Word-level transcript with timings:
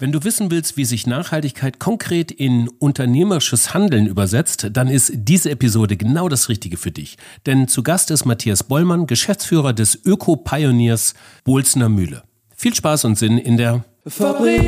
Wenn 0.00 0.12
du 0.12 0.24
wissen 0.24 0.50
willst, 0.50 0.78
wie 0.78 0.86
sich 0.86 1.06
Nachhaltigkeit 1.06 1.78
konkret 1.78 2.32
in 2.32 2.70
unternehmerisches 2.78 3.74
Handeln 3.74 4.06
übersetzt, 4.06 4.68
dann 4.72 4.88
ist 4.88 5.12
diese 5.14 5.50
Episode 5.50 5.98
genau 5.98 6.30
das 6.30 6.48
Richtige 6.48 6.78
für 6.78 6.90
dich. 6.90 7.18
Denn 7.44 7.68
zu 7.68 7.82
Gast 7.82 8.10
ist 8.10 8.24
Matthias 8.24 8.64
Bollmann, 8.64 9.06
Geschäftsführer 9.06 9.74
des 9.74 10.00
Öko-Pioniers 10.06 11.12
Bolzener 11.44 11.90
Mühle. 11.90 12.22
Viel 12.56 12.74
Spaß 12.74 13.04
und 13.04 13.18
Sinn 13.18 13.36
in 13.36 13.58
der 13.58 13.84
Fabrik 14.06 14.62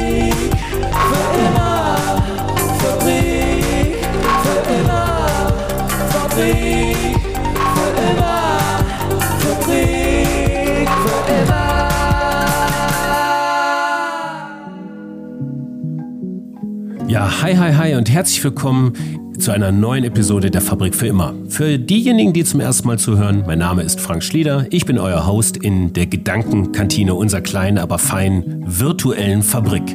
Ja, 17.12 17.42
hi, 17.42 17.54
hi, 17.54 17.74
hi 17.74 17.94
und 17.94 18.08
herzlich 18.08 18.42
willkommen 18.42 18.94
zu 19.38 19.50
einer 19.50 19.70
neuen 19.70 20.02
Episode 20.02 20.50
der 20.50 20.62
Fabrik 20.62 20.94
für 20.94 21.08
immer. 21.08 21.34
Für 21.46 21.78
diejenigen, 21.78 22.32
die 22.32 22.42
zum 22.42 22.60
ersten 22.60 22.88
Mal 22.88 22.98
zuhören, 22.98 23.44
mein 23.46 23.58
Name 23.58 23.82
ist 23.82 24.00
Frank 24.00 24.24
Schlieder. 24.24 24.64
Ich 24.70 24.86
bin 24.86 24.98
euer 24.98 25.26
Host 25.26 25.58
in 25.58 25.92
der 25.92 26.06
Gedankenkantine 26.06 27.14
unserer 27.14 27.42
kleinen, 27.42 27.76
aber 27.76 27.98
feinen 27.98 28.64
virtuellen 28.66 29.42
Fabrik. 29.42 29.94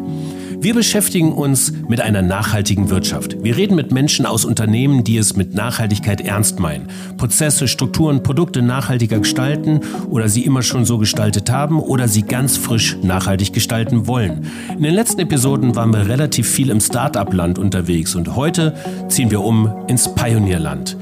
Wir 0.59 0.73
beschäftigen 0.73 1.33
uns 1.33 1.71
mit 1.87 2.01
einer 2.01 2.23
nachhaltigen 2.23 2.89
Wirtschaft. 2.89 3.43
Wir 3.43 3.55
reden 3.55 3.75
mit 3.75 3.91
Menschen 3.91 4.25
aus 4.25 4.43
Unternehmen, 4.43 5.03
die 5.03 5.17
es 5.17 5.35
mit 5.35 5.53
Nachhaltigkeit 5.53 6.19
ernst 6.19 6.59
meinen. 6.59 6.87
Prozesse, 7.15 7.67
Strukturen, 7.67 8.23
Produkte 8.23 8.63
nachhaltiger 8.63 9.19
gestalten 9.19 9.81
oder 10.09 10.27
sie 10.29 10.43
immer 10.45 10.63
schon 10.63 10.83
so 10.83 10.97
gestaltet 10.97 11.51
haben 11.51 11.79
oder 11.79 12.07
sie 12.07 12.23
ganz 12.23 12.57
frisch 12.57 12.97
nachhaltig 13.03 13.53
gestalten 13.53 14.07
wollen. 14.07 14.47
In 14.75 14.81
den 14.81 14.95
letzten 14.95 15.21
Episoden 15.21 15.75
waren 15.75 15.93
wir 15.93 16.07
relativ 16.07 16.49
viel 16.49 16.71
im 16.71 16.79
Start-up-Land 16.79 17.59
unterwegs 17.59 18.15
und 18.15 18.35
heute 18.35 18.73
ziehen 19.09 19.29
wir 19.29 19.41
um 19.41 19.71
ins 19.87 20.13
Pionierland. 20.15 20.97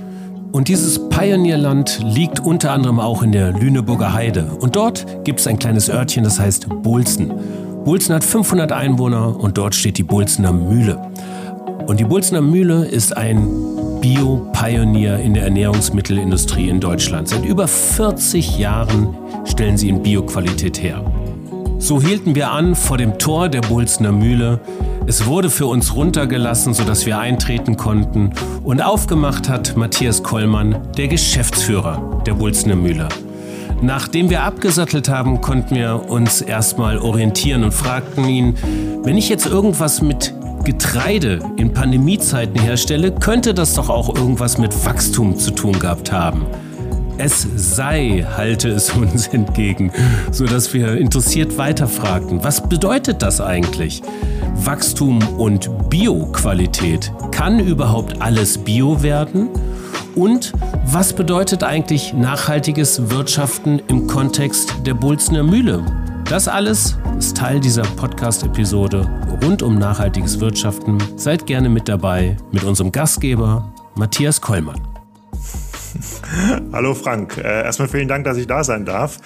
Und 0.52 0.68
dieses 0.68 1.08
Pionierland 1.10 2.02
liegt 2.04 2.42
unter 2.42 2.72
anderem 2.72 3.00
auch 3.00 3.24
in 3.24 3.32
der 3.32 3.54
Lüneburger 3.54 4.14
Heide. 4.14 4.46
Und 4.60 4.76
dort 4.76 5.24
gibt 5.24 5.40
es 5.40 5.48
ein 5.48 5.60
kleines 5.60 5.90
Örtchen, 5.90 6.26
das 6.26 6.40
heißt 6.40 6.68
Bolzen. 6.82 7.32
Bolzen 7.86 8.16
hat 8.16 8.24
500 8.24 8.72
Einwohner 8.72 9.40
und 9.40 9.60
dort 9.60 9.76
steht 9.76 10.00
die 10.00 10.04
Bolzener 10.04 10.52
Mühle. 10.52 11.00
Und 11.86 12.00
die 12.00 12.04
Bolzener 12.04 12.42
Mühle 12.42 12.84
ist 12.84 13.16
ein 13.16 13.48
Bio-Pionier 14.02 15.20
in 15.20 15.36
der 15.36 15.44
Ernährungsmittelindustrie 15.44 16.68
in 16.68 16.80
Deutschland. 16.80 17.28
Seit 17.28 17.46
über 17.46 17.68
40 17.68 18.58
Jahren 18.58 19.16
stellen 19.46 19.78
sie 19.78 19.90
in 19.90 20.02
Bioqualität 20.02 20.82
her. 20.82 21.06
So 21.78 22.02
hielten 22.02 22.34
wir 22.34 22.50
an 22.50 22.74
vor 22.74 22.98
dem 22.98 23.20
Tor 23.20 23.50
der 23.50 23.62
Bolzener 23.62 24.12
Mühle. 24.12 24.62
Es 25.06 25.28
wurde 25.28 25.52
für 25.52 25.68
uns 25.68 25.94
runtergelassen, 25.94 26.74
sodass 26.74 27.06
wir 27.06 27.20
eintreten 27.20 27.78
konnten. 27.78 28.32
Und 28.64 28.82
aufgemacht 28.82 29.48
hat 29.48 29.78
Matthias 29.78 30.24
Kollmann, 30.24 30.76
der 30.98 31.08
Geschäftsführer 31.08 32.24
der 32.26 32.34
Bolzener 32.34 32.76
Mühle. 32.76 33.08
Nachdem 33.86 34.32
wir 34.32 34.42
abgesattelt 34.42 35.10
haben, 35.10 35.42
konnten 35.42 35.76
wir 35.76 36.10
uns 36.10 36.42
erstmal 36.42 36.98
orientieren 36.98 37.64
und 37.64 37.72
fragten 37.72 38.28
ihn, 38.28 38.56
wenn 39.04 39.16
ich 39.16 39.30
jetzt 39.30 39.46
irgendwas 39.46 40.02
mit 40.02 40.34
Getreide 40.64 41.38
in 41.58 41.72
Pandemiezeiten 41.72 42.60
herstelle, 42.60 43.12
könnte 43.12 43.54
das 43.54 43.76
doch 43.76 43.92
auch 43.92 44.16
irgendwas 44.16 44.58
mit 44.58 44.74
Wachstum 44.88 45.38
zu 45.38 45.52
tun 45.52 45.78
gehabt 45.78 46.12
haben. 46.12 46.48
Es 47.20 47.48
sei, 47.56 48.26
halte 48.36 48.70
es 48.70 48.90
uns 48.98 49.28
entgegen, 49.28 49.92
sodass 50.32 50.74
wir 50.74 50.98
interessiert 50.98 51.60
weiterfragten, 51.60 52.44
was 52.44 52.68
bedeutet 52.68 53.22
das 53.22 53.40
eigentlich? 53.40 54.02
Wachstum 54.56 55.20
und 55.38 55.70
Bioqualität. 55.92 57.12
Kann 57.30 57.60
überhaupt 57.60 58.20
alles 58.20 58.58
Bio 58.58 59.04
werden? 59.04 59.50
Und 60.16 60.54
was 60.86 61.14
bedeutet 61.14 61.62
eigentlich 61.64 62.14
nachhaltiges 62.14 63.10
Wirtschaften 63.10 63.82
im 63.90 64.08
Kontext 64.08 64.74
der 64.86 64.94
Bolzener 64.94 65.44
Mühle? 65.44 65.86
Das 66.30 66.48
alles 66.48 66.98
ist 67.20 67.36
Teil 67.36 67.60
dieser 67.60 67.82
Podcast-Episode 67.82 69.10
rund 69.44 69.62
um 69.62 69.78
nachhaltiges 69.78 70.40
Wirtschaften. 70.40 70.98
Seid 71.18 71.46
gerne 71.46 71.68
mit 71.68 71.90
dabei 71.90 72.38
mit 72.54 72.64
unserem 72.64 72.94
Gastgeber 72.94 73.74
Matthias 73.96 74.40
Kollmann. 74.40 74.82
Hallo 76.72 76.94
Frank, 76.94 77.38
äh, 77.38 77.64
erstmal 77.64 77.90
vielen 77.90 78.08
Dank, 78.08 78.24
dass 78.24 78.38
ich 78.38 78.48
da 78.48 78.64
sein 78.64 78.86
darf. 78.86 79.18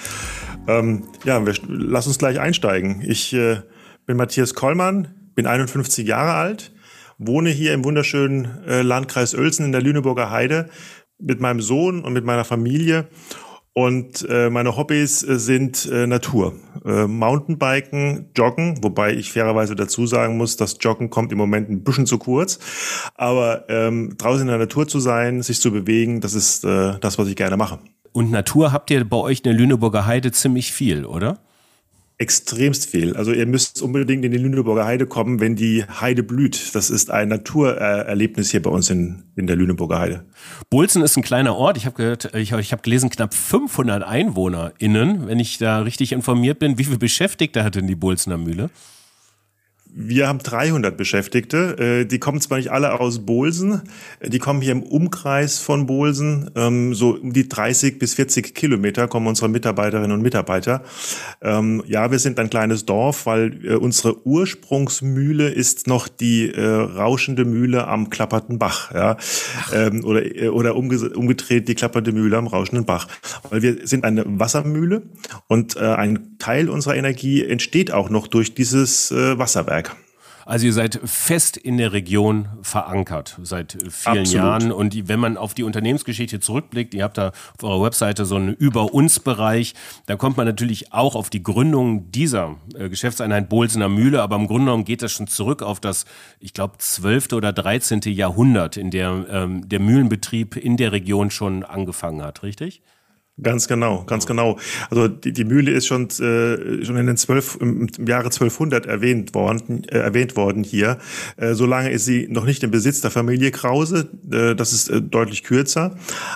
Ähm, 0.68 1.04
ja, 1.24 1.46
wir, 1.46 1.54
lass 1.68 2.08
uns 2.08 2.18
gleich 2.18 2.40
einsteigen. 2.40 3.04
Ich 3.08 3.32
äh, 3.34 3.58
bin 4.08 4.18
Matthias 4.18 4.56
Kollmann, 4.56 5.10
bin 5.36 5.46
51 5.46 6.08
Jahre 6.08 6.34
alt, 6.34 6.72
wohne 7.20 7.50
hier 7.50 7.74
im 7.74 7.86
wunderschönen 7.86 8.64
äh, 8.66 8.82
Landkreis 8.82 9.36
Uelzen 9.36 9.66
in 9.66 9.72
der 9.72 9.82
Lüneburger 9.82 10.32
Heide 10.32 10.70
mit 11.20 11.40
meinem 11.42 11.62
Sohn 11.62 12.04
und 12.04 12.14
mit 12.14 12.26
meiner 12.26 12.46
Familie. 12.46 13.08
Und 13.74 14.26
äh, 14.28 14.50
meine 14.50 14.76
Hobbys 14.76 15.22
äh, 15.24 15.38
sind 15.38 15.90
Natur. 15.92 16.54
Mountainbiken, 16.82 18.30
Joggen, 18.36 18.82
wobei 18.82 19.14
ich 19.14 19.34
fairerweise 19.34 19.76
dazu 19.76 20.08
sagen 20.08 20.38
muss, 20.38 20.56
das 20.56 20.78
Joggen 20.80 21.10
kommt 21.10 21.32
im 21.34 21.38
Moment 21.38 21.70
ein 21.70 21.84
bisschen 21.84 22.06
zu 22.06 22.18
kurz. 22.18 22.58
Aber 23.16 23.66
ähm, 23.68 24.16
draußen 24.18 24.44
in 24.44 24.48
der 24.48 24.58
Natur 24.58 24.88
zu 24.88 25.00
sein, 25.00 25.42
sich 25.42 25.60
zu 25.60 25.72
bewegen, 25.72 26.22
das 26.22 26.34
ist 26.34 26.64
äh, 26.64 26.98
das, 27.02 27.20
was 27.20 27.28
ich 27.28 27.36
gerne 27.36 27.58
mache. 27.58 27.80
Und 28.14 28.32
Natur 28.32 28.72
habt 28.72 28.90
ihr 28.92 29.04
bei 29.08 29.18
euch 29.18 29.40
in 29.40 29.44
der 29.44 29.54
Lüneburger 29.54 30.06
Heide 30.06 30.32
ziemlich 30.32 30.72
viel, 30.72 31.06
oder? 31.06 31.40
Extremst 32.20 32.90
viel. 32.90 33.16
Also 33.16 33.32
ihr 33.32 33.46
müsst 33.46 33.82
unbedingt 33.82 34.26
in 34.26 34.32
die 34.32 34.38
Lüneburger 34.38 34.86
Heide 34.86 35.08
kommen, 35.08 35.40
wenn 35.40 35.56
die 35.56 35.86
Heide 35.86 36.22
blüht. 36.22 36.76
Das 36.76 36.90
ist 36.90 37.10
ein 37.10 37.30
Naturerlebnis 37.30 38.52
hier 38.52 38.62
bei 38.62 38.70
uns 38.70 38.90
in, 38.90 39.24
in 39.38 39.48
der 39.48 39.56
Lüneburger 39.56 40.00
Heide. 40.00 40.26
Bolzen 40.70 41.02
ist 41.02 41.16
ein 41.16 41.24
kleiner 41.24 41.56
Ort. 41.56 41.78
Ich 41.78 41.86
habe 41.86 41.96
gehört, 41.96 42.36
ich, 42.36 42.52
ich 42.52 42.72
habe 42.74 42.82
gelesen, 42.82 43.10
knapp 43.10 43.34
500 43.34 44.04
EinwohnerInnen, 44.04 45.28
wenn 45.28 45.40
ich 45.40 45.58
da 45.60 45.80
richtig 45.80 46.12
informiert 46.12 46.60
bin. 46.60 46.78
Wie 46.78 46.84
viele 46.84 46.98
Beschäftigte 46.98 47.64
hat 47.64 47.76
denn 47.76 47.88
die 47.88 47.96
Bolzener 47.96 48.38
Mühle? 48.38 48.70
Wir 49.92 50.28
haben 50.28 50.40
300 50.40 50.96
Beschäftigte. 50.96 51.78
Äh, 51.80 52.06
die 52.06 52.20
kommen 52.20 52.40
zwar 52.42 52.60
nicht 52.60 52.72
alle 52.72 53.00
aus 53.00 53.26
Bolsen, 53.26 53.82
die 54.24 54.38
kommen 54.38 54.62
hier 54.62 54.72
im 54.72 54.84
Umkreis 54.84 55.60
von 55.60 55.88
Bolsen. 55.88 56.52
Ähm, 56.56 56.94
so 56.94 57.16
um 57.16 57.34
die 57.34 57.50
30 57.50 57.98
bis 57.98 58.14
40 58.14 58.54
Kilometer 58.54 59.08
kommen 59.08 59.26
unsere 59.26 59.50
Mitarbeiterinnen 59.50 60.12
und 60.12 60.22
Mitarbeiter. 60.22 60.84
Ähm, 61.42 61.84
ja, 61.88 62.12
wir 62.12 62.20
sind 62.20 62.40
ein 62.40 62.52
kleines 62.52 62.86
Dorf, 62.86 63.26
weil 63.26 63.66
äh, 63.66 63.76
unsere 63.76 64.28
Ursprungsmühle 64.28 65.50
ist 65.50 65.88
noch 65.88 66.08
die 66.08 66.52
äh, 66.52 66.64
rauschende 66.64 67.46
Mühle 67.46 67.88
am 67.88 68.12
klappernden 68.12 68.60
Bach. 68.60 68.94
Ja? 68.94 69.18
Ähm, 69.74 70.04
oder 70.06 70.20
oder 70.54 70.76
umgedreht 70.76 71.68
die 71.68 71.76
klappernde 71.76 72.12
Mühle 72.12 72.38
am 72.38 72.48
rauschenden 72.48 72.86
Bach. 72.86 73.08
Weil 73.50 73.64
wir 73.64 73.88
sind 73.88 74.04
eine 74.04 74.24
Wassermühle 74.26 75.02
und 75.48 75.78
ein 75.78 76.38
Teil 76.38 76.70
unserer 76.70 76.96
Energie 76.96 77.44
entsteht 77.44 77.92
auch 77.92 78.10
noch 78.10 78.28
durch 78.28 78.54
dieses 78.54 79.12
Wasserwerk. 79.12 79.89
Also 80.50 80.66
ihr 80.66 80.74
seid 80.74 81.00
fest 81.04 81.58
in 81.58 81.78
der 81.78 81.94
Region 81.94 82.48
verankert 82.64 83.38
seit 83.44 83.74
vielen 83.74 84.22
Absolut. 84.22 84.28
Jahren. 84.34 84.72
Und 84.72 85.08
wenn 85.08 85.20
man 85.20 85.38
auf 85.38 85.54
die 85.54 85.62
Unternehmensgeschichte 85.62 86.40
zurückblickt, 86.40 86.96
ihr 86.96 87.04
habt 87.04 87.20
da 87.20 87.28
auf 87.28 87.64
eurer 87.64 87.84
Webseite 87.84 88.26
so 88.26 88.36
einen 88.36 88.56
Über-uns-Bereich, 88.56 89.76
da 90.08 90.16
kommt 90.16 90.38
man 90.38 90.48
natürlich 90.48 90.92
auch 90.92 91.14
auf 91.14 91.30
die 91.30 91.44
Gründung 91.44 92.10
dieser 92.10 92.56
äh, 92.74 92.90
Geschäftseinheit 92.90 93.48
Bolsener 93.48 93.90
Mühle. 93.90 94.24
Aber 94.24 94.38
im 94.38 94.48
Grunde 94.48 94.66
genommen 94.66 94.86
geht 94.86 95.04
das 95.04 95.12
schon 95.12 95.28
zurück 95.28 95.62
auf 95.62 95.80
das, 95.80 96.06
ich 96.40 96.56
glaube, 96.56 96.80
12. 96.80 97.34
oder 97.34 97.54
13. 97.54 98.02
Jahrhundert, 98.06 98.76
in 98.76 98.90
der 98.90 99.28
ähm, 99.30 99.70
der 99.70 99.80
Mühlenbetrieb 99.80 100.56
in 100.56 100.78
der 100.78 100.92
Region 100.92 101.30
schon 101.30 101.64
angefangen 101.64 102.24
hat, 102.24 102.42
richtig? 102.42 102.82
Ganz 103.42 103.68
genau, 103.68 104.04
ganz 104.06 104.26
genau. 104.26 104.58
Also 104.90 105.08
die, 105.08 105.32
die 105.32 105.46
Mühle 105.46 105.72
ist 105.72 105.88
schon 105.88 106.06
äh, 106.06 106.84
schon 106.84 106.98
in 106.98 107.08
den 107.08 107.18
zwölf 107.18 107.58
im, 107.62 107.88
im 107.98 108.08
Jahre 108.08 108.26
1200 108.26 108.86
erwähnt 108.86 109.34
worden, 109.34 109.84
äh, 109.90 110.00
erwähnt 110.00 110.36
worden 110.36 110.64
hier. 110.64 110.98
Äh, 111.38 111.54
solange 111.54 111.92
ist 111.92 112.06
sie 112.06 112.28
noch 112.30 112.46
nicht 112.46 112.64
im 112.64 112.72
Besitz 112.72 113.02
der 113.02 113.12
Familie 113.12 113.52
Krause. 113.52 114.10
Äh, 114.32 114.56
das 114.56 114.74
ist 114.74 114.90
äh, 114.90 115.02
deutlich 115.02 115.44
kürzer. 115.44 115.96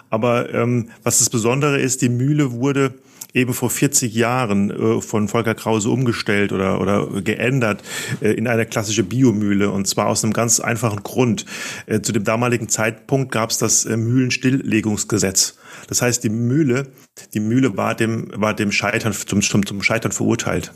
Aber 0.10 0.54
ähm, 0.54 0.90
was 1.04 1.20
das 1.20 1.30
Besondere 1.30 1.80
ist, 1.80 2.02
die 2.02 2.10
Mühle 2.10 2.52
wurde 2.52 2.94
eben 3.34 3.54
vor 3.54 3.70
40 3.70 4.14
Jahren 4.14 4.70
äh, 4.72 5.02
von 5.02 5.28
Volker 5.28 5.56
Krause 5.56 5.90
umgestellt 5.90 6.52
oder, 6.52 6.80
oder 6.80 7.08
geändert 7.22 7.84
äh, 8.22 8.32
in 8.34 8.48
eine 8.48 8.66
klassische 8.66 9.04
Biomühle. 9.04 9.72
Und 9.72 9.88
zwar 9.88 10.08
aus 10.08 10.24
einem 10.24 10.34
ganz 10.34 10.60
einfachen 10.60 11.04
Grund. 11.04 11.46
Äh, 11.86 12.02
zu 12.02 12.12
dem 12.12 12.24
damaligen 12.24 12.70
Zeitpunkt 12.70 13.32
gab 13.32 13.50
es 13.50 13.58
das 13.58 13.86
äh, 13.86 13.98
Mühlenstilllegungsgesetz. 13.98 15.58
Das 15.88 16.02
heißt, 16.02 16.24
die 16.24 16.30
Mühle, 16.30 16.92
die 17.34 17.40
Mühle 17.40 17.78
war 17.78 17.96
dem, 17.96 18.32
war 18.36 18.54
dem 18.54 18.72
Scheitern, 18.72 19.14
zum, 19.14 19.42
zum, 19.42 19.66
zum 19.66 19.82
Scheitern 19.82 20.12
verurteilt. 20.12 20.74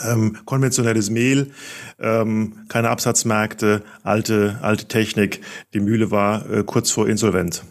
Ähm, 0.00 0.36
konventionelles 0.44 1.08
Mehl, 1.08 1.52
ähm, 1.98 2.66
keine 2.68 2.90
Absatzmärkte, 2.90 3.82
alte, 4.02 4.58
alte 4.60 4.86
Technik. 4.88 5.40
Die 5.72 5.80
Mühle 5.80 6.10
war 6.10 6.50
äh, 6.50 6.64
kurz 6.64 6.90
vor 6.90 7.08
insolvent. 7.08 7.64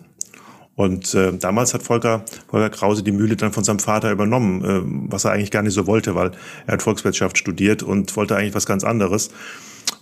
Und 0.75 1.13
äh, 1.13 1.31
damals 1.38 1.74
hat 1.74 1.84
Volker, 1.84 2.25
Volker 2.50 2.69
Krause 2.69 3.01
die 3.01 3.13
Mühle 3.13 3.38
dann 3.38 3.54
von 3.54 3.63
seinem 3.63 3.80
Vater 3.80 4.12
übernommen, 4.12 4.66
äh, 4.66 4.81
was 5.12 5.24
er 5.24 5.31
eigentlich 5.31 5.51
gar 5.51 5.62
nicht 5.62 5.74
so 5.74 5.88
wollte, 5.88 6.16
weil 6.16 6.31
er 6.68 6.74
hat 6.74 6.81
Volkswirtschaft 6.81 7.38
studiert 7.38 7.81
und 7.81 8.16
wollte 8.18 8.36
eigentlich 8.36 8.56
was 8.56 8.66
ganz 8.66 8.84
anderes, 8.84 9.30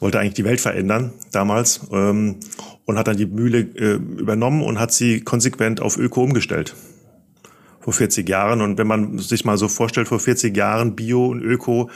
wollte 0.04 0.20
eigentlich 0.20 0.34
die 0.34 0.44
Welt 0.44 0.62
verändern 0.62 1.14
damals 1.32 1.88
ähm, 1.92 2.36
und 2.86 2.98
hat 3.00 3.08
dann 3.08 3.18
die 3.18 3.26
Mühle 3.26 3.60
äh, 3.60 3.94
übernommen 3.94 4.62
und 4.62 4.80
hat 4.80 4.92
sie 4.92 5.22
konsequent 5.22 5.82
auf 5.82 5.98
Öko 5.98 6.24
umgestellt 6.24 6.76
vor 7.80 7.94
40 7.94 8.28
Jahren. 8.28 8.62
Und 8.62 8.78
wenn 8.78 8.88
man 8.88 9.18
sich 9.18 9.46
mal 9.46 9.58
so 9.58 9.68
vorstellt, 9.68 10.08
vor 10.08 10.20
40 10.20 10.56
Jahren 10.56 10.96
Bio 10.96 11.28
und 11.28 11.42
Öko, 11.42 11.90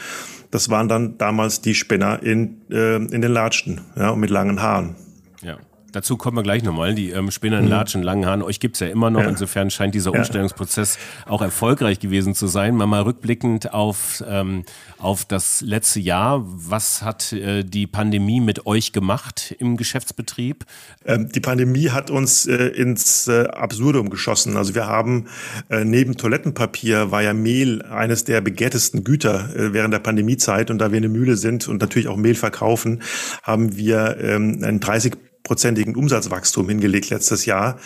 das 0.52 0.70
waren 0.70 0.88
dann 0.88 1.18
damals 1.18 1.62
die 1.62 1.76
Spinner 1.76 2.24
in, 2.24 2.62
äh, 2.72 2.96
in 2.96 3.22
den 3.22 3.32
Latschen 3.32 3.82
ja, 3.96 4.16
mit 4.16 4.30
langen 4.30 4.62
Haaren. 4.62 4.96
Ja. 5.42 5.58
Dazu 5.98 6.16
kommen 6.16 6.38
wir 6.38 6.44
gleich 6.44 6.62
nochmal. 6.62 6.94
Die 6.94 7.10
ähm, 7.10 7.32
Spinnern, 7.32 7.66
mhm. 7.66 7.72
Latschen, 7.72 8.04
langen 8.04 8.28
Haaren, 8.28 8.44
euch 8.44 8.60
gibt's 8.60 8.80
ja 8.82 8.86
immer 8.86 9.10
noch. 9.10 9.24
Ja. 9.24 9.30
Insofern 9.30 9.72
scheint 9.72 9.96
dieser 9.96 10.14
Umstellungsprozess 10.14 11.00
ja. 11.26 11.32
auch 11.32 11.42
erfolgreich 11.42 12.00
gewesen 12.00 12.36
zu 12.36 12.46
sein. 12.46 12.76
Mal, 12.76 12.86
mal 12.86 13.02
rückblickend 13.02 13.74
auf, 13.74 14.24
ähm, 14.30 14.64
auf 15.00 15.26
das 15.26 15.62
letzte 15.62 16.00
Jahr. 16.00 16.44
Was 16.46 17.02
hat 17.02 17.34
äh, 17.34 17.64
die 17.64 17.88
Pandemie 17.88 18.42
mit 18.42 18.68
euch 18.68 18.94
gemacht 18.94 19.56
im 19.58 19.76
Geschäftsbetrieb? 19.76 20.66
Ähm, 21.04 21.32
die 21.32 21.40
Pandemie 21.40 21.90
hat 21.90 22.12
uns 22.12 22.46
äh, 22.46 22.54
ins 22.54 23.28
äh, 23.28 23.48
Absurdum 23.48 24.12
geschossen. 24.12 24.56
Also 24.56 24.76
wir 24.76 24.86
haben 24.86 25.26
äh, 25.72 25.84
neben 25.84 26.16
Toilettenpapier 26.16 27.10
war 27.10 27.24
ja 27.24 27.34
Mehl 27.34 27.82
eines 27.82 28.24
der 28.24 28.42
begehrtesten 28.42 29.04
Güter 29.04 29.50
äh, 29.56 29.74
während 29.74 29.96
der 29.96 30.00
Pandemiezeit. 30.00 30.70
Und 30.70 30.78
da 30.78 30.92
wir 30.92 30.98
eine 30.98 31.10
Mühle 31.10 31.38
sind 31.38 31.68
und 31.68 31.82
natürlich 31.82 32.08
auch 32.08 32.18
Mehl 32.18 32.36
verkaufen, 32.36 33.02
haben 33.42 33.78
wir 33.78 34.18
ähm, 34.22 34.60
ein 34.64 34.80
30 34.80 35.14
prozentigen 35.48 35.96
Umsatzwachstum 35.96 36.68
hingelegt 36.68 37.10
letztes 37.10 37.46
Jahr 37.46 37.80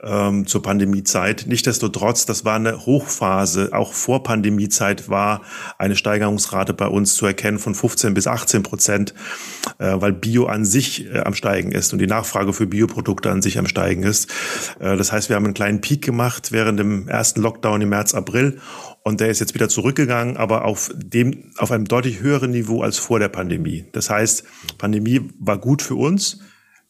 ähm, 0.00 0.46
zur 0.46 0.62
Pandemiezeit. 0.62 1.46
Nichtsdestotrotz, 1.48 2.24
das 2.24 2.44
war 2.44 2.54
eine 2.54 2.86
Hochphase. 2.86 3.70
Auch 3.72 3.92
vor 3.92 4.22
Pandemiezeit 4.22 5.08
war 5.08 5.42
eine 5.76 5.96
Steigerungsrate 5.96 6.72
bei 6.72 6.86
uns 6.86 7.16
zu 7.16 7.26
erkennen 7.26 7.58
von 7.58 7.74
15 7.74 8.14
bis 8.14 8.28
18 8.28 8.62
Prozent, 8.62 9.12
äh, 9.78 9.96
weil 9.96 10.12
Bio 10.12 10.46
an 10.46 10.64
sich 10.64 11.06
äh, 11.06 11.18
am 11.18 11.34
Steigen 11.34 11.72
ist 11.72 11.92
und 11.92 11.98
die 11.98 12.06
Nachfrage 12.06 12.52
für 12.52 12.68
Bioprodukte 12.68 13.28
an 13.28 13.42
sich 13.42 13.58
am 13.58 13.66
Steigen 13.66 14.04
ist. 14.04 14.30
Äh, 14.78 14.96
das 14.96 15.10
heißt, 15.10 15.28
wir 15.28 15.34
haben 15.34 15.46
einen 15.46 15.54
kleinen 15.54 15.80
Peak 15.80 16.02
gemacht 16.02 16.52
während 16.52 16.78
dem 16.78 17.08
ersten 17.08 17.40
Lockdown 17.40 17.82
im 17.82 17.88
März, 17.88 18.14
April 18.14 18.60
und 19.02 19.20
der 19.20 19.30
ist 19.30 19.40
jetzt 19.40 19.54
wieder 19.54 19.68
zurückgegangen, 19.68 20.36
aber 20.36 20.64
auf 20.64 20.92
dem, 20.94 21.50
auf 21.58 21.72
einem 21.72 21.86
deutlich 21.86 22.20
höheren 22.20 22.52
Niveau 22.52 22.82
als 22.82 22.98
vor 22.98 23.18
der 23.18 23.28
Pandemie. 23.28 23.84
Das 23.90 24.10
heißt, 24.10 24.44
Pandemie 24.78 25.28
war 25.40 25.58
gut 25.58 25.82
für 25.82 25.96
uns. 25.96 26.38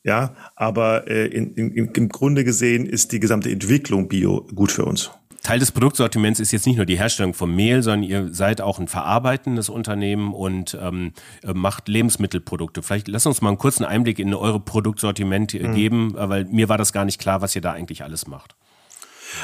Ja, 0.05 0.35
aber 0.55 1.09
äh, 1.09 1.27
in, 1.27 1.55
in, 1.55 1.87
im 1.87 2.09
Grunde 2.11 2.45
gesehen 2.45 2.85
ist 2.85 3.13
die 3.13 3.21
gesamte 3.21 3.51
Entwicklung 3.51 4.07
Bio 4.07 4.47
gut 4.55 4.71
für 4.71 4.85
uns. 4.85 5.11
Teil 5.43 5.59
des 5.59 5.73
Produktsortiments 5.73 6.41
ist 6.41 6.53
jetzt 6.53 6.67
nicht 6.67 6.77
nur 6.77 6.87
die 6.87 6.97
Herstellung 6.97 7.35
von 7.35 7.55
Mehl, 7.55 7.83
sondern 7.83 8.03
ihr 8.03 8.33
seid 8.33 8.63
auch 8.63 8.79
ein 8.79 8.89
verarbeitendes 8.89 9.69
Unternehmen 9.69 10.33
und 10.33 10.77
ähm, 10.81 11.13
äh, 11.43 11.53
macht 11.53 11.89
Lebensmittelprodukte. 11.89 12.83
Vielleicht 12.83 13.09
lass 13.09 13.27
uns 13.27 13.43
mal 13.43 13.51
einen 13.51 13.59
kurzen 13.59 13.85
Einblick 13.85 14.19
in 14.19 14.33
eure 14.33 14.61
Produktsortiment 14.61 15.55
äh, 15.55 15.69
mhm. 15.69 15.75
geben, 15.75 16.15
weil 16.17 16.47
mir 16.47 16.69
war 16.69 16.79
das 16.79 16.93
gar 16.95 17.05
nicht 17.05 17.21
klar, 17.21 17.43
was 17.43 17.55
ihr 17.55 17.63
da 17.63 17.73
eigentlich 17.73 18.03
alles 18.03 18.27
macht. 18.27 18.57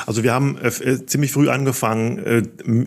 Also 0.06 0.22
wir 0.22 0.32
haben 0.32 0.56
äh, 0.58 0.68
äh, 0.68 1.06
ziemlich 1.06 1.32
früh 1.32 1.48
angefangen, 1.48 2.18
äh, 2.18 2.42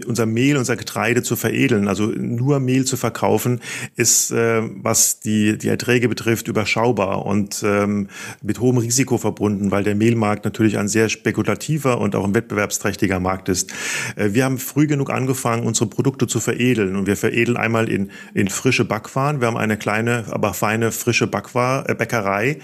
unser 0.06 0.26
Mehl, 0.26 0.58
unser 0.58 0.76
Getreide 0.76 1.24
zu 1.24 1.36
veredeln. 1.36 1.88
Also 1.88 2.08
nur 2.08 2.60
Mehl 2.60 2.86
zu 2.86 2.98
verkaufen 2.98 3.62
ist, 3.96 4.32
äh, 4.32 4.62
was 4.82 5.20
die, 5.20 5.58
die 5.58 5.68
Erträge 5.68 6.10
betrifft, 6.10 6.48
überschaubar 6.48 7.26
und 7.26 7.64
ähm, 7.66 8.08
mit 8.42 8.60
hohem 8.60 8.78
Risiko 8.78 9.18
verbunden, 9.18 9.72
weil 9.72 9.84
der 9.84 9.96
Mehlmarkt 9.96 10.46
natürlich 10.46 10.78
ein 10.78 10.88
sehr 10.88 11.10
spekulativer 11.10 12.00
und 12.00 12.16
auch 12.16 12.26
ein 12.26 12.36
wettbewerbsträchtiger 12.36 13.20
Markt 13.20 13.50
ist. 13.50 13.72
Äh, 14.16 14.34
wir 14.34 14.46
haben 14.46 14.58
früh 14.58 14.88
genug 14.88 15.10
angefangen, 15.10 15.66
unsere 15.66 15.90
Produkte 15.90 16.28
zu 16.28 16.40
veredeln 16.40 16.96
und 16.96 17.08
wir 17.08 17.18
veredeln 17.18 17.58
einmal 17.58 17.90
in, 17.90 18.12
in 18.34 18.50
frische 18.50 18.86
Backwaren. 18.86 19.40
Wir 19.42 19.48
haben 19.48 19.58
eine 19.58 19.78
kleine, 19.78 20.26
aber 20.30 20.54
feine 20.54 20.92
frische 20.92 21.28
Backwar 21.28 21.90
äh, 21.90 21.96
Bäckerei, 21.96 22.60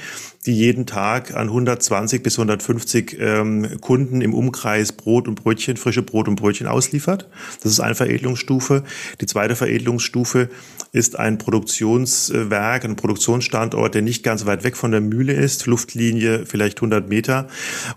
die 0.50 0.56
jeden 0.56 0.88
Tag 0.88 1.36
an 1.36 1.48
120 1.48 2.24
bis 2.24 2.40
150 2.40 3.18
ähm, 3.19 3.80
Kunden 3.81 4.22
im 4.22 4.34
Umkreis 4.34 4.92
Brot 4.92 5.28
und 5.28 5.36
Brötchen, 5.36 5.78
frische 5.78 6.01
Brot 6.01 6.28
und 6.28 6.38
Brötchen 6.38 6.66
ausliefert. 6.66 7.30
Das 7.62 7.72
ist 7.72 7.80
eine 7.80 7.94
Veredelungsstufe. 7.94 8.84
Die 9.22 9.28
zweite 9.28 9.56
Veredelungsstufe 9.56 10.50
ist 10.92 11.19
ein 11.19 11.38
Produktionswerk, 11.38 12.84
ein 12.84 12.96
Produktionsstandort, 12.96 13.94
der 13.94 14.01
nicht 14.01 14.24
ganz 14.24 14.48
weit 14.48 14.63
weg 14.63 14.75
von 14.75 14.90
der 14.90 15.01
Mühle 15.01 15.34
ist, 15.34 15.68
Luftlinie 15.68 16.48
vielleicht 16.48 16.80
100 16.80 17.07
Meter, 17.07 17.48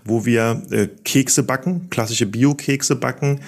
wo 0.05 0.25
wir 0.25 0.61
äh, 0.69 0.87
Kekse 1.03 1.41
backen, 1.41 1.89
klassische 1.89 2.27
Bio-Kekse 2.27 2.95
backen, 2.95 3.39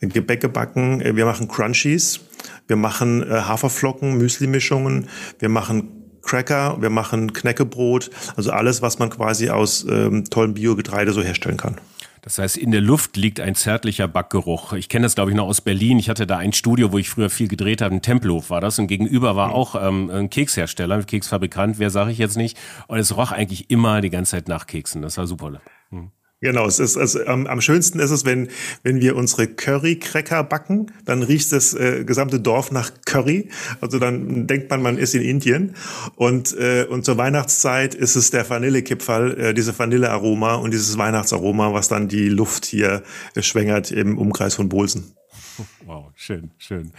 Gebäcke 0.00 0.48
backen, 0.48 1.00
äh, 1.00 1.16
wir 1.16 1.24
machen 1.24 1.48
Crunchies, 1.48 2.20
wir 2.68 2.76
machen 2.76 3.24
äh, 3.24 3.34
Haferflocken, 3.34 4.18
Müsli-Mischungen, 4.18 5.08
wir 5.40 5.48
machen 5.48 6.01
Cracker, 6.22 6.80
wir 6.80 6.90
machen 6.90 7.32
Knäckebrot, 7.32 8.10
also 8.36 8.50
alles, 8.50 8.82
was 8.82 8.98
man 8.98 9.10
quasi 9.10 9.50
aus 9.50 9.84
ähm, 9.88 10.24
tollem 10.24 10.54
Biogetreide 10.54 11.12
so 11.12 11.22
herstellen 11.22 11.56
kann. 11.56 11.76
Das 12.22 12.38
heißt, 12.38 12.56
in 12.56 12.70
der 12.70 12.80
Luft 12.80 13.16
liegt 13.16 13.40
ein 13.40 13.56
zärtlicher 13.56 14.06
Backgeruch. 14.06 14.74
Ich 14.74 14.88
kenne 14.88 15.02
das, 15.02 15.16
glaube 15.16 15.32
ich, 15.32 15.36
noch 15.36 15.48
aus 15.48 15.60
Berlin. 15.60 15.98
Ich 15.98 16.08
hatte 16.08 16.24
da 16.24 16.38
ein 16.38 16.52
Studio, 16.52 16.92
wo 16.92 16.98
ich 16.98 17.10
früher 17.10 17.30
viel 17.30 17.48
gedreht 17.48 17.82
habe. 17.82 17.96
Ein 17.96 18.00
Tempelhof 18.00 18.48
war 18.48 18.60
das. 18.60 18.78
Und 18.78 18.86
gegenüber 18.86 19.34
war 19.34 19.52
auch 19.52 19.74
ähm, 19.74 20.08
ein 20.08 20.30
Kekshersteller, 20.30 20.94
ein 20.94 21.06
Keksfabrikant, 21.06 21.80
wer 21.80 21.90
sage 21.90 22.12
ich 22.12 22.18
jetzt 22.18 22.36
nicht. 22.36 22.56
Und 22.86 22.98
es 22.98 23.16
roch 23.16 23.32
eigentlich 23.32 23.70
immer 23.70 24.00
die 24.00 24.10
ganze 24.10 24.32
Zeit 24.32 24.46
nach 24.46 24.68
Keksen. 24.68 25.02
Das 25.02 25.18
war 25.18 25.26
super. 25.26 25.60
Hm. 25.90 26.12
Genau, 26.42 26.66
es 26.66 26.80
ist 26.80 26.96
also 26.96 27.24
am, 27.24 27.46
am 27.46 27.60
schönsten 27.60 28.00
ist 28.00 28.10
es, 28.10 28.24
wenn 28.24 28.48
wenn 28.82 29.00
wir 29.00 29.14
unsere 29.14 29.46
Curry 29.46 30.00
Cracker 30.00 30.42
backen, 30.42 30.90
dann 31.04 31.22
riecht 31.22 31.52
das 31.52 31.72
äh, 31.72 32.02
gesamte 32.04 32.40
Dorf 32.40 32.72
nach 32.72 32.90
Curry. 33.04 33.48
Also 33.80 34.00
dann 34.00 34.48
denkt 34.48 34.68
man, 34.68 34.82
man 34.82 34.98
ist 34.98 35.14
in 35.14 35.22
Indien. 35.22 35.76
Und 36.16 36.52
äh, 36.58 36.84
und 36.90 37.04
zur 37.04 37.16
Weihnachtszeit 37.16 37.94
ist 37.94 38.16
es 38.16 38.32
der 38.32 38.50
Vanillekipferl, 38.50 39.40
äh, 39.40 39.54
diese 39.54 39.78
Vanillearoma 39.78 40.56
und 40.56 40.72
dieses 40.72 40.98
Weihnachtsaroma, 40.98 41.72
was 41.74 41.86
dann 41.86 42.08
die 42.08 42.28
Luft 42.28 42.64
hier 42.64 43.04
äh, 43.36 43.42
schwängert 43.42 43.92
im 43.92 44.18
Umkreis 44.18 44.56
von 44.56 44.68
Bolsen. 44.68 45.14
Wow, 45.86 46.10
schön, 46.16 46.50
schön. 46.58 46.92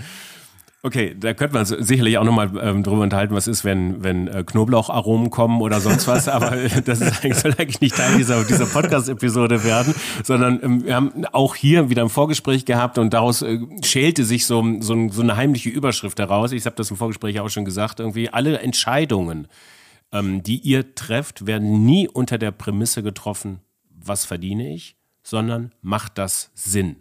Okay, 0.85 1.15
da 1.18 1.33
könnte 1.33 1.53
man 1.53 1.65
sicherlich 1.65 2.18
auch 2.18 2.25
nochmal 2.25 2.51
ähm, 2.62 2.83
drüber 2.83 3.03
unterhalten, 3.03 3.33
was 3.33 3.47
ist, 3.47 3.63
wenn, 3.63 4.03
wenn 4.03 4.27
äh, 4.27 4.44
Knoblaucharomen 4.44 5.30
kommen 5.30 5.62
oder 5.62 5.80
sonst 5.80 6.09
was, 6.09 6.27
aber 6.27 6.57
das 6.85 7.00
ist 7.00 7.24
eigentlich, 7.24 7.38
soll 7.38 7.56
eigentlich 7.57 7.80
nicht 7.80 7.95
Teil 7.95 8.18
dieser, 8.18 8.44
dieser 8.44 8.65
Podcast-Episode 8.65 9.63
werden, 9.63 9.95
sondern 10.25 10.62
ähm, 10.62 10.83
wir 10.83 10.94
haben 10.94 11.25
auch 11.31 11.56
hier 11.56 11.89
wieder 11.89 12.01
ein 12.01 12.09
Vorgespräch 12.09 12.65
gehabt 12.65 12.97
und 12.97 13.13
daraus 13.13 13.44
äh, 13.44 13.59
schälte 13.81 14.25
sich 14.25 14.45
so, 14.45 14.62
so, 14.81 15.07
so 15.07 15.21
eine 15.21 15.38
heimliche 15.38 15.69
Überschrift 15.69 16.19
heraus. 16.19 16.51
Ich 16.51 16.65
habe 16.65 16.75
das 16.75 16.91
im 16.91 16.97
Vorgespräch 16.97 17.39
auch 17.39 17.50
schon 17.50 17.63
gesagt, 17.63 18.01
irgendwie 18.01 18.27
alle 18.27 18.59
Entscheidungen, 18.59 19.47
ähm, 20.12 20.43
die 20.43 20.57
ihr 20.57 20.96
trefft, 20.96 21.48
werden 21.48 21.86
nie 21.86 22.10
unter 22.10 22.38
der 22.38 22.51
Prämisse 22.51 23.03
getroffen, 23.03 23.62
was 23.89 24.25
verdiene 24.25 24.74
ich, 24.74 24.98
sondern 25.24 25.72
macht 25.81 26.17
das 26.17 26.51
Sinn. 26.55 26.98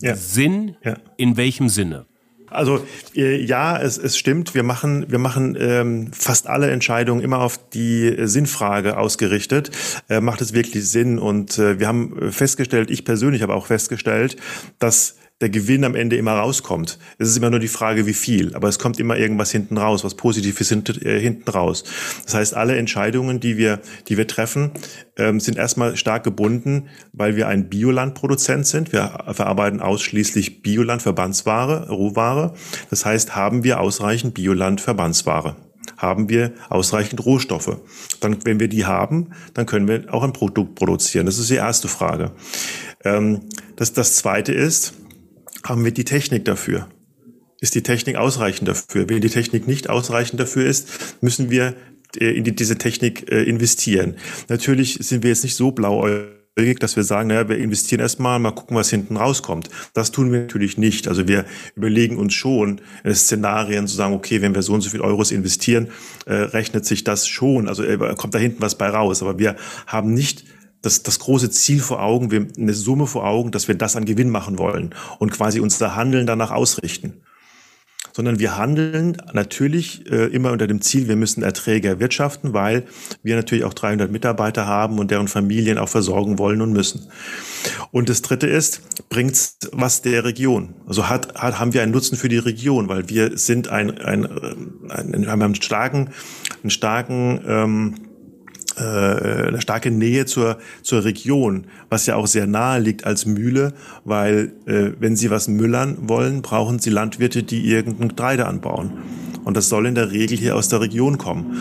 Ja. 0.00 0.14
Sinn 0.14 0.76
ja. 0.84 0.94
in 1.16 1.36
welchem 1.36 1.68
Sinne? 1.68 2.06
Also 2.48 2.84
äh, 3.14 3.42
ja, 3.42 3.78
es, 3.78 3.98
es 3.98 4.16
stimmt. 4.16 4.54
Wir 4.54 4.62
machen, 4.62 5.06
wir 5.08 5.18
machen 5.18 5.56
ähm, 5.58 6.12
fast 6.12 6.46
alle 6.46 6.70
Entscheidungen 6.70 7.22
immer 7.22 7.40
auf 7.40 7.58
die 7.70 8.14
Sinnfrage 8.26 8.96
ausgerichtet. 8.96 9.70
Äh, 10.08 10.20
macht 10.20 10.40
es 10.40 10.52
wirklich 10.52 10.88
Sinn? 10.88 11.18
Und 11.18 11.58
äh, 11.58 11.78
wir 11.78 11.88
haben 11.88 12.32
festgestellt, 12.32 12.90
ich 12.90 13.04
persönlich 13.04 13.42
habe 13.42 13.54
auch 13.54 13.66
festgestellt, 13.66 14.36
dass 14.78 15.16
der 15.42 15.50
Gewinn 15.50 15.84
am 15.84 15.94
Ende 15.94 16.16
immer 16.16 16.32
rauskommt. 16.32 16.98
Es 17.18 17.28
ist 17.28 17.36
immer 17.36 17.50
nur 17.50 17.58
die 17.58 17.68
Frage, 17.68 18.06
wie 18.06 18.14
viel, 18.14 18.54
aber 18.54 18.68
es 18.68 18.78
kommt 18.78 18.98
immer 18.98 19.18
irgendwas 19.18 19.50
hinten 19.50 19.76
raus, 19.76 20.02
was 20.02 20.14
Positives 20.14 20.70
äh, 20.72 21.20
hinten 21.20 21.50
raus. 21.50 21.84
Das 22.24 22.34
heißt, 22.34 22.54
alle 22.54 22.76
Entscheidungen, 22.76 23.38
die 23.38 23.58
wir, 23.58 23.80
die 24.08 24.16
wir 24.16 24.26
treffen, 24.26 24.70
ähm, 25.18 25.38
sind 25.38 25.58
erstmal 25.58 25.96
stark 25.96 26.24
gebunden, 26.24 26.88
weil 27.12 27.36
wir 27.36 27.48
ein 27.48 27.68
Biolandproduzent 27.68 28.66
sind. 28.66 28.92
Wir 28.92 29.24
verarbeiten 29.32 29.80
ausschließlich 29.80 30.62
Bioland-Verbandsware, 30.62 31.90
Rohware. 31.90 32.54
Das 32.88 33.04
heißt, 33.04 33.36
haben 33.36 33.62
wir 33.62 33.80
ausreichend 33.80 34.32
Bioland-Verbandsware 34.34 35.56
haben 35.96 36.28
wir 36.28 36.52
ausreichend 36.68 37.24
Rohstoffe. 37.24 37.78
Dann, 38.20 38.44
wenn 38.44 38.60
wir 38.60 38.68
die 38.68 38.84
haben, 38.84 39.30
dann 39.54 39.66
können 39.66 39.88
wir 39.88 40.12
auch 40.12 40.24
ein 40.24 40.32
Produkt 40.32 40.74
produzieren. 40.74 41.26
Das 41.26 41.38
ist 41.38 41.48
die 41.48 41.54
erste 41.54 41.88
Frage. 41.88 42.32
Ähm, 43.04 43.42
das, 43.76 43.92
das 43.92 44.16
zweite 44.16 44.52
ist, 44.52 44.94
haben 45.68 45.84
wir 45.84 45.92
die 45.92 46.04
Technik 46.04 46.44
dafür? 46.44 46.88
Ist 47.60 47.74
die 47.74 47.82
Technik 47.82 48.16
ausreichend 48.16 48.68
dafür? 48.68 49.08
Wenn 49.08 49.20
die 49.20 49.30
Technik 49.30 49.66
nicht 49.66 49.88
ausreichend 49.88 50.40
dafür 50.40 50.66
ist, 50.66 50.88
müssen 51.22 51.50
wir 51.50 51.74
äh, 52.18 52.30
in 52.30 52.44
die, 52.44 52.54
diese 52.54 52.78
Technik 52.78 53.30
äh, 53.30 53.42
investieren. 53.42 54.16
Natürlich 54.48 54.98
sind 55.00 55.22
wir 55.22 55.30
jetzt 55.30 55.42
nicht 55.42 55.56
so 55.56 55.72
blauäugig, 55.72 56.78
dass 56.80 56.96
wir 56.96 57.02
sagen, 57.02 57.28
naja, 57.28 57.48
wir 57.48 57.58
investieren 57.58 58.00
erstmal, 58.00 58.38
mal 58.38 58.52
gucken, 58.52 58.76
was 58.76 58.90
hinten 58.90 59.16
rauskommt. 59.16 59.70
Das 59.94 60.12
tun 60.12 60.32
wir 60.32 60.40
natürlich 60.40 60.76
nicht. 60.76 61.08
Also 61.08 61.26
wir 61.26 61.46
überlegen 61.74 62.18
uns 62.18 62.34
schon 62.34 62.80
äh, 63.02 63.14
Szenarien 63.14 63.88
zu 63.88 63.96
sagen, 63.96 64.14
okay, 64.14 64.42
wenn 64.42 64.54
wir 64.54 64.62
so 64.62 64.74
und 64.74 64.82
so 64.82 64.90
viel 64.90 65.00
Euros 65.00 65.32
investieren, 65.32 65.88
äh, 66.26 66.34
rechnet 66.34 66.84
sich 66.84 67.04
das 67.04 67.26
schon. 67.26 67.68
Also 67.68 67.82
kommt 68.16 68.34
da 68.34 68.38
hinten 68.38 68.60
was 68.60 68.76
bei 68.76 68.88
raus. 68.88 69.22
Aber 69.22 69.38
wir 69.38 69.56
haben 69.86 70.12
nicht 70.12 70.44
das, 70.86 71.02
das 71.02 71.18
große 71.18 71.50
Ziel 71.50 71.80
vor 71.80 72.00
Augen, 72.02 72.30
wir, 72.30 72.46
eine 72.56 72.72
Summe 72.72 73.06
vor 73.06 73.26
Augen, 73.26 73.50
dass 73.50 73.68
wir 73.68 73.74
das 73.74 73.96
an 73.96 74.04
Gewinn 74.04 74.30
machen 74.30 74.58
wollen 74.58 74.94
und 75.18 75.32
quasi 75.32 75.60
unser 75.60 75.96
Handeln 75.96 76.26
danach 76.26 76.52
ausrichten. 76.52 77.14
Sondern 78.12 78.38
wir 78.38 78.56
handeln 78.56 79.18
natürlich 79.34 80.10
äh, 80.10 80.26
immer 80.28 80.50
unter 80.52 80.66
dem 80.66 80.80
Ziel, 80.80 81.06
wir 81.06 81.16
müssen 81.16 81.42
Erträge 81.42 81.88
erwirtschaften, 81.88 82.54
weil 82.54 82.86
wir 83.22 83.36
natürlich 83.36 83.64
auch 83.64 83.74
300 83.74 84.10
Mitarbeiter 84.10 84.66
haben 84.66 84.98
und 84.98 85.10
deren 85.10 85.28
Familien 85.28 85.76
auch 85.76 85.90
versorgen 85.90 86.38
wollen 86.38 86.62
und 86.62 86.72
müssen. 86.72 87.08
Und 87.90 88.08
das 88.08 88.22
Dritte 88.22 88.46
ist, 88.46 88.80
bringt's 89.10 89.58
was 89.72 90.00
der 90.00 90.24
Region? 90.24 90.74
Also 90.86 91.10
hat, 91.10 91.34
hat, 91.34 91.58
haben 91.58 91.74
wir 91.74 91.82
einen 91.82 91.92
Nutzen 91.92 92.16
für 92.16 92.30
die 92.30 92.38
Region, 92.38 92.88
weil 92.88 93.10
wir 93.10 93.36
sind 93.36 93.68
ein, 93.68 93.98
ein, 93.98 94.24
ein, 94.88 95.14
ein 95.14 95.26
haben 95.26 95.42
einen 95.42 95.54
starken, 95.56 96.10
einen 96.62 96.70
starken 96.70 97.42
ähm, 97.46 97.94
äh, 98.76 99.48
eine 99.48 99.60
starke 99.60 99.90
Nähe 99.90 100.26
zur, 100.26 100.58
zur 100.82 101.04
Region, 101.04 101.66
was 101.88 102.06
ja 102.06 102.16
auch 102.16 102.26
sehr 102.26 102.46
nahe 102.46 102.80
liegt 102.80 103.04
als 103.04 103.26
Mühle, 103.26 103.72
weil 104.04 104.52
äh, 104.66 104.92
wenn 104.98 105.16
Sie 105.16 105.30
was 105.30 105.48
müllern 105.48 105.96
wollen, 106.02 106.42
brauchen 106.42 106.78
Sie 106.78 106.90
Landwirte, 106.90 107.42
die 107.42 107.66
irgendein 107.70 108.08
Getreide 108.08 108.46
anbauen. 108.46 108.92
Und 109.44 109.56
das 109.56 109.68
soll 109.68 109.86
in 109.86 109.94
der 109.94 110.10
Regel 110.10 110.36
hier 110.36 110.56
aus 110.56 110.68
der 110.68 110.80
Region 110.80 111.18
kommen. 111.18 111.56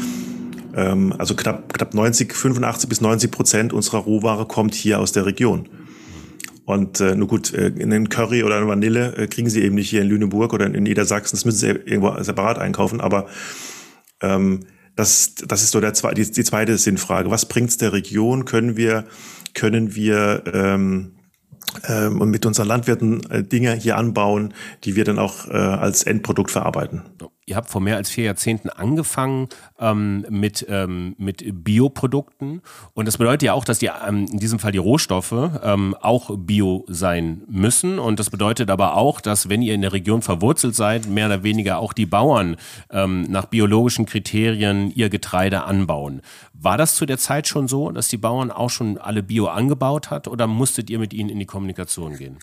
Ähm, 0.75 1.13
also 1.17 1.35
knapp, 1.35 1.73
knapp 1.73 1.93
90, 1.93 2.33
85 2.33 2.89
bis 2.89 3.01
90 3.01 3.31
Prozent 3.31 3.73
unserer 3.73 3.99
Rohware 3.99 4.45
kommt 4.45 4.73
hier 4.73 4.99
aus 4.99 5.11
der 5.11 5.25
Region. 5.25 5.69
Und 6.65 6.99
äh, 6.99 7.15
nur 7.15 7.27
gut, 7.27 7.53
äh, 7.53 7.71
einen 7.79 8.09
Curry 8.09 8.43
oder 8.43 8.57
eine 8.57 8.67
Vanille 8.67 9.15
äh, 9.15 9.27
kriegen 9.27 9.49
Sie 9.49 9.61
eben 9.61 9.75
nicht 9.75 9.89
hier 9.89 10.01
in 10.01 10.09
Lüneburg 10.09 10.51
oder 10.51 10.65
in 10.65 10.83
Niedersachsen. 10.83 11.37
Das 11.37 11.45
müssen 11.45 11.59
Sie 11.59 11.67
irgendwo 11.67 12.21
separat 12.21 12.57
einkaufen. 12.57 13.01
Aber 13.01 13.27
ähm, 14.21 14.61
das, 14.95 15.35
das 15.35 15.61
ist 15.61 15.71
so 15.71 15.81
der, 15.81 15.91
die, 15.91 16.31
die 16.31 16.43
zweite 16.43 16.77
Sinnfrage. 16.77 17.29
Was 17.29 17.47
bringt's 17.47 17.77
der 17.77 17.93
Region? 17.93 18.45
Können 18.45 18.77
wir, 18.77 19.05
können 19.53 19.95
wir 19.95 20.43
ähm, 20.53 21.15
ähm, 21.87 22.29
mit 22.29 22.45
unseren 22.45 22.67
Landwirten 22.67 23.29
äh, 23.29 23.43
Dinge 23.43 23.73
hier 23.73 23.97
anbauen, 23.97 24.53
die 24.83 24.95
wir 24.95 25.03
dann 25.03 25.19
auch 25.19 25.47
äh, 25.47 25.53
als 25.53 26.03
Endprodukt 26.03 26.51
verarbeiten? 26.51 27.03
Ihr 27.47 27.55
habt 27.55 27.69
vor 27.69 27.79
mehr 27.79 27.95
als 27.95 28.09
vier 28.09 28.23
Jahrzehnten 28.23 28.69
angefangen 28.69 29.49
ähm, 29.79 30.25
mit, 30.29 30.65
ähm, 30.67 31.13
mit 31.19 31.43
Bioprodukten. 31.63 32.61
Und 32.95 33.07
das 33.07 33.19
bedeutet 33.19 33.43
ja 33.43 33.53
auch, 33.53 33.65
dass 33.65 33.77
die, 33.77 33.91
ähm, 34.07 34.25
in 34.31 34.39
diesem 34.39 34.57
Fall 34.57 34.71
die 34.71 34.79
Rohstoffe 34.79 35.51
ähm, 35.63 35.95
auch 36.01 36.35
bio 36.35 36.85
sein 36.87 37.43
müssen. 37.47 37.99
Und 37.99 38.19
das 38.19 38.31
bedeutet 38.31 38.71
aber 38.71 38.95
auch, 38.95 39.21
dass 39.21 39.47
wenn 39.47 39.61
ihr 39.61 39.75
in 39.75 39.81
der 39.81 39.93
Region 39.93 40.23
verwurzelt 40.23 40.73
seid, 40.73 41.05
mehr 41.05 41.27
oder 41.27 41.43
weniger 41.43 41.77
auch 41.77 41.93
die 41.93 42.07
Bauern 42.07 42.55
ähm, 42.89 43.21
nach 43.29 43.45
biologischen 43.45 44.07
Kriterien 44.07 44.91
ihr 44.95 45.09
Getreide 45.09 45.65
anbauen. 45.65 46.21
War 46.53 46.77
das 46.77 46.95
zu 46.95 47.05
der 47.05 47.19
Zeit 47.19 47.47
schon 47.47 47.67
so, 47.67 47.91
dass 47.91 48.07
die 48.07 48.17
Bauern 48.17 48.49
auch 48.49 48.71
schon 48.71 48.97
alle 48.97 49.21
Bio 49.21 49.47
angebaut 49.47 50.09
hat 50.09 50.27
oder 50.27 50.47
musstet 50.47 50.89
ihr 50.89 50.97
mit 50.97 51.13
ihnen 51.13 51.29
in 51.29 51.37
die 51.37 51.45
Kommunikation 51.45 52.17
gehen? 52.17 52.39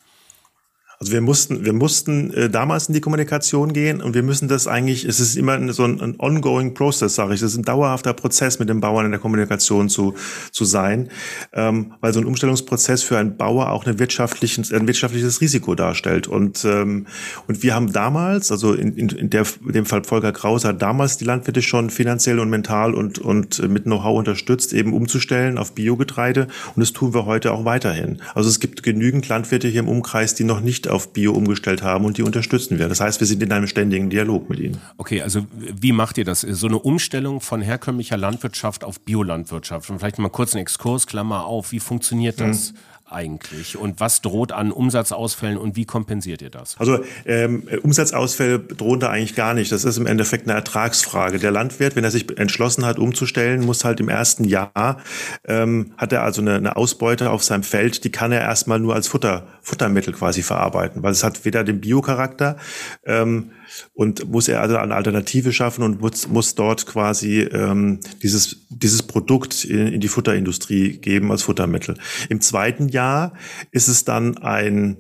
Also 1.03 1.15
wir 1.15 1.21
mussten, 1.21 1.65
wir 1.65 1.73
mussten 1.73 2.33
äh, 2.33 2.49
damals 2.49 2.87
in 2.87 2.95
die 2.95 3.01
Kommunikation 3.01 3.73
gehen 3.73 4.01
und 4.01 4.15
wir 4.15 4.23
müssen 4.23 4.47
das 4.47 4.69
eigentlich, 4.69 5.05
es 5.05 5.19
ist 5.19 5.35
immer 5.35 5.73
so 5.73 5.83
ein, 5.83 6.01
ein 6.01 6.15
ongoing 6.21 6.75
process, 6.75 7.17
sage 7.17 7.35
ich. 7.35 7.41
Das 7.41 7.51
ist 7.51 7.59
ein 7.59 7.65
dauerhafter 7.65 8.13
Prozess, 8.13 8.61
mit 8.61 8.69
dem 8.69 8.81
Bauern 8.81 9.07
in 9.07 9.11
der 9.11 9.19
Kommunikation 9.19 9.89
zu, 9.89 10.15
zu 10.53 10.65
sein, 10.65 11.09
ähm, 11.55 11.95
weil 12.01 12.13
so 12.13 12.21
ein 12.21 12.25
Umstellungsprozess 12.25 13.03
für 13.03 13.19
einen 13.19 13.37
Bauer 13.37 13.73
auch 13.73 13.85
eine 13.85 13.99
wirtschaftlichen, 13.99 14.65
ein 14.73 14.87
wirtschaftliches 14.87 15.41
Risiko 15.41 15.75
darstellt. 15.75 16.29
Und, 16.29 16.65
ähm, 16.65 17.09
und 17.49 17.65
wir 17.65 17.75
haben 17.75 17.93
damals, 17.93 18.53
also 18.53 18.73
in, 18.73 18.95
in, 18.97 19.09
in, 19.09 19.29
der, 19.29 19.45
in 19.67 19.73
dem 19.73 19.87
Fall 19.87 20.05
Volker 20.05 20.31
Krause 20.31 20.69
hat 20.69 20.83
damals 20.83 21.17
die 21.17 21.25
Landwirte 21.25 21.63
schon 21.63 21.91
finanziell 21.91 22.39
und 22.39 22.49
mental 22.49 22.95
und, 22.95 23.19
und 23.19 23.69
mit 23.69 23.87
Know-how 23.87 24.17
unterstützt, 24.17 24.73
eben 24.73 24.93
umzustellen 24.93 25.59
auf 25.59 25.75
Biogetreide. 25.75 26.47
Und 26.77 26.81
das 26.81 26.93
tun 26.93 27.13
wir 27.13 27.27
heute 27.27 27.51
auch 27.51 27.65
weiterhin. 27.65 28.23
Also 28.37 28.49
es 28.49 28.61
gibt 28.61 28.85
genügend 28.85 29.27
Landwirte 29.27 29.67
hier 29.67 29.81
im 29.81 29.89
Umkreis, 29.89 30.37
die 30.37 30.45
noch 30.45 30.61
nicht 30.61 30.92
auf 30.93 31.13
Bio 31.13 31.33
umgestellt 31.33 31.83
haben 31.83 32.05
und 32.05 32.19
die 32.19 32.23
unterstützen 32.23 32.79
wir. 32.79 32.89
Das 32.89 33.01
heißt, 33.01 33.21
wir 33.21 33.27
sind 33.27 33.43
in 33.43 33.53
einem 33.53 33.67
ständigen 33.67 34.11
Dialog 34.11 34.49
mit 34.49 34.61
ihnen. 34.61 34.81
Okay, 34.99 35.23
also 35.23 35.47
wie 35.51 35.93
macht 35.93 36.19
ihr 36.19 36.25
das? 36.25 36.43
So 36.43 36.67
eine 36.67 36.79
Umstellung 36.79 37.41
von 37.41 37.63
herkömmlicher 37.63 38.17
Landwirtschaft 38.17 38.85
auf 38.85 39.01
Biolandwirtschaft. 39.01 39.91
Und 39.91 39.99
vielleicht 39.99 40.19
mal 40.19 40.29
kurz 40.29 40.55
einen 40.55 40.63
Exkurs, 40.63 41.07
Klammer 41.07 41.47
auf. 41.47 41.73
Wie 41.73 41.81
funktioniert 41.81 42.41
das? 42.41 42.73
Mhm 42.73 42.77
eigentlich 43.13 43.77
und 43.77 44.01
was 44.01 44.23
droht 44.23 44.53
an 44.53 44.73
Umsatzausfällen 44.73 45.59
und 45.59 45.77
wie 45.77 45.85
kompensiert 45.85 46.43
ihr 46.43 46.51
das? 46.51 46.77
Also 46.79 47.05
ähm, 47.27 47.69
Umsatzausfälle 47.83 48.59
drohen 48.59 49.01
da 49.01 49.11
eigentlich 49.11 49.35
gar 49.35 49.55
nicht. 49.55 49.73
Das 49.73 49.85
ist 49.85 49.97
im 49.97 50.07
Endeffekt 50.07 50.49
eine 50.49 50.55
Ertragsfrage. 50.55 51.39
Der 51.39 51.51
Landwirt, 51.51 51.97
wenn 51.97 52.05
er 52.05 52.11
sich 52.11 52.39
entschlossen 52.39 52.85
hat, 52.85 52.99
umzustellen, 52.99 53.65
muss 53.65 53.85
halt 53.85 54.01
im 54.01 54.09
ersten 54.09 54.45
Jahr, 54.45 54.99
ähm, 55.47 55.93
hat 55.97 56.13
er 56.13 56.23
also 56.23 56.43
eine, 56.43 56.55
eine 56.57 56.77
Ausbeute 56.77 57.31
auf 57.31 57.43
seinem 57.43 57.63
Feld, 57.63 58.05
die 58.05 58.11
kann 58.11 58.33
er 58.33 58.41
erstmal 58.41 58.79
nur 58.79 58.95
als 58.95 59.09
Futter, 59.09 59.47
Futtermittel 59.61 60.13
quasi 60.13 60.43
verarbeiten, 60.43 61.03
weil 61.03 61.13
es 61.13 61.25
hat 61.25 61.45
weder 61.45 61.65
den 61.65 61.81
Biocharakter, 61.81 62.57
ähm, 63.05 63.53
und 63.95 64.31
muss 64.31 64.49
er 64.49 64.61
also 64.61 64.77
eine 64.77 64.95
Alternative 64.95 65.53
schaffen 65.53 65.83
und 65.85 66.01
muss, 66.01 66.29
muss 66.29 66.55
dort 66.55 66.87
quasi 66.87 67.41
ähm, 67.41 68.01
dieses, 68.23 68.67
dieses 68.69 69.03
Produkt 69.03 69.65
in, 69.65 69.89
in 69.89 70.01
die 70.01 70.09
Futterindustrie 70.09 70.99
geben 70.99 71.31
als 71.31 71.43
Futtermittel. 71.43 71.97
Im 72.29 72.41
zweiten 72.41 72.89
Jahr 72.89 73.35
ist 73.71 73.89
es 73.89 74.05
dann 74.05 74.39
ein 74.39 74.97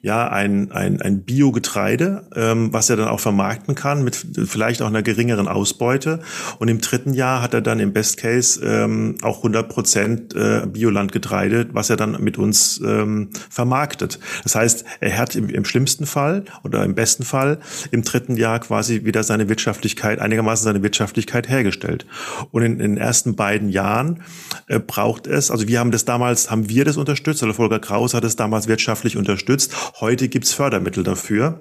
ja 0.00 0.28
ein, 0.28 0.72
ein, 0.72 1.00
ein 1.00 1.22
Biogetreide, 1.24 2.28
ähm, 2.34 2.72
was 2.72 2.90
er 2.90 2.96
dann 2.96 3.08
auch 3.08 3.20
vermarkten 3.20 3.74
kann 3.74 4.04
mit 4.04 4.26
vielleicht 4.46 4.82
auch 4.82 4.86
einer 4.86 5.02
geringeren 5.02 5.48
Ausbeute. 5.48 6.20
Und 6.58 6.68
im 6.68 6.80
dritten 6.80 7.14
Jahr 7.14 7.42
hat 7.42 7.54
er 7.54 7.60
dann 7.60 7.80
im 7.80 7.92
Best 7.92 8.16
Case 8.16 8.64
ähm, 8.64 9.16
auch 9.22 9.38
100 9.38 9.68
Prozent 9.68 10.34
äh, 10.34 10.66
Biolandgetreide, 10.66 11.68
was 11.72 11.90
er 11.90 11.96
dann 11.96 12.22
mit 12.22 12.38
uns 12.38 12.80
ähm, 12.84 13.30
vermarktet. 13.50 14.18
Das 14.42 14.54
heißt, 14.54 14.84
er 15.00 15.18
hat 15.18 15.36
im, 15.36 15.48
im 15.48 15.64
schlimmsten 15.64 16.06
Fall 16.06 16.44
oder 16.64 16.84
im 16.84 16.94
besten 16.94 17.24
Fall 17.24 17.58
im 17.90 18.02
dritten 18.02 18.36
Jahr 18.36 18.60
quasi 18.60 19.04
wieder 19.04 19.22
seine 19.22 19.48
Wirtschaftlichkeit, 19.48 20.20
einigermaßen 20.20 20.64
seine 20.64 20.82
Wirtschaftlichkeit 20.82 21.48
hergestellt. 21.48 22.06
Und 22.50 22.62
in, 22.62 22.72
in 22.72 22.94
den 22.94 22.96
ersten 22.96 23.36
beiden 23.36 23.68
Jahren 23.68 24.22
äh, 24.68 24.78
braucht 24.78 25.26
es, 25.26 25.50
also 25.50 25.68
wir 25.68 25.80
haben 25.80 25.90
das 25.90 26.04
damals, 26.04 26.50
haben 26.50 26.68
wir 26.68 26.84
das 26.84 26.96
unterstützt, 26.96 27.42
oder 27.42 27.54
Volker 27.54 27.78
Kraus 27.78 28.14
hat 28.14 28.24
es 28.24 28.36
damals 28.36 28.68
wirtschaftlich 28.68 29.16
unterstützt. 29.16 29.71
Heute 30.00 30.28
gibt 30.28 30.44
es 30.44 30.52
Fördermittel 30.52 31.04
dafür. 31.04 31.60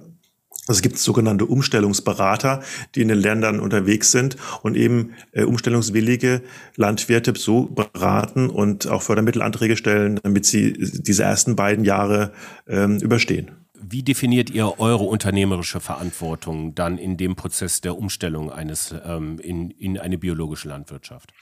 Also 0.68 0.78
es 0.78 0.82
gibt 0.84 1.00
sogenannte 1.00 1.46
Umstellungsberater, 1.46 2.62
die 2.94 3.02
in 3.02 3.08
den 3.08 3.18
Ländern 3.18 3.60
unterwegs 3.60 4.12
sind 4.12 4.38
und 4.62 4.78
eben 4.78 5.14
äh, 5.32 5.44
umstellungswillige 5.44 6.44
Landwirte 6.76 7.34
so 7.36 7.66
beraten 7.66 8.50
und 8.50 8.88
auch 8.88 9.02
Fördermittelanträge 9.02 9.76
stellen, 9.76 10.20
damit 10.22 10.46
sie 10.46 10.74
diese 10.74 11.24
ersten 11.24 11.56
beiden 11.56 11.84
Jahre 11.84 12.32
ähm, 12.68 12.98
überstehen. 13.00 13.52
Wie 13.84 14.04
definiert 14.04 14.52
ihr 14.52 14.80
eure 14.80 15.06
unternehmerische 15.06 15.80
Verantwortung 15.80 16.76
dann 16.76 17.00
in 17.00 17.18
dem 17.18 17.36
Prozess 17.36 17.82
der 17.82 17.98
Umstellung 17.98 18.52
eines 18.52 18.94
ähm, 19.04 19.40
in, 19.40 19.72
in 19.72 19.98
eine 19.98 20.20
biologische 20.20 20.70
Landwirtschaft? 20.70 21.34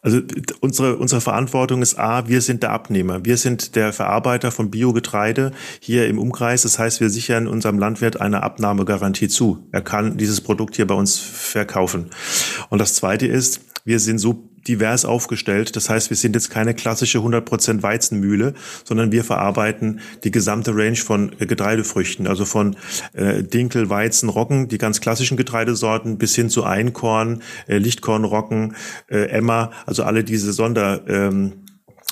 Also 0.00 0.20
unsere, 0.60 0.96
unsere 0.96 1.20
Verantwortung 1.20 1.82
ist 1.82 1.98
A, 1.98 2.28
wir 2.28 2.40
sind 2.40 2.62
der 2.62 2.70
Abnehmer. 2.70 3.24
Wir 3.24 3.36
sind 3.36 3.74
der 3.74 3.92
Verarbeiter 3.92 4.52
von 4.52 4.70
Biogetreide 4.70 5.52
hier 5.80 6.06
im 6.06 6.18
Umkreis. 6.18 6.62
Das 6.62 6.78
heißt, 6.78 7.00
wir 7.00 7.10
sichern 7.10 7.48
unserem 7.48 7.78
Landwirt 7.78 8.20
eine 8.20 8.42
Abnahmegarantie 8.42 9.28
zu. 9.28 9.66
Er 9.72 9.82
kann 9.82 10.16
dieses 10.16 10.40
Produkt 10.40 10.76
hier 10.76 10.86
bei 10.86 10.94
uns 10.94 11.18
verkaufen. 11.18 12.10
Und 12.70 12.78
das 12.78 12.94
Zweite 12.94 13.26
ist, 13.26 13.60
wir 13.84 13.98
sind 13.98 14.18
so 14.18 14.48
divers 14.68 15.04
aufgestellt. 15.04 15.74
Das 15.74 15.88
heißt, 15.88 16.10
wir 16.10 16.16
sind 16.16 16.34
jetzt 16.34 16.50
keine 16.50 16.74
klassische 16.74 17.18
100% 17.18 17.82
Weizenmühle, 17.82 18.54
sondern 18.84 19.10
wir 19.10 19.24
verarbeiten 19.24 20.00
die 20.24 20.30
gesamte 20.30 20.76
Range 20.76 20.96
von 20.96 21.32
äh, 21.38 21.46
Getreidefrüchten, 21.46 22.26
also 22.26 22.44
von 22.44 22.76
äh, 23.14 23.42
Dinkel, 23.42 23.88
Weizen, 23.88 24.28
Roggen, 24.28 24.68
die 24.68 24.78
ganz 24.78 25.00
klassischen 25.00 25.36
Getreidesorten 25.36 26.18
bis 26.18 26.34
hin 26.34 26.50
zu 26.50 26.64
Einkorn, 26.64 27.42
äh, 27.66 27.78
Lichtkornroggen, 27.78 28.76
äh, 29.08 29.28
Emmer, 29.30 29.70
also 29.86 30.02
alle 30.04 30.22
diese 30.22 30.52
Sonder 30.52 31.00
ähm, 31.08 31.64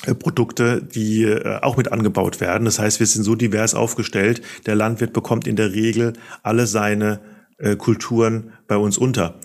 äh, 0.06 0.14
Produkte, 0.14 0.82
die 0.82 1.25
äh, 1.25 1.60
auch 1.60 1.76
mit 1.76 1.92
angebaut 1.92 2.40
werden. 2.40 2.64
Das 2.64 2.78
heißt, 2.78 3.00
wir 3.00 3.06
sind 3.06 3.22
so 3.22 3.34
divers 3.34 3.75
aufgestellt. 3.75 4.40
Der 4.64 4.75
Landwirt 4.75 5.12
bekommt 5.12 5.46
in 5.46 5.56
der 5.56 5.72
Regel 5.72 6.14
alle 6.42 6.66
seine 6.66 7.20
Kulturen 7.78 8.52
bei 8.68 8.76
uns 8.76 8.98
unter. 8.98 9.40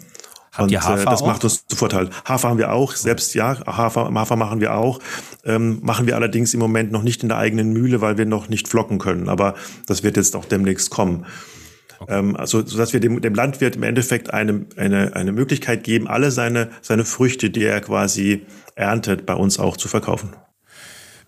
Habt 0.52 0.64
und 0.64 0.72
ihr 0.72 0.84
Hafer 0.84 1.02
äh, 1.02 1.06
das 1.06 1.22
auch? 1.22 1.28
macht 1.28 1.44
uns 1.44 1.66
zu 1.66 1.76
Vorteil. 1.76 2.10
Hafer 2.26 2.50
haben 2.50 2.58
wir 2.58 2.74
auch, 2.74 2.94
selbst 2.94 3.34
ja, 3.36 3.58
Hafer, 3.66 4.14
Hafer 4.14 4.36
machen 4.36 4.60
wir 4.60 4.76
auch. 4.76 5.00
Ähm, 5.46 5.80
machen 5.82 6.08
wir 6.08 6.16
allerdings 6.16 6.54
im 6.54 6.60
Moment 6.60 6.92
noch 6.92 7.04
nicht 7.04 7.24
in 7.24 7.30
der 7.30 7.38
eigenen 7.38 7.72
Mühle, 7.72 8.02
weil 8.02 8.18
wir 8.18 8.26
noch 8.26 8.50
nicht 8.50 8.68
flocken 8.68 9.00
können. 9.00 9.30
Aber 9.30 9.56
das 9.88 10.04
wird 10.04 10.18
jetzt 10.18 10.36
auch 10.36 10.46
demnächst 10.46 10.90
kommen. 10.90 11.26
Okay. 12.00 12.20
Ähm, 12.20 12.36
also, 12.36 12.66
so 12.66 12.78
dass 12.78 12.92
wir 12.92 13.00
dem, 13.00 13.22
dem 13.22 13.34
Landwirt 13.34 13.78
im 13.78 13.84
Endeffekt 13.84 14.34
eine, 14.34 14.66
eine, 14.76 15.16
eine 15.16 15.32
Möglichkeit 15.32 15.84
geben, 15.84 16.08
alle 16.08 16.32
seine, 16.32 16.70
seine 16.82 17.06
Früchte, 17.06 17.50
die 17.50 17.64
er 17.64 17.80
quasi 17.80 18.46
erntet, 18.76 19.26
bei 19.26 19.36
uns 19.36 19.58
auch 19.58 19.78
zu 19.78 19.88
verkaufen. 19.88 20.34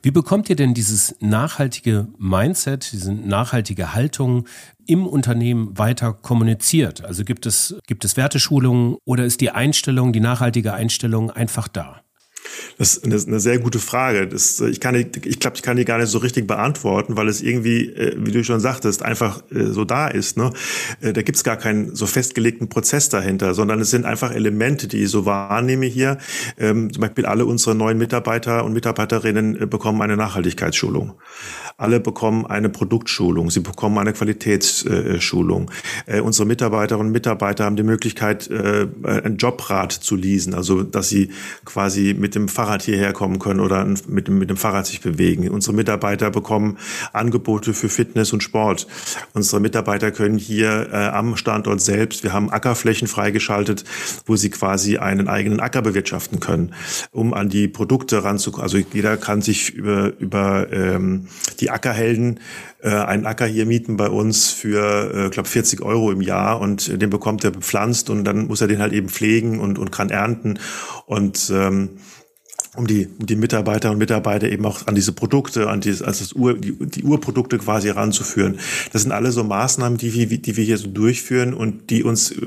Wie 0.06 0.12
bekommt 0.12 0.50
ihr 0.50 0.58
denn 0.58 0.74
dieses 0.74 1.16
nachhaltige 1.22 2.10
Mindset, 2.18 2.92
diese 2.92 3.14
nachhaltige 3.14 3.94
Haltung 3.94 4.50
im 4.86 5.08
Unternehmen 5.08 5.78
weiter 5.78 6.12
kommuniziert? 6.12 7.06
Also 7.06 7.24
gibt 7.24 7.46
es, 7.46 7.78
gibt 7.88 8.04
es 8.04 8.18
Werteschulungen 8.18 8.98
oder 9.06 9.24
ist 9.24 9.40
die 9.40 9.52
Einstellung, 9.52 10.12
die 10.12 10.20
nachhaltige 10.20 10.74
Einstellung 10.74 11.32
einfach 11.32 11.70
da? 11.70 12.03
Das 12.78 12.98
ist 12.98 13.28
eine, 13.28 13.40
sehr 13.40 13.60
gute 13.60 13.80
Frage. 13.80 14.28
Das, 14.28 14.60
ich 14.60 14.80
kann, 14.80 14.96
ich 14.96 15.40
glaube, 15.40 15.56
ich 15.56 15.62
kann 15.62 15.78
die 15.78 15.86
gar 15.86 15.98
nicht 15.98 16.10
so 16.10 16.18
richtig 16.18 16.48
beantworten, 16.48 17.16
weil 17.16 17.28
es 17.28 17.42
irgendwie, 17.42 17.90
äh, 17.90 18.16
wie 18.18 18.32
du 18.32 18.44
schon 18.44 18.60
sagtest, 18.60 19.04
einfach 19.04 19.44
äh, 19.52 19.66
so 19.66 19.86
da 19.86 20.08
ist. 20.08 20.38
Ne? 20.38 20.52
Äh, 21.02 21.14
da 21.14 21.22
gibt's 21.22 21.44
gar 21.44 21.58
keinen 21.58 21.96
so 21.96 22.06
festgelegten 22.06 22.70
Prozess 22.70 23.10
dahinter, 23.10 23.54
sondern 23.54 23.80
es 23.80 23.92
sind 23.92 24.06
einfach 24.06 24.34
Elemente, 24.34 24.88
die 24.88 25.04
ich 25.04 25.10
so 25.10 25.26
wahrnehme 25.26 25.86
hier. 25.86 26.18
Ähm, 26.58 26.92
zum 26.92 27.02
Beispiel 27.02 27.26
alle 27.26 27.46
unsere 27.46 27.76
neuen 27.76 27.98
Mitarbeiter 27.98 28.66
und 28.66 28.74
Mitarbeiterinnen 28.74 29.70
bekommen 29.70 30.02
eine 30.02 30.18
Nachhaltigkeitsschulung. 30.18 31.14
Alle 31.78 32.00
bekommen 32.00 32.46
eine 32.46 32.70
Produktschulung, 32.70 33.50
sie 33.50 33.60
bekommen 33.60 33.98
eine 33.98 34.14
Qualitätsschulung. 34.14 35.72
Äh, 36.06 36.22
unsere 36.22 36.48
Mitarbeiterinnen 36.48 37.08
und 37.08 37.14
Mitarbeiter 37.14 37.66
haben 37.66 37.76
die 37.76 37.84
Möglichkeit, 37.84 38.50
äh, 38.50 38.88
ein 39.04 39.38
Jobrad 39.38 39.92
zu 39.92 40.16
leasen, 40.16 40.54
also 40.54 40.84
dass 40.84 41.10
sie 41.10 41.30
quasi 41.66 42.16
mit 42.18 42.33
dem 42.36 42.48
Fahrrad 42.48 42.84
hierher 42.84 43.14
kommen 43.14 43.40
können 43.40 43.60
oder 43.60 43.86
mit 44.08 44.28
dem, 44.28 44.40
mit 44.40 44.50
dem 44.50 44.58
Fahrrad 44.58 44.86
sich 44.86 45.02
bewegen. 45.02 45.50
Unsere 45.50 45.76
Mitarbeiter 45.76 46.32
bekommen 46.32 46.78
Angebote 47.12 47.74
für 47.74 47.90
Fitness 47.90 48.34
und 48.34 48.44
Sport. 48.44 48.88
Unsere 49.34 49.62
Mitarbeiter 49.62 50.12
können 50.12 50.38
hier 50.38 50.90
äh, 50.92 50.96
am 50.96 51.36
Standort 51.38 51.82
selbst, 51.82 52.24
wir 52.24 52.34
haben 52.34 52.52
Ackerflächen 52.52 53.08
freigeschaltet, 53.08 53.84
wo 54.26 54.36
sie 54.36 54.50
quasi 54.50 54.98
einen 54.98 55.28
eigenen 55.28 55.60
Acker 55.60 55.82
bewirtschaften 55.82 56.40
können, 56.40 56.74
um 57.12 57.34
an 57.34 57.50
die 57.50 57.68
Produkte 57.68 58.24
ranzukommen. 58.24 58.64
Also 58.64 58.78
jeder 58.78 59.18
kann 59.18 59.42
sich 59.42 59.74
über, 59.74 60.14
über 60.20 60.72
ähm, 60.72 61.28
die 61.60 61.70
Ackerhelden 61.70 62.40
äh, 62.84 62.90
einen 62.90 63.26
Acker 63.26 63.46
hier 63.46 63.66
mieten 63.66 63.98
bei 63.98 64.10
uns 64.10 64.52
für, 64.52 65.28
äh, 65.28 65.30
glaube 65.30 65.48
40 65.48 65.82
Euro 65.82 66.12
im 66.12 66.22
Jahr 66.22 66.60
und 66.60 67.02
den 67.02 67.10
bekommt 67.10 67.44
er 67.44 67.52
bepflanzt 67.52 68.10
und 68.10 68.26
dann 68.26 68.48
muss 68.48 68.62
er 68.62 68.68
den 68.68 68.80
halt 68.80 68.94
eben 68.94 69.10
pflegen 69.10 69.60
und, 69.60 69.80
und 69.80 69.92
kann 69.92 70.10
ernten 70.10 70.60
und 71.06 71.50
ähm, 71.54 71.92
um 72.76 72.88
die, 72.88 73.08
um 73.20 73.26
die 73.26 73.36
Mitarbeiter 73.36 73.92
und 73.92 74.00
Mitarbeiter 74.00 74.50
eben 74.50 74.66
auch 74.66 74.88
an 74.88 74.96
diese 74.96 75.12
Produkte, 75.12 75.70
an 75.70 75.80
dieses, 75.82 76.02
also 76.02 76.24
das 76.24 76.34
Ur, 76.34 76.56
die, 76.56 76.74
die 76.74 77.04
Urprodukte 77.04 77.60
quasi 77.60 77.88
heranzuführen. 77.88 78.58
Das 78.92 79.04
sind 79.04 79.12
alle 79.12 79.32
so 79.32 79.44
Maßnahmen, 79.44 79.98
die 79.98 80.14
wir, 80.14 80.26
die 80.26 80.58
wir 80.58 80.64
hier 80.64 80.78
so 80.78 80.88
durchführen 80.88 81.54
und 81.54 81.92
die 81.92 82.04
uns 82.04 82.32
äh, 82.32 82.38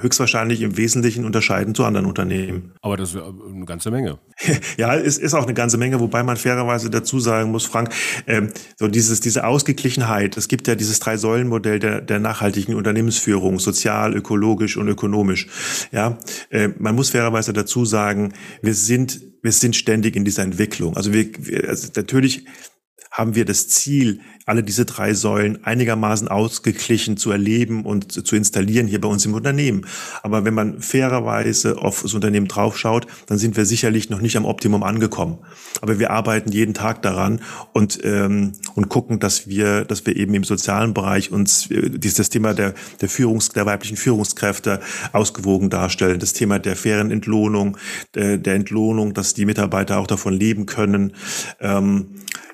höchstwahrscheinlich 0.00 0.62
im 0.62 0.76
Wesentlichen 0.76 1.24
unterscheiden 1.24 1.74
zu 1.74 1.84
anderen 1.84 2.06
Unternehmen. 2.06 2.72
Aber 2.82 2.96
das 2.96 3.14
ist 3.14 3.20
eine 3.20 3.64
ganze 3.64 3.90
Menge. 3.90 4.18
ja, 4.76 4.94
es 4.94 5.18
ist 5.18 5.34
auch 5.34 5.44
eine 5.44 5.54
ganze 5.54 5.76
Menge, 5.76 5.98
wobei 5.98 6.22
man 6.22 6.36
fairerweise 6.36 6.88
dazu 6.88 7.18
sagen 7.18 7.50
muss, 7.50 7.64
Frank, 7.64 7.92
ähm, 8.28 8.48
so 8.76 8.86
dieses, 8.86 9.20
diese 9.20 9.44
Ausgeglichenheit, 9.44 10.36
es 10.36 10.46
gibt 10.46 10.68
ja 10.68 10.76
dieses 10.76 11.00
Drei-Säulen-Modell 11.00 11.80
der, 11.80 12.00
der 12.00 12.20
nachhaltigen 12.20 12.76
Unternehmensführung, 12.76 13.58
sozial, 13.58 14.14
ökologisch 14.14 14.76
und 14.76 14.86
ökonomisch. 14.86 15.48
Ja, 15.90 16.18
äh, 16.50 16.68
man 16.78 16.94
muss 16.94 17.10
fairerweise 17.10 17.52
dazu 17.52 17.84
sagen, 17.84 18.34
wir 18.62 18.74
sind 18.74 19.31
wir 19.42 19.52
sind 19.52 19.76
ständig 19.76 20.16
in 20.16 20.24
dieser 20.24 20.42
Entwicklung. 20.44 20.96
Also 20.96 21.12
wir, 21.12 21.30
wir 21.38 21.68
also 21.68 21.88
natürlich 21.94 22.46
haben 23.12 23.34
wir 23.34 23.44
das 23.44 23.68
Ziel, 23.68 24.20
alle 24.46 24.62
diese 24.62 24.86
drei 24.86 25.12
Säulen 25.12 25.64
einigermaßen 25.64 26.28
ausgeglichen 26.28 27.16
zu 27.18 27.30
erleben 27.30 27.84
und 27.84 28.26
zu 28.26 28.34
installieren 28.34 28.88
hier 28.88 29.00
bei 29.00 29.08
uns 29.08 29.24
im 29.26 29.34
Unternehmen. 29.34 29.86
Aber 30.22 30.44
wenn 30.44 30.54
man 30.54 30.80
fairerweise 30.80 31.78
auf 31.78 32.02
das 32.02 32.14
Unternehmen 32.14 32.48
draufschaut, 32.48 33.06
dann 33.26 33.38
sind 33.38 33.56
wir 33.56 33.66
sicherlich 33.66 34.08
noch 34.08 34.20
nicht 34.20 34.36
am 34.36 34.46
Optimum 34.46 34.82
angekommen. 34.82 35.38
Aber 35.82 35.98
wir 35.98 36.10
arbeiten 36.10 36.50
jeden 36.50 36.74
Tag 36.74 37.02
daran 37.02 37.42
und 37.72 38.00
ähm, 38.02 38.52
und 38.74 38.88
gucken, 38.88 39.20
dass 39.20 39.46
wir, 39.46 39.84
dass 39.84 40.06
wir 40.06 40.16
eben 40.16 40.32
im 40.34 40.44
sozialen 40.44 40.94
Bereich 40.94 41.30
uns 41.30 41.70
äh, 41.70 41.90
dieses 41.90 42.30
Thema 42.30 42.54
der 42.54 42.74
der 43.00 43.10
Führungs 43.10 43.50
der 43.50 43.66
weiblichen 43.66 43.98
Führungskräfte 43.98 44.80
ausgewogen 45.12 45.68
darstellen, 45.68 46.18
das 46.18 46.32
Thema 46.32 46.58
der 46.58 46.76
fairen 46.76 47.10
Entlohnung, 47.10 47.76
der, 48.14 48.38
der 48.38 48.54
Entlohnung, 48.54 49.12
dass 49.12 49.34
die 49.34 49.44
Mitarbeiter 49.44 49.98
auch 49.98 50.06
davon 50.06 50.32
leben 50.32 50.64
können. 50.64 51.12
Ähm, 51.60 52.06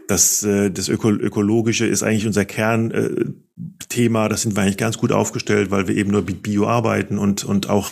das, 0.08 0.42
äh, 0.42 0.70
das 0.70 0.88
Öko 0.88 1.10
Ökologische 1.10 1.86
ist 1.86 2.02
eigentlich 2.02 2.26
unser 2.26 2.44
Kernthema. 2.44 4.26
Äh, 4.26 4.28
das 4.28 4.42
sind 4.42 4.56
wir 4.56 4.62
eigentlich 4.62 4.78
ganz 4.78 4.98
gut 4.98 5.12
aufgestellt, 5.12 5.70
weil 5.70 5.86
wir 5.86 5.96
eben 5.96 6.10
nur 6.10 6.22
mit 6.22 6.42
Bio 6.42 6.66
arbeiten 6.66 7.18
und, 7.18 7.44
und 7.44 7.68
auch 7.68 7.90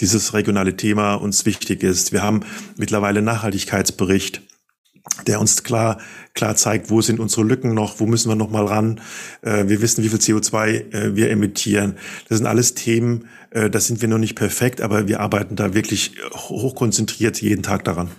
dieses 0.00 0.34
regionale 0.34 0.76
Thema 0.76 1.14
uns 1.14 1.46
wichtig 1.46 1.82
ist. 1.82 2.12
Wir 2.12 2.22
haben 2.22 2.40
mittlerweile 2.76 3.22
Nachhaltigkeitsbericht 3.22 4.42
der 5.26 5.40
uns 5.40 5.62
klar 5.62 5.98
klar 6.34 6.56
zeigt, 6.56 6.90
wo 6.90 7.00
sind 7.00 7.20
unsere 7.20 7.44
Lücken 7.44 7.74
noch, 7.74 8.00
wo 8.00 8.06
müssen 8.06 8.28
wir 8.28 8.34
noch 8.34 8.50
mal 8.50 8.66
ran. 8.66 9.00
Äh, 9.42 9.68
wir 9.68 9.80
wissen, 9.80 10.02
wie 10.02 10.08
viel 10.08 10.18
CO2 10.18 10.92
äh, 10.92 11.16
wir 11.16 11.30
emittieren. 11.30 11.96
Das 12.28 12.38
sind 12.38 12.46
alles 12.46 12.74
Themen, 12.74 13.28
äh, 13.50 13.70
da 13.70 13.78
sind 13.78 14.02
wir 14.02 14.08
noch 14.08 14.18
nicht 14.18 14.34
perfekt, 14.34 14.80
aber 14.80 15.06
wir 15.06 15.20
arbeiten 15.20 15.54
da 15.54 15.74
wirklich 15.74 16.16
hochkonzentriert 16.32 17.40
jeden 17.40 17.62
Tag 17.62 17.84
daran. 17.84 18.10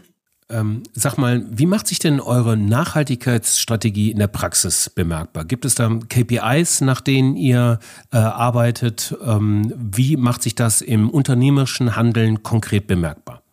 Ähm, 0.49 0.83
sag 0.93 1.17
mal, 1.17 1.45
wie 1.49 1.65
macht 1.65 1.87
sich 1.87 1.99
denn 1.99 2.21
eure 2.21 2.55
Nachhaltigkeitsstrategie 2.55 4.11
in 4.11 4.19
der 4.19 4.27
Praxis 4.27 4.89
bemerkbar? 4.89 5.43
Gibt 5.43 5.65
es 5.65 5.75
da 5.75 5.89
KPIs, 6.07 6.81
nach 6.81 7.01
denen 7.01 7.35
ihr 7.35 7.79
äh, 8.13 8.17
arbeitet? 8.17 9.13
Ähm, 9.21 9.73
wie 9.75 10.15
macht 10.15 10.41
sich 10.41 10.55
das 10.55 10.81
im 10.81 11.09
unternehmerischen 11.09 11.97
Handeln 11.97 12.43
konkret 12.43 12.87
bemerkbar? 12.87 13.43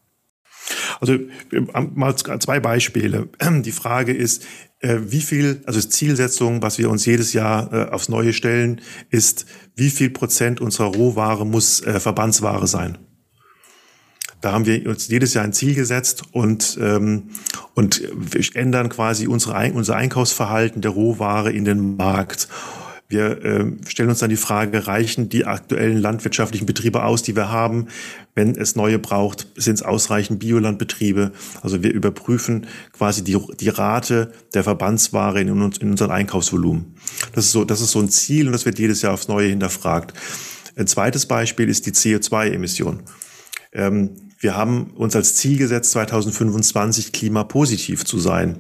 Also 1.00 1.18
mal 1.94 2.14
zwei 2.16 2.60
Beispiele. 2.60 3.28
Die 3.64 3.72
Frage 3.72 4.12
ist, 4.12 4.46
äh, 4.78 4.98
wie 5.02 5.20
viel, 5.20 5.62
also 5.66 5.80
Zielsetzung, 5.80 6.62
was 6.62 6.78
wir 6.78 6.90
uns 6.90 7.04
jedes 7.06 7.32
Jahr 7.32 7.72
äh, 7.72 7.90
aufs 7.90 8.08
Neue 8.08 8.32
stellen, 8.32 8.80
ist, 9.10 9.46
wie 9.74 9.90
viel 9.90 10.10
Prozent 10.10 10.60
unserer 10.60 10.94
Rohware 10.94 11.44
muss 11.44 11.80
äh, 11.80 11.98
Verbandsware 11.98 12.66
sein? 12.68 12.98
Da 14.44 14.52
haben 14.52 14.66
wir 14.66 14.86
uns 14.86 15.08
jedes 15.08 15.32
Jahr 15.32 15.42
ein 15.42 15.54
Ziel 15.54 15.74
gesetzt 15.74 16.24
und, 16.32 16.78
ähm, 16.78 17.30
und 17.72 18.02
ändern 18.54 18.90
quasi 18.90 19.26
unsere, 19.26 19.72
unser 19.72 19.96
Einkaufsverhalten 19.96 20.82
der 20.82 20.90
Rohware 20.90 21.50
in 21.50 21.64
den 21.64 21.96
Markt. 21.96 22.48
Wir 23.08 23.42
äh, 23.42 23.64
stellen 23.86 24.10
uns 24.10 24.18
dann 24.18 24.28
die 24.28 24.36
Frage, 24.36 24.86
reichen 24.86 25.30
die 25.30 25.46
aktuellen 25.46 25.96
landwirtschaftlichen 25.96 26.66
Betriebe 26.66 27.04
aus, 27.04 27.22
die 27.22 27.34
wir 27.34 27.50
haben? 27.50 27.86
Wenn 28.34 28.54
es 28.54 28.76
neue 28.76 28.98
braucht, 28.98 29.48
sind 29.56 29.76
es 29.76 29.82
ausreichend 29.82 30.40
Biolandbetriebe? 30.40 31.32
Also 31.62 31.82
wir 31.82 31.94
überprüfen 31.94 32.66
quasi 32.92 33.24
die, 33.24 33.38
die 33.60 33.70
Rate 33.70 34.30
der 34.52 34.62
Verbandsware 34.62 35.40
in, 35.40 35.48
uns, 35.48 35.78
in 35.78 35.90
unseren 35.90 36.10
Einkaufsvolumen. 36.10 36.96
Das 37.34 37.46
ist, 37.46 37.52
so, 37.52 37.64
das 37.64 37.80
ist 37.80 37.92
so 37.92 38.00
ein 38.00 38.10
Ziel 38.10 38.44
und 38.44 38.52
das 38.52 38.66
wird 38.66 38.78
jedes 38.78 39.00
Jahr 39.00 39.14
aufs 39.14 39.26
Neue 39.26 39.48
hinterfragt. 39.48 40.12
Ein 40.76 40.86
zweites 40.86 41.24
Beispiel 41.24 41.70
ist 41.70 41.86
die 41.86 41.92
CO2-Emission. 41.92 43.04
Ähm, 43.72 44.10
wir 44.44 44.54
haben 44.54 44.90
uns 44.94 45.16
als 45.16 45.34
Ziel 45.34 45.56
gesetzt, 45.56 45.92
2025 45.92 47.12
klimapositiv 47.12 48.04
zu 48.04 48.18
sein. 48.18 48.58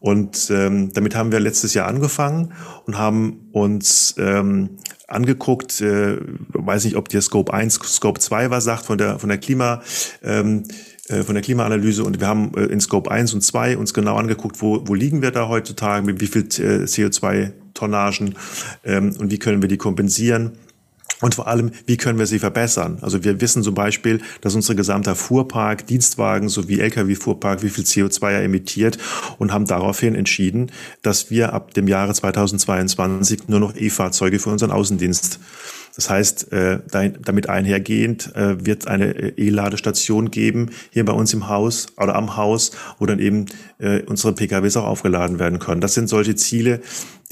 Und 0.00 0.50
ähm, 0.50 0.92
damit 0.92 1.14
haben 1.14 1.30
wir 1.30 1.38
letztes 1.38 1.72
Jahr 1.72 1.86
angefangen 1.86 2.52
und 2.84 2.98
haben 2.98 3.48
uns 3.52 4.16
ähm, 4.18 4.78
angeguckt, 5.06 5.80
äh, 5.82 6.18
weiß 6.48 6.84
nicht, 6.84 6.96
ob 6.96 7.08
dir 7.08 7.22
Scope 7.22 7.54
1, 7.54 7.74
Scope 7.74 8.18
2 8.18 8.50
was 8.50 8.64
sagt 8.64 8.86
von 8.86 8.98
der, 8.98 9.20
von 9.20 9.28
der 9.28 9.38
Klima, 9.38 9.82
ähm, 10.24 10.64
äh, 11.08 11.22
von 11.22 11.36
der 11.36 11.44
Klimaanalyse 11.44 12.02
und 12.02 12.18
wir 12.18 12.26
haben 12.26 12.52
äh, 12.56 12.64
in 12.64 12.80
Scope 12.80 13.08
1 13.08 13.32
und 13.32 13.42
2 13.42 13.76
uns 13.78 13.94
genau 13.94 14.16
angeguckt, 14.16 14.60
wo, 14.60 14.82
wo 14.88 14.94
liegen 14.94 15.22
wir 15.22 15.30
da 15.30 15.48
heutzutage, 15.48 16.04
mit 16.04 16.20
wie 16.20 16.26
viel 16.26 16.42
äh, 16.42 16.84
CO2-Tonnagen 16.86 18.34
ähm, 18.84 19.14
und 19.16 19.30
wie 19.30 19.38
können 19.38 19.62
wir 19.62 19.68
die 19.68 19.78
kompensieren. 19.78 20.58
Und 21.20 21.34
vor 21.34 21.46
allem, 21.48 21.70
wie 21.86 21.96
können 21.96 22.18
wir 22.18 22.26
sie 22.26 22.38
verbessern? 22.38 22.98
Also 23.02 23.24
wir 23.24 23.40
wissen 23.40 23.62
zum 23.62 23.74
Beispiel, 23.74 24.20
dass 24.40 24.54
unser 24.54 24.74
gesamter 24.74 25.14
Fuhrpark, 25.14 25.86
Dienstwagen 25.86 26.48
sowie 26.48 26.80
Lkw-Fuhrpark, 26.80 27.62
wie 27.62 27.68
viel 27.68 27.84
CO2 27.84 28.30
er 28.30 28.42
emittiert 28.42 28.98
und 29.38 29.52
haben 29.52 29.66
daraufhin 29.66 30.14
entschieden, 30.14 30.72
dass 31.02 31.30
wir 31.30 31.52
ab 31.52 31.74
dem 31.74 31.88
Jahre 31.88 32.14
2022 32.14 33.48
nur 33.48 33.60
noch 33.60 33.76
E-Fahrzeuge 33.76 34.38
für 34.38 34.50
unseren 34.50 34.70
Außendienst 34.70 35.40
das 35.94 36.08
heißt, 36.08 36.52
äh, 36.52 36.80
damit 36.90 37.48
einhergehend 37.48 38.34
äh, 38.34 38.64
wird 38.64 38.86
eine 38.86 39.36
E-Ladestation 39.36 40.30
geben 40.30 40.70
hier 40.90 41.04
bei 41.04 41.12
uns 41.12 41.34
im 41.34 41.48
Haus 41.48 41.86
oder 41.96 42.14
am 42.14 42.36
Haus, 42.36 42.72
wo 42.98 43.06
dann 43.06 43.18
eben 43.18 43.46
äh, 43.78 44.02
unsere 44.02 44.34
PKWs 44.34 44.76
auch 44.76 44.86
aufgeladen 44.86 45.38
werden 45.38 45.58
können. 45.58 45.80
Das 45.80 45.94
sind 45.94 46.08
solche 46.08 46.34
Ziele, 46.36 46.80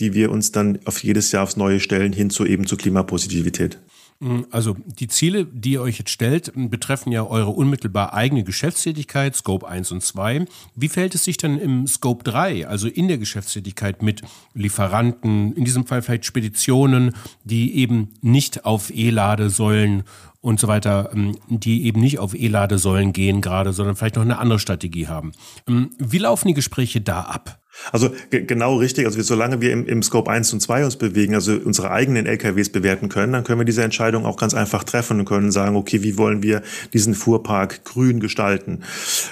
die 0.01 0.15
wir 0.15 0.31
uns 0.31 0.53
dann 0.53 0.79
auf 0.85 1.03
jedes 1.03 1.33
Jahr 1.33 1.45
aufs 1.45 1.57
Neue 1.57 1.81
stellen, 1.81 2.13
hin 2.13 2.31
zu 2.31 2.45
eben 2.45 2.67
zur 2.67 2.79
Klimapositivität. 2.79 3.79
Mm, 4.21 4.43
also 4.51 4.75
die 4.87 5.09
Ziele, 5.09 5.45
die 5.45 5.73
ihr 5.73 5.83
euch 5.83 5.99
jetzt 5.99 6.11
stellt, 6.11 6.53
betreffen 6.55 7.13
ja 7.13 7.25
eure 7.25 7.51
unmittelbar 7.51 8.15
eigene 8.15 8.43
Geschäftstätigkeit, 8.43 9.37
Scope 9.37 9.67
1 9.67 9.93
und 9.93 10.03
2. 10.03 10.47
Wie 10.75 10.89
verhält 10.89 11.15
es 11.15 11.25
sich 11.25 11.37
denn 11.37 11.59
im 11.59 11.87
Scope 11.87 12.25
3, 12.25 12.67
also 12.67 12.89
in 12.89 13.09
der 13.09 13.19
Geschäftstätigkeit 13.19 14.03
mit 14.03 14.23
Lieferanten, 14.55 15.53
in 15.53 15.65
diesem 15.65 15.87
Fall 15.87 16.03
vielleicht 16.03 16.25
Speditionen, 16.25 17.15
die 17.45 17.77
eben 17.77 18.15
nicht 18.21 18.65
auf 18.65 18.91
E-Ladesäulen 18.93 20.03
und 20.41 20.59
so 20.59 20.67
weiter, 20.67 21.11
ähm, 21.13 21.37
die 21.49 21.85
eben 21.85 22.01
nicht 22.01 22.19
auf 22.19 22.35
E-Ladesäulen 22.35 23.13
gehen 23.13 23.41
gerade, 23.41 23.73
sondern 23.73 23.97
vielleicht 23.97 24.17
noch 24.17 24.23
eine 24.23 24.39
andere 24.39 24.59
Strategie 24.59 25.07
haben. 25.07 25.33
Wie 25.67 26.19
laufen 26.19 26.49
die 26.49 26.55
Gespräche 26.55 27.01
da 27.01 27.23
ab? 27.23 27.61
Also 27.93 28.11
genau 28.31 28.77
richtig. 28.77 29.07
Also 29.07 29.21
solange 29.23 29.61
wir 29.61 29.73
im, 29.73 29.87
im 29.87 30.03
Scope 30.03 30.31
1 30.31 30.53
und 30.53 30.61
2 30.61 30.85
uns 30.85 30.97
bewegen, 30.97 31.35
also 31.35 31.53
unsere 31.53 31.91
eigenen 31.91 32.27
LKWs 32.27 32.71
bewerten 32.71 33.09
können, 33.09 33.33
dann 33.33 33.45
können 33.45 33.61
wir 33.61 33.65
diese 33.65 33.83
Entscheidung 33.83 34.27
auch 34.27 34.37
ganz 34.37 34.55
einfach 34.55 34.85
treffen 34.85 35.21
und 35.21 35.25
können 35.25 35.51
sagen, 35.51 35.77
okay, 35.77 36.03
wie 36.03 36.19
wollen 36.19 36.43
wir 36.43 36.63
diesen 36.93 37.15
Fuhrpark 37.15 37.85
grün 37.85 38.21
gestalten? 38.21 38.83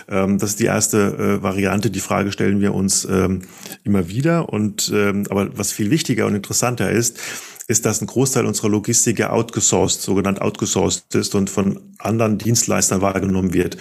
Ähm, 0.09 0.39
das 0.39 0.51
ist 0.51 0.61
die 0.61 0.67
erste 0.67 1.39
äh, 1.39 1.43
Variante. 1.43 1.91
Die 1.91 2.01
Frage 2.01 2.33
stellen 2.33 2.61
wir 2.61 2.75
uns 2.75 3.05
ähm, 3.05 3.43
immer 3.85 4.09
wieder. 4.09 4.49
Und 4.49 4.91
ähm, 4.95 5.25
aber 5.31 5.57
was 5.57 5.73
viel 5.73 5.91
wichtiger 5.91 6.27
und 6.27 6.35
interessanter 6.35 6.91
ist, 6.91 7.19
ist, 7.69 7.85
dass 7.85 8.01
ein 8.01 8.07
Großteil 8.07 8.47
unserer 8.47 8.69
Logistik 8.69 9.19
ja 9.19 9.31
outgesourced, 9.31 10.01
sogenannt 10.01 10.41
outgesourced 10.41 11.15
ist 11.15 11.35
und 11.35 11.51
von 11.51 11.81
anderen 11.99 12.39
Dienstleistern 12.39 13.01
wahrgenommen 13.01 13.53
wird. 13.53 13.77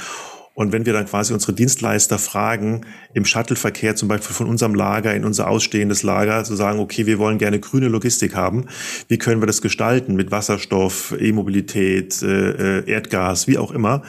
Und 0.56 0.72
wenn 0.72 0.86
wir 0.86 0.94
dann 0.94 1.06
quasi 1.06 1.34
unsere 1.34 1.54
Dienstleister 1.54 2.18
fragen, 2.18 2.82
im 3.14 3.26
Shuttleverkehr 3.26 3.96
zum 3.96 4.08
Beispiel 4.08 4.34
von 4.34 4.48
unserem 4.48 4.74
Lager 4.74 5.14
in 5.14 5.26
unser 5.26 5.50
ausstehendes 5.50 6.02
Lager, 6.02 6.44
zu 6.46 6.56
sagen, 6.56 6.80
okay, 6.80 7.06
wir 7.06 7.20
wollen 7.20 7.38
gerne 7.38 7.60
grüne 7.60 7.90
Logistik 7.90 8.36
haben, 8.36 8.66
wie 9.10 9.18
können 9.18 9.42
wir 9.42 9.48
das 9.48 9.62
gestalten 9.62 10.16
mit 10.16 10.32
Wasserstoff, 10.32 11.14
E-Mobilität, 11.20 12.24
äh, 12.24 12.80
äh 12.80 12.90
Erdgas, 12.90 13.48
wie 13.48 13.58
auch 13.58 13.72
immer, 13.72 14.04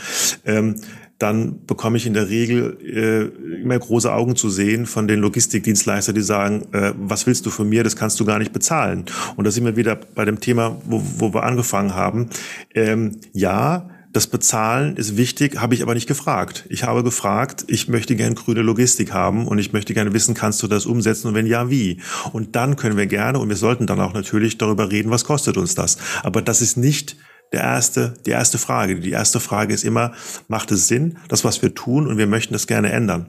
ähm, 0.45 0.77
dann 1.19 1.65
bekomme 1.67 1.97
ich 1.97 2.07
in 2.07 2.15
der 2.15 2.29
Regel 2.29 2.79
äh, 2.83 3.63
immer 3.63 3.79
große 3.79 4.13
Augen 4.13 4.37
zu 4.37 4.51
sehen 4.51 4.87
von 4.87 5.09
den 5.09 5.21
Logistikdienstleistern, 5.21 6.15
die 6.15 6.21
sagen, 6.21 6.67
äh, 6.73 6.93
was 6.97 7.27
willst 7.27 7.47
du 7.47 7.51
von 7.51 7.69
mir, 7.69 7.83
das 7.83 7.97
kannst 7.97 8.21
du 8.21 8.25
gar 8.25 8.39
nicht 8.39 8.53
bezahlen. 8.53 9.07
Und 9.35 9.45
da 9.45 9.51
sind 9.51 9.65
wir 9.65 9.77
wieder 9.77 9.97
bei 9.97 10.25
dem 10.25 10.41
Thema, 10.41 10.81
wo, 10.85 11.03
wo 11.19 11.35
wir 11.35 11.43
angefangen 11.43 11.95
haben. 11.95 12.29
Ähm, 12.75 13.13
ja, 13.33 13.89
das 14.17 14.27
Bezahlen 14.27 14.97
ist 14.97 15.19
wichtig, 15.19 15.61
habe 15.61 15.75
ich 15.75 15.83
aber 15.83 15.93
nicht 15.93 16.09
gefragt. 16.09 16.65
Ich 16.71 16.85
habe 16.85 17.05
gefragt, 17.05 17.65
ich 17.69 17.87
möchte 17.89 18.17
gerne 18.17 18.35
grüne 18.35 18.63
Logistik 18.63 19.13
haben 19.13 19.47
und 19.47 19.59
ich 19.59 19.75
möchte 19.75 19.93
gerne 19.93 20.15
wissen, 20.15 20.35
kannst 20.35 20.63
du 20.63 20.69
das 20.69 20.87
umsetzen 20.87 21.29
und 21.29 21.35
wenn 21.35 21.47
ja, 21.47 21.69
wie? 21.69 22.01
Und 22.33 22.57
dann 22.57 22.77
können 22.77 22.97
wir 22.97 23.07
gerne 23.07 23.39
und 23.39 23.51
wir 23.51 23.57
sollten 23.57 23.87
dann 23.87 24.01
auch 24.01 24.15
natürlich 24.15 24.57
darüber 24.57 24.91
reden, 24.91 25.11
was 25.11 25.25
kostet 25.25 25.59
uns 25.59 25.75
das. 25.75 25.99
Aber 26.23 26.41
das 26.41 26.63
ist 26.63 26.79
nicht 26.79 27.19
der 27.53 27.61
erste, 27.61 28.15
die 28.25 28.31
erste 28.31 28.57
Frage. 28.57 29.01
Die 29.01 29.11
erste 29.11 29.39
Frage 29.39 29.75
ist 29.75 29.85
immer, 29.85 30.13
macht 30.49 30.73
es 30.73 30.89
Sinn, 30.89 31.19
das, 31.29 31.45
was 31.45 31.61
wir 31.61 31.75
tun 31.75 32.07
und 32.07 32.17
wir 32.17 32.27
möchten 32.27 32.55
das 32.55 32.67
gerne 32.67 32.93
ändern? 32.93 33.27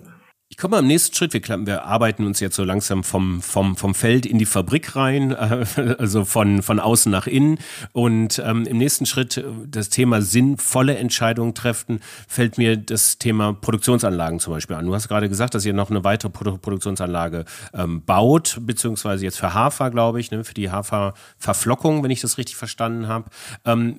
Ich 0.49 0.55
komme 0.55 0.77
am 0.77 0.87
nächsten 0.87 1.13
Schritt. 1.13 1.33
Wir, 1.33 1.41
wir 1.65 1.83
arbeiten 1.83 2.25
uns 2.25 2.39
jetzt 2.39 2.55
so 2.55 2.63
langsam 2.63 3.03
vom, 3.03 3.41
vom, 3.41 3.75
vom 3.75 3.93
Feld 3.93 4.25
in 4.25 4.39
die 4.39 4.45
Fabrik 4.45 4.95
rein, 4.95 5.31
äh, 5.31 5.65
also 5.99 6.23
von, 6.23 6.63
von 6.63 6.79
außen 6.79 7.11
nach 7.11 7.27
innen. 7.27 7.59
Und 7.91 8.41
ähm, 8.43 8.65
im 8.65 8.77
nächsten 8.77 9.05
Schritt 9.05 9.35
äh, 9.35 9.43
das 9.67 9.89
Thema 9.89 10.21
sinnvolle 10.21 10.95
Entscheidungen 10.95 11.53
treffen, 11.53 11.99
fällt 12.29 12.57
mir 12.57 12.77
das 12.77 13.17
Thema 13.17 13.51
Produktionsanlagen 13.51 14.39
zum 14.39 14.53
Beispiel 14.53 14.77
an. 14.77 14.85
Du 14.85 14.95
hast 14.95 15.09
gerade 15.09 15.27
gesagt, 15.27 15.53
dass 15.53 15.65
ihr 15.65 15.73
noch 15.73 15.89
eine 15.89 16.05
weitere 16.05 16.29
Produ 16.29 16.57
Produktionsanlage 16.57 17.43
ähm, 17.73 18.05
baut, 18.05 18.57
beziehungsweise 18.61 19.25
jetzt 19.25 19.39
für 19.39 19.53
Hafer, 19.53 19.91
glaube 19.91 20.21
ich, 20.21 20.31
ne, 20.31 20.45
für 20.45 20.53
die 20.53 20.71
Haferverflockung, 20.71 22.03
wenn 22.03 22.11
ich 22.11 22.21
das 22.21 22.37
richtig 22.37 22.55
verstanden 22.55 23.09
habe. 23.09 23.29
Ähm, 23.65 23.97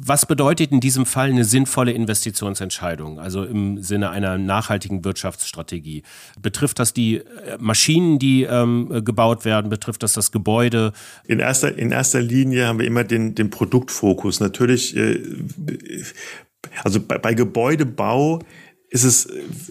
was 0.00 0.26
bedeutet 0.26 0.70
in 0.70 0.78
diesem 0.78 1.06
Fall 1.06 1.30
eine 1.30 1.44
sinnvolle 1.44 1.90
Investitionsentscheidung? 1.90 3.18
Also 3.18 3.42
im 3.44 3.82
Sinne 3.82 4.10
einer 4.10 4.38
nachhaltigen 4.38 5.04
Wirtschaftsstrategie? 5.04 5.71
Strategie? 5.72 6.02
Betrifft 6.40 6.78
das 6.78 6.92
die 6.92 7.16
äh, 7.16 7.22
Maschinen, 7.58 8.18
die 8.18 8.42
ähm, 8.44 9.02
gebaut 9.04 9.44
werden? 9.44 9.70
Betrifft 9.70 10.02
das 10.02 10.12
das 10.12 10.30
Gebäude? 10.32 10.92
In 11.26 11.40
erster, 11.40 11.76
in 11.76 11.90
erster 11.90 12.20
Linie 12.20 12.66
haben 12.66 12.78
wir 12.78 12.86
immer 12.86 13.04
den, 13.04 13.34
den 13.34 13.50
Produktfokus. 13.50 14.40
Natürlich, 14.40 14.96
äh, 14.96 15.20
also 16.84 17.00
bei, 17.00 17.18
bei 17.18 17.34
Gebäudebau 17.34 18.40
ist 18.90 19.04
es 19.04 19.26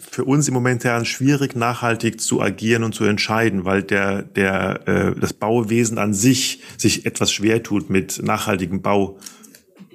für 0.10 0.26
uns 0.26 0.48
im 0.48 0.56
Moment 0.56 0.84
ja 0.84 1.06
schwierig, 1.06 1.56
nachhaltig 1.56 2.20
zu 2.20 2.42
agieren 2.42 2.84
und 2.84 2.96
zu 2.96 3.04
entscheiden, 3.04 3.66
weil 3.66 3.84
der, 3.84 4.24
der, 4.24 4.88
äh, 4.88 5.20
das 5.20 5.34
Bauwesen 5.34 6.00
an 6.00 6.16
sich 6.16 6.62
sich 6.78 7.06
etwas 7.06 7.32
schwer 7.32 7.62
tut 7.62 7.92
mit 7.92 8.24
nachhaltigen 8.24 8.82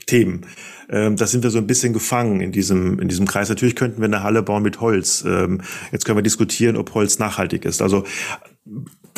Bauthemen. 0.06 0.46
Ähm, 0.88 1.16
da 1.16 1.26
sind 1.26 1.42
wir 1.42 1.50
so 1.50 1.58
ein 1.58 1.66
bisschen 1.66 1.92
gefangen 1.92 2.40
in 2.40 2.52
diesem, 2.52 3.00
in 3.00 3.08
diesem 3.08 3.26
Kreis. 3.26 3.48
Natürlich 3.48 3.74
könnten 3.74 4.00
wir 4.00 4.06
eine 4.06 4.22
Halle 4.22 4.42
bauen 4.42 4.62
mit 4.62 4.80
Holz. 4.80 5.24
Ähm, 5.26 5.60
jetzt 5.90 6.04
können 6.04 6.18
wir 6.18 6.22
diskutieren, 6.22 6.76
ob 6.76 6.94
Holz 6.94 7.18
nachhaltig 7.18 7.64
ist. 7.64 7.82
Also 7.82 8.04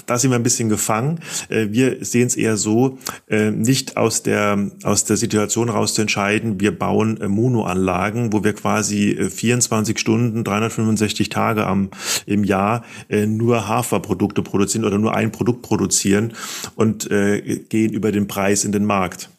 da 0.06 0.18
sind 0.18 0.30
wir 0.30 0.36
ein 0.36 0.42
bisschen 0.42 0.70
gefangen. 0.70 1.20
Äh, 1.50 1.66
wir 1.70 2.02
sehen 2.02 2.26
es 2.26 2.36
eher 2.36 2.56
so, 2.56 2.96
äh, 3.28 3.50
nicht 3.50 3.98
aus 3.98 4.22
der, 4.22 4.70
aus 4.82 5.04
der 5.04 5.18
Situation 5.18 5.68
heraus 5.68 5.92
zu 5.92 6.00
entscheiden, 6.00 6.58
wir 6.58 6.76
bauen 6.76 7.20
äh, 7.20 7.28
Monoanlagen, 7.28 8.32
wo 8.32 8.42
wir 8.42 8.54
quasi 8.54 9.18
24 9.30 9.98
Stunden, 9.98 10.44
365 10.44 11.28
Tage 11.28 11.66
am, 11.66 11.90
im 12.24 12.44
Jahr 12.44 12.84
nur 13.10 13.68
Haferprodukte 13.68 14.42
produzieren 14.42 14.84
oder 14.86 14.98
nur 14.98 15.14
ein 15.14 15.32
Produkt 15.32 15.62
produzieren 15.62 16.32
und 16.76 17.08
gehen 17.08 17.92
über 17.92 18.12
den 18.12 18.26
Preis 18.26 18.64
in 18.64 18.72
den 18.72 18.84
Markt 18.84 19.30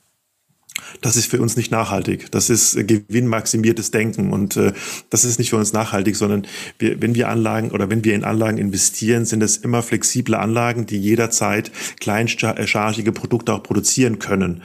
das 1.02 1.15
ist 1.15 1.28
für 1.28 1.41
uns 1.41 1.56
nicht 1.56 1.71
nachhaltig. 1.71 2.32
Das 2.32 2.49
ist 2.49 2.75
gewinnmaximiertes 2.88 3.91
Denken 3.91 4.32
und 4.32 4.58
äh, 4.58 4.73
das 5.10 5.25
ist 5.25 5.39
nicht 5.39 5.49
für 5.49 5.58
uns 5.58 5.73
nachhaltig, 5.73 6.15
sondern 6.15 6.47
wir, 6.78 7.02
wenn 7.02 7.15
wir 7.15 7.30
Anlagen 7.30 7.71
oder 7.71 7.89
wenn 7.89 8.04
wir 8.04 8.15
in 8.15 8.23
Anlagen 8.23 8.58
investieren, 8.58 9.25
sind 9.25 9.41
es 9.43 9.58
immer 9.58 9.82
flexible 9.82 10.36
Anlagen, 10.36 10.86
die 10.86 10.99
jederzeit 10.99 11.71
kleinchargige 11.99 13.12
Produkte 13.12 13.54
auch 13.54 13.63
produzieren 13.63 14.19
können. 14.19 14.62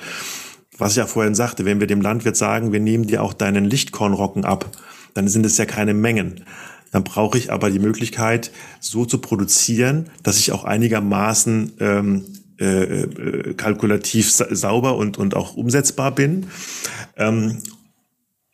Was 0.76 0.92
ich 0.92 0.96
ja 0.96 1.06
vorhin 1.06 1.34
sagte, 1.34 1.64
wenn 1.64 1.80
wir 1.80 1.86
dem 1.86 2.00
Landwirt 2.00 2.36
sagen, 2.36 2.72
wir 2.72 2.80
nehmen 2.80 3.06
dir 3.06 3.22
auch 3.22 3.32
deinen 3.32 3.64
Lichtkornrocken 3.64 4.44
ab, 4.44 4.70
dann 5.14 5.28
sind 5.28 5.46
es 5.46 5.56
ja 5.56 5.66
keine 5.66 5.94
Mengen 5.94 6.44
dann 6.94 7.02
brauche 7.02 7.36
ich 7.36 7.50
aber 7.50 7.72
die 7.72 7.80
Möglichkeit, 7.80 8.52
so 8.78 9.04
zu 9.04 9.18
produzieren, 9.18 10.10
dass 10.22 10.38
ich 10.38 10.52
auch 10.52 10.62
einigermaßen 10.62 11.72
ähm, 11.80 12.24
äh, 12.60 13.02
äh, 13.02 13.54
kalkulativ 13.54 14.30
sauber 14.30 14.96
und, 14.96 15.18
und 15.18 15.34
auch 15.34 15.56
umsetzbar 15.56 16.12
bin. 16.12 16.46
Ähm, 17.16 17.58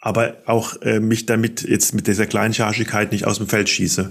aber 0.01 0.37
auch 0.47 0.81
äh, 0.81 0.99
mich 0.99 1.27
damit 1.27 1.63
jetzt 1.63 1.95
mit 1.95 2.07
dieser 2.07 2.27
Kleinchargigkeit 2.27 3.13
nicht 3.13 3.27
aus 3.27 3.37
dem 3.37 3.49
Feld 3.49 3.69
schieße. 3.69 4.11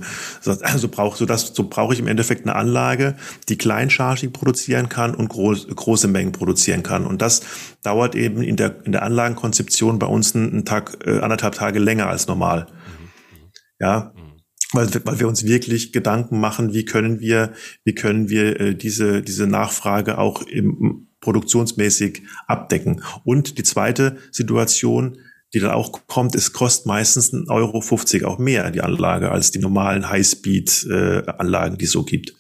Also 0.62 0.88
brauche 0.88 1.17
so 1.17 1.25
das, 1.25 1.52
so 1.56 1.67
brauche 1.67 1.93
ich 1.95 1.99
im 1.99 2.08
Endeffekt 2.08 2.43
eine 2.43 2.56
Anlage, 2.56 3.15
die 3.49 3.58
kleinchargig 3.58 4.32
produzieren 4.32 4.89
kann 4.89 5.15
und 5.15 5.30
groß, 5.30 5.67
große 5.67 6.08
Mengen 6.08 6.32
produzieren 6.32 6.84
kann. 6.84 7.08
Und 7.08 7.23
das 7.23 7.41
dauert 7.82 8.13
eben 8.13 8.43
in 8.43 8.56
der 8.56 8.75
in 8.86 8.91
der 8.91 9.02
Anlagenkonzeption 9.02 9.97
bei 9.97 10.06
uns 10.06 10.36
einen 10.36 10.65
Tag, 10.65 10.99
äh, 11.06 11.19
anderthalb 11.19 11.56
Tage 11.56 11.80
länger 11.80 12.08
als 12.08 12.28
normal. 12.28 12.67
Mhm. 12.69 13.10
Ja, 13.80 14.13
mhm 14.15 14.28
weil, 14.73 14.89
weil 15.05 15.19
wir 15.19 15.27
uns 15.27 15.45
wirklich 15.45 15.91
Gedanken 15.91 16.39
machen, 16.39 16.73
wie 16.73 16.86
können 16.86 17.19
wir, 17.19 17.53
wie 17.84 17.95
können 17.95 18.29
wir 18.29 18.60
äh, 18.60 18.75
diese, 18.75 19.21
diese 19.21 19.47
Nachfrage 19.47 20.17
auch 20.17 20.43
im, 20.43 21.08
produktionsmäßig 21.21 22.23
abdecken. 22.47 23.03
Und 23.23 23.58
die 23.58 23.63
zweite 23.63 24.17
Situation, 24.32 25.17
die 25.53 25.60
dann 25.60 25.71
auch 25.71 26.08
kommt, 26.08 26.36
es 26.36 26.53
kostet 26.53 26.86
meistens 26.86 27.34
1,50 27.34 27.49
Euro 27.49 27.82
50 27.82 28.25
auch 28.25 28.38
mehr 28.38 28.69
die 28.71 28.82
Anlage 28.82 29.32
als 29.32 29.51
die 29.51 29.60
normalen 29.60 30.10
Highspeed-Anlagen, 30.10 31.75
äh, 31.75 31.77
die 31.77 31.86
es 31.86 31.91
so 31.91 32.03
gibt. 32.03 32.36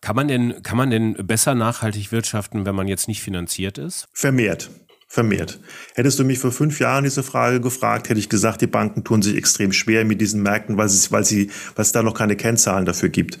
Kann 0.00 0.16
man 0.16 0.28
denn, 0.28 0.62
kann 0.62 0.78
man 0.78 0.90
denn 0.90 1.12
besser 1.26 1.54
nachhaltig 1.54 2.10
wirtschaften, 2.12 2.64
wenn 2.64 2.74
man 2.74 2.88
jetzt 2.88 3.06
nicht 3.06 3.20
finanziert 3.20 3.76
ist? 3.76 4.08
Vermehrt 4.14 4.70
vermehrt. 5.10 5.58
Hättest 5.96 6.20
du 6.20 6.24
mich 6.24 6.38
vor 6.38 6.52
fünf 6.52 6.78
Jahren 6.78 7.02
diese 7.02 7.24
Frage 7.24 7.60
gefragt, 7.60 8.08
hätte 8.08 8.20
ich 8.20 8.28
gesagt, 8.28 8.60
die 8.60 8.68
Banken 8.68 9.02
tun 9.02 9.22
sich 9.22 9.36
extrem 9.36 9.72
schwer 9.72 10.04
mit 10.04 10.20
diesen 10.20 10.40
Märkten, 10.40 10.76
weil, 10.76 10.88
sie, 10.88 11.10
weil, 11.10 11.24
sie, 11.24 11.50
weil 11.74 11.82
es 11.82 11.90
da 11.90 12.04
noch 12.04 12.14
keine 12.14 12.36
Kennzahlen 12.36 12.86
dafür 12.86 13.08
gibt. 13.08 13.40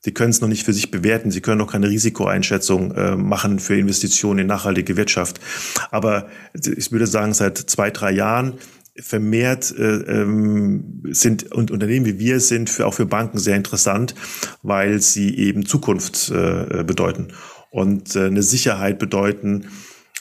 Sie 0.00 0.12
können 0.12 0.28
es 0.28 0.42
noch 0.42 0.48
nicht 0.48 0.66
für 0.66 0.74
sich 0.74 0.90
bewerten, 0.90 1.30
sie 1.30 1.40
können 1.40 1.56
noch 1.56 1.72
keine 1.72 1.88
Risikoeinschätzung 1.88 2.92
äh, 2.92 3.16
machen 3.16 3.60
für 3.60 3.78
Investitionen 3.78 4.40
in 4.40 4.46
nachhaltige 4.46 4.98
Wirtschaft. 4.98 5.40
Aber 5.90 6.28
ich 6.52 6.92
würde 6.92 7.06
sagen, 7.06 7.32
seit 7.32 7.56
zwei, 7.56 7.90
drei 7.90 8.12
Jahren 8.12 8.58
vermehrt 8.98 9.74
äh, 9.76 9.82
ähm, 9.82 11.02
sind 11.10 11.50
und 11.50 11.70
Unternehmen 11.70 12.04
wie 12.04 12.18
wir 12.18 12.40
sind 12.40 12.68
für, 12.68 12.86
auch 12.86 12.94
für 12.94 13.06
Banken 13.06 13.38
sehr 13.38 13.56
interessant, 13.56 14.14
weil 14.62 15.00
sie 15.00 15.34
eben 15.38 15.64
Zukunft 15.64 16.30
äh, 16.30 16.84
bedeuten 16.84 17.28
und 17.70 18.16
äh, 18.16 18.26
eine 18.26 18.42
Sicherheit 18.42 18.98
bedeuten, 18.98 19.66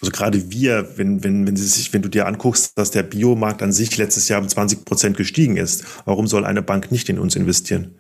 also 0.02 0.12
gerade 0.12 0.52
wir, 0.52 0.98
wenn, 0.98 1.24
wenn, 1.24 1.48
wenn, 1.48 1.56
sie 1.56 1.66
sich, 1.66 1.94
wenn 1.94 2.02
du 2.02 2.10
dir 2.10 2.28
anguckst, 2.28 2.78
dass 2.78 2.92
der 2.92 3.04
Biomarkt 3.04 3.64
an 3.64 3.72
sich 3.72 3.96
letztes 3.98 4.28
Jahr 4.28 4.42
um 4.42 4.48
20 4.48 4.86
Prozent 4.86 5.18
gestiegen 5.18 5.58
ist, 5.58 5.86
warum 6.06 6.28
soll 6.28 6.46
eine 6.46 6.62
Bank 6.62 6.92
nicht 6.92 7.10
in 7.10 7.18
uns 7.18 7.36
investieren? 7.36 7.96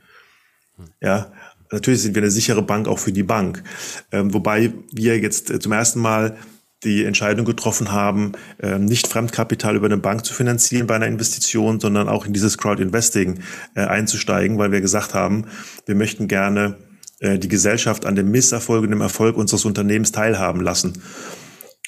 Ja, 1.01 1.31
natürlich 1.71 2.01
sind 2.01 2.15
wir 2.15 2.21
eine 2.21 2.31
sichere 2.31 2.61
Bank 2.61 2.87
auch 2.87 2.99
für 2.99 3.13
die 3.13 3.23
Bank. 3.23 3.63
Ähm, 4.11 4.33
wobei 4.33 4.73
wir 4.91 5.19
jetzt 5.19 5.49
äh, 5.49 5.59
zum 5.59 5.71
ersten 5.71 6.01
Mal 6.01 6.37
die 6.83 7.05
Entscheidung 7.05 7.45
getroffen 7.45 7.91
haben, 7.91 8.33
äh, 8.59 8.77
nicht 8.77 9.07
Fremdkapital 9.07 9.75
über 9.75 9.87
eine 9.87 9.97
Bank 9.97 10.25
zu 10.25 10.33
finanzieren 10.33 10.87
bei 10.87 10.95
einer 10.95 11.07
Investition, 11.07 11.79
sondern 11.79 12.09
auch 12.09 12.25
in 12.25 12.33
dieses 12.33 12.57
Crowd-Investing 12.57 13.39
äh, 13.75 13.81
einzusteigen, 13.81 14.57
weil 14.57 14.71
wir 14.71 14.81
gesagt 14.81 15.13
haben, 15.13 15.45
wir 15.85 15.95
möchten 15.95 16.27
gerne 16.27 16.75
äh, 17.19 17.39
die 17.39 17.47
Gesellschaft 17.47 18.05
an 18.05 18.15
dem 18.15 18.29
Misserfolg 18.31 18.83
und 18.83 18.91
dem 18.91 19.01
Erfolg 19.01 19.37
unseres 19.37 19.65
Unternehmens 19.65 20.11
teilhaben 20.11 20.61
lassen. 20.61 21.01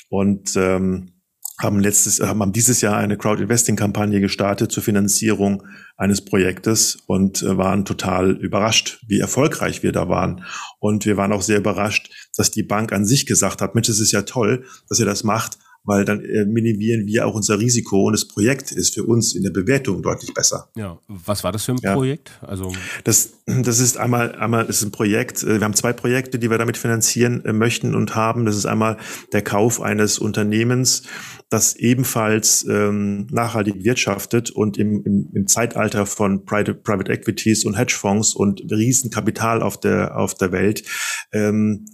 Und 0.09 0.55
ähm, 0.55 1.17
haben 1.59 1.79
letztes, 1.79 2.19
haben 2.19 2.51
dieses 2.51 2.81
Jahr 2.81 2.97
eine 2.97 3.17
Crowd-Investing-Kampagne 3.17 4.21
gestartet 4.21 4.71
zur 4.71 4.83
Finanzierung 4.83 5.63
eines 5.95 6.23
Projektes 6.23 6.97
und 7.07 7.41
äh, 7.41 7.57
waren 7.57 7.83
total 7.83 8.31
überrascht, 8.31 8.99
wie 9.07 9.19
erfolgreich 9.19 9.81
wir 9.81 9.91
da 9.91 10.07
waren. 10.07 10.43
Und 10.79 11.05
wir 11.05 11.17
waren 11.17 11.31
auch 11.33 11.41
sehr 11.41 11.57
überrascht, 11.57 12.11
dass 12.35 12.51
die 12.51 12.63
Bank 12.63 12.93
an 12.93 13.05
sich 13.05 13.25
gesagt 13.25 13.61
hat, 13.61 13.73
Mensch, 13.73 13.89
es 13.89 13.99
ist 13.99 14.11
ja 14.11 14.21
toll, 14.21 14.65
dass 14.87 14.99
ihr 14.99 15.07
das 15.07 15.23
macht, 15.23 15.57
weil 15.87 16.03
dann 16.03 16.23
äh, 16.23 16.45
minimieren 16.45 17.07
wir 17.07 17.25
auch 17.25 17.33
unser 17.33 17.59
Risiko 17.59 18.07
und 18.07 18.11
das 18.13 18.27
Projekt 18.27 18.73
ist 18.73 18.93
für 18.93 19.05
uns 19.05 19.33
in 19.33 19.43
der 19.43 19.51
Bewertung 19.51 20.01
deutlich 20.01 20.33
besser. 20.33 20.69
Ja, 20.75 20.99
was 21.07 21.45
war 21.45 21.53
das 21.53 21.63
für 21.63 21.71
ein 21.71 21.79
Ja. 21.81 21.93
Projekt? 21.93 22.31
Also 22.41 22.73
Das, 23.05 23.31
das 23.45 23.79
ist 23.79 23.97
einmal, 23.97 24.35
einmal 24.35 24.65
ist 24.65 24.83
ein 24.83 24.91
Projekt, 24.91 25.43
äh, 25.43 25.59
wir 25.59 25.63
haben 25.63 25.73
zwei 25.73 25.93
Projekte, 25.93 26.39
die 26.39 26.49
wir 26.49 26.57
damit 26.57 26.75
finanzieren 26.77 27.43
äh, 27.45 27.53
möchten 27.53 27.95
und 27.95 28.15
haben. 28.15 28.45
Das 28.45 28.57
ist 28.57 28.65
einmal 28.65 28.97
der 29.31 29.41
Kauf 29.41 29.81
eines 29.81 30.19
Unternehmens, 30.19 31.03
das 31.49 31.77
ebenfalls 31.77 32.65
ähm, 32.69 33.27
nachhaltig 33.31 33.85
wirtschaftet 33.85 34.51
und 34.51 34.77
im, 34.77 35.01
im, 35.05 35.29
im 35.33 35.47
Zeitalter 35.47 36.05
von 36.05 36.43
Private, 36.43 36.73
Private 36.73 37.13
Equities 37.13 37.63
und 37.63 37.77
Hedgefonds 37.77 38.35
und 38.35 38.61
Riesenkapital 38.69 39.61
auf 39.61 39.79
der, 39.79 40.17
auf 40.17 40.35
der 40.35 40.51
Welt 40.51 40.83
ähm, 41.31 41.85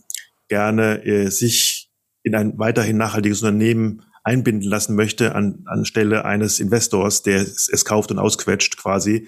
gerne 0.47 1.05
äh, 1.05 1.29
sich 1.29 1.82
in 2.23 2.35
ein 2.35 2.57
weiterhin 2.57 2.97
nachhaltiges 2.97 3.41
Unternehmen 3.41 4.01
einbinden 4.23 4.69
lassen 4.69 4.95
möchte 4.95 5.35
an, 5.35 5.63
anstelle 5.65 6.25
eines 6.25 6.59
Investors, 6.59 7.23
der 7.23 7.41
es, 7.41 7.69
es 7.69 7.85
kauft 7.85 8.11
und 8.11 8.19
ausquetscht 8.19 8.77
quasi. 8.77 9.27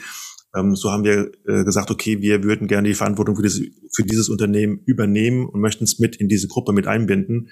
Ähm, 0.55 0.75
so 0.75 0.91
haben 0.91 1.03
wir 1.03 1.31
äh, 1.45 1.63
gesagt, 1.65 1.91
okay, 1.91 2.21
wir 2.21 2.43
würden 2.43 2.67
gerne 2.67 2.87
die 2.87 2.93
Verantwortung 2.93 3.35
für, 3.35 3.43
diese, 3.43 3.65
für 3.93 4.03
dieses 4.03 4.29
Unternehmen 4.29 4.79
übernehmen 4.85 5.47
und 5.47 5.59
möchten 5.59 5.83
es 5.83 5.99
mit 5.99 6.15
in 6.15 6.29
diese 6.29 6.47
Gruppe 6.47 6.71
mit 6.71 6.87
einbinden. 6.87 7.49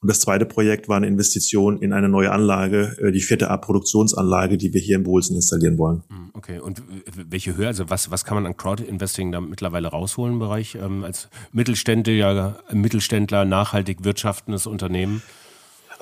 Und 0.00 0.10
das 0.10 0.20
zweite 0.20 0.44
Projekt 0.44 0.88
war 0.88 0.98
eine 0.98 1.06
Investition 1.06 1.80
in 1.80 1.92
eine 1.92 2.08
neue 2.08 2.30
Anlage, 2.30 2.96
äh, 3.00 3.12
die 3.12 3.20
vierte 3.20 3.50
A-Produktionsanlage, 3.50 4.58
die 4.58 4.74
wir 4.74 4.80
hier 4.80 4.96
in 4.96 5.04
Bohlsen 5.04 5.36
installieren 5.36 5.78
wollen. 5.78 6.02
hm, 6.08 6.21
okay. 6.34 6.58
Und 6.58 6.80
w- 6.88 7.02
welche 7.28 7.56
Höhe, 7.56 7.66
also 7.66 7.90
was, 7.90 8.10
was 8.10 8.24
kann 8.24 8.36
man 8.36 8.46
an 8.46 8.56
Crowd-Investing 8.56 9.32
da 9.32 9.40
mittlerweile 9.40 9.88
rausholen 9.88 10.34
im 10.34 10.38
Bereich 10.38 10.74
ähm, 10.74 11.04
als 11.04 11.28
Mittelständler, 11.52 12.62
Mittelständler, 12.70 13.44
nachhaltig 13.44 14.04
wirtschaftendes 14.04 14.66
Unternehmen? 14.66 15.22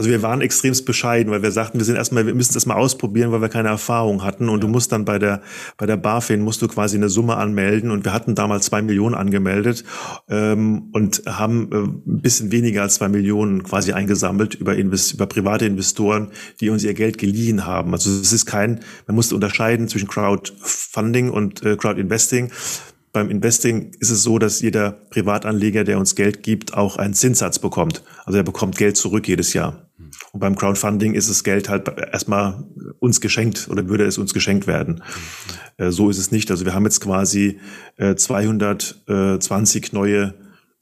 Also 0.00 0.08
wir 0.08 0.22
waren 0.22 0.40
extremst 0.40 0.86
bescheiden, 0.86 1.30
weil 1.30 1.42
wir 1.42 1.50
sagten, 1.50 1.78
wir 1.78 1.84
sind 1.84 1.96
erstmal, 1.96 2.24
wir 2.24 2.34
müssen 2.34 2.54
das 2.54 2.64
mal 2.64 2.74
ausprobieren, 2.74 3.32
weil 3.32 3.42
wir 3.42 3.50
keine 3.50 3.68
Erfahrung 3.68 4.24
hatten. 4.24 4.48
Und 4.48 4.62
du 4.62 4.66
musst 4.66 4.92
dann 4.92 5.04
bei 5.04 5.18
der 5.18 5.42
bei 5.76 5.84
der 5.84 5.98
BaFin 5.98 6.40
musst 6.40 6.62
du 6.62 6.68
quasi 6.68 6.96
eine 6.96 7.10
Summe 7.10 7.36
anmelden. 7.36 7.90
Und 7.90 8.06
wir 8.06 8.14
hatten 8.14 8.34
damals 8.34 8.64
zwei 8.64 8.80
Millionen 8.80 9.14
angemeldet 9.14 9.84
ähm, 10.30 10.88
und 10.94 11.24
haben 11.26 11.70
äh, 11.70 11.76
ein 11.76 12.22
bisschen 12.22 12.50
weniger 12.50 12.80
als 12.80 12.94
zwei 12.94 13.10
Millionen 13.10 13.62
quasi 13.62 13.92
eingesammelt 13.92 14.54
über 14.54 14.74
Invest 14.74 15.12
über 15.12 15.26
private 15.26 15.66
Investoren, 15.66 16.28
die 16.60 16.70
uns 16.70 16.82
ihr 16.82 16.94
Geld 16.94 17.18
geliehen 17.18 17.66
haben. 17.66 17.92
Also 17.92 18.08
es 18.08 18.32
ist 18.32 18.46
kein, 18.46 18.80
man 19.06 19.16
musste 19.16 19.34
unterscheiden 19.34 19.86
zwischen 19.86 20.08
Crowdfunding 20.08 21.28
und 21.28 21.62
äh, 21.62 21.76
Crowdinvesting. 21.76 22.50
Beim 23.12 23.28
Investing 23.28 23.92
ist 23.98 24.10
es 24.10 24.22
so, 24.22 24.38
dass 24.38 24.60
jeder 24.60 24.92
Privatanleger, 24.92 25.82
der 25.84 25.98
uns 25.98 26.14
Geld 26.14 26.42
gibt, 26.42 26.74
auch 26.74 26.96
einen 26.96 27.14
Zinssatz 27.14 27.58
bekommt. 27.58 28.02
Also 28.24 28.38
er 28.38 28.44
bekommt 28.44 28.76
Geld 28.76 28.96
zurück 28.96 29.26
jedes 29.26 29.52
Jahr. 29.52 29.90
Und 30.32 30.40
beim 30.40 30.54
Crowdfunding 30.54 31.14
ist 31.14 31.28
das 31.28 31.42
Geld 31.42 31.68
halt 31.68 31.88
erstmal 31.88 32.64
uns 33.00 33.20
geschenkt 33.20 33.68
oder 33.68 33.88
würde 33.88 34.04
es 34.04 34.18
uns 34.18 34.32
geschenkt 34.32 34.66
werden. 34.66 35.02
Äh, 35.76 35.90
So 35.90 36.08
ist 36.08 36.18
es 36.18 36.30
nicht. 36.30 36.50
Also 36.50 36.64
wir 36.64 36.74
haben 36.74 36.84
jetzt 36.84 37.00
quasi 37.00 37.58
äh, 37.96 38.14
220 38.14 39.92
neue 39.92 40.34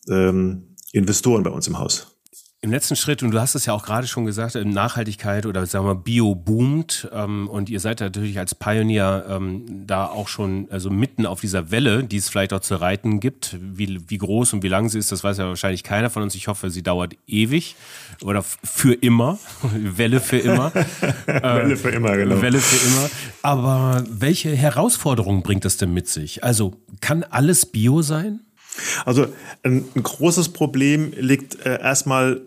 ähm, 0.08 0.76
Investoren 0.92 1.42
bei 1.42 1.50
uns 1.50 1.66
im 1.66 1.78
Haus. 1.78 2.17
Im 2.60 2.72
letzten 2.72 2.96
Schritt, 2.96 3.22
und 3.22 3.30
du 3.30 3.40
hast 3.40 3.54
es 3.54 3.66
ja 3.66 3.72
auch 3.72 3.84
gerade 3.84 4.08
schon 4.08 4.24
gesagt, 4.24 4.56
äh, 4.56 4.64
Nachhaltigkeit 4.64 5.46
oder 5.46 5.64
sagen 5.64 5.86
wir 5.86 5.94
Bio 5.94 6.34
boomt 6.34 7.08
ähm, 7.12 7.48
und 7.48 7.70
ihr 7.70 7.78
seid 7.78 8.00
natürlich 8.00 8.36
als 8.36 8.52
Pionier 8.56 9.26
ähm, 9.28 9.86
da 9.86 10.06
auch 10.06 10.26
schon 10.26 10.66
also 10.68 10.90
mitten 10.90 11.24
auf 11.24 11.40
dieser 11.40 11.70
Welle, 11.70 12.02
die 12.02 12.16
es 12.16 12.28
vielleicht 12.28 12.52
auch 12.52 12.58
zu 12.58 12.74
reiten 12.74 13.20
gibt. 13.20 13.56
Wie, 13.60 14.00
wie 14.08 14.18
groß 14.18 14.54
und 14.54 14.64
wie 14.64 14.68
lang 14.68 14.88
sie 14.88 14.98
ist, 14.98 15.12
das 15.12 15.22
weiß 15.22 15.38
ja 15.38 15.46
wahrscheinlich 15.46 15.84
keiner 15.84 16.10
von 16.10 16.24
uns. 16.24 16.34
Ich 16.34 16.48
hoffe, 16.48 16.68
sie 16.70 16.82
dauert 16.82 17.14
ewig 17.28 17.76
oder 18.24 18.42
für 18.42 18.94
immer. 18.94 19.38
Welle 19.72 20.18
für 20.18 20.38
immer. 20.38 20.72
Welle 21.26 21.76
für 21.76 21.90
immer, 21.90 22.16
genau. 22.16 22.42
Welle 22.42 22.58
für 22.58 22.88
immer. 22.88 23.10
Aber 23.42 24.02
welche 24.10 24.50
Herausforderungen 24.50 25.44
bringt 25.44 25.64
das 25.64 25.76
denn 25.76 25.94
mit 25.94 26.08
sich? 26.08 26.42
Also 26.42 26.74
kann 27.00 27.22
alles 27.22 27.66
Bio 27.66 28.02
sein? 28.02 28.40
Also 29.04 29.26
ein, 29.62 29.84
ein 29.94 30.02
großes 30.02 30.50
Problem 30.50 31.12
liegt 31.16 31.64
äh, 31.64 31.80
erstmal 31.80 32.40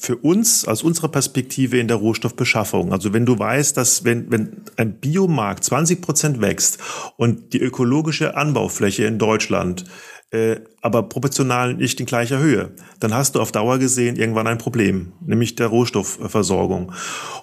für 0.00 0.16
uns 0.16 0.66
aus 0.66 0.82
unserer 0.82 1.08
Perspektive 1.08 1.78
in 1.78 1.88
der 1.88 1.98
Rohstoffbeschaffung. 1.98 2.92
Also 2.92 3.12
wenn 3.12 3.26
du 3.26 3.38
weißt, 3.38 3.76
dass 3.76 4.04
wenn, 4.04 4.30
wenn 4.30 4.62
ein 4.76 4.98
Biomarkt 4.98 5.64
20 5.64 6.00
Prozent 6.00 6.40
wächst 6.40 6.78
und 7.16 7.52
die 7.52 7.60
ökologische 7.60 8.36
Anbaufläche 8.36 9.04
in 9.04 9.18
Deutschland 9.18 9.84
äh, 10.30 10.56
aber 10.80 11.04
proportional 11.04 11.74
nicht 11.74 12.00
in 12.00 12.06
gleicher 12.06 12.38
Höhe, 12.38 12.72
dann 13.00 13.14
hast 13.14 13.34
du 13.34 13.40
auf 13.40 13.52
Dauer 13.52 13.78
gesehen 13.78 14.16
irgendwann 14.16 14.46
ein 14.46 14.58
Problem, 14.58 15.12
nämlich 15.24 15.54
der 15.54 15.68
Rohstoffversorgung. 15.68 16.92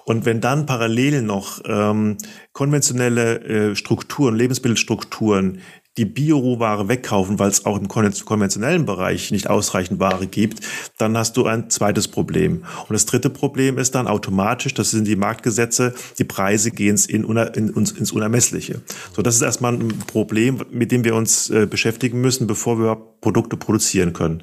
Und 0.04 0.26
wenn 0.26 0.40
dann 0.40 0.66
parallel 0.66 1.22
noch 1.22 1.60
ähm, 1.66 2.18
konventionelle 2.52 3.40
äh, 3.40 3.76
Strukturen, 3.76 4.36
Lebensmittelstrukturen, 4.36 5.60
die 5.96 6.04
Bio-Rohware 6.04 6.88
wegkaufen, 6.88 7.38
weil 7.38 7.50
es 7.50 7.64
auch 7.66 7.78
im 7.78 7.88
kon- 7.88 8.12
konventionellen 8.24 8.84
Bereich 8.84 9.30
nicht 9.30 9.48
ausreichend 9.48 10.00
Ware 10.00 10.26
gibt, 10.26 10.60
dann 10.98 11.16
hast 11.16 11.36
du 11.36 11.46
ein 11.46 11.70
zweites 11.70 12.08
Problem. 12.08 12.64
Und 12.88 12.92
das 12.92 13.06
dritte 13.06 13.30
Problem 13.30 13.78
ist 13.78 13.94
dann 13.94 14.08
automatisch, 14.08 14.74
das 14.74 14.90
sind 14.90 15.06
die 15.06 15.16
Marktgesetze, 15.16 15.94
die 16.18 16.24
Preise 16.24 16.70
gehen 16.70 16.98
in, 17.08 17.24
in, 17.24 17.68
ins 17.68 18.12
Unermessliche. 18.12 18.80
So, 19.14 19.22
das 19.22 19.36
ist 19.36 19.42
erstmal 19.42 19.74
ein 19.74 19.88
Problem, 20.06 20.62
mit 20.70 20.90
dem 20.90 21.04
wir 21.04 21.14
uns 21.14 21.50
äh, 21.50 21.66
beschäftigen 21.66 22.20
müssen, 22.20 22.46
bevor 22.46 22.78
wir 22.78 22.96
Produkte 23.20 23.56
produzieren 23.56 24.12
können. 24.12 24.42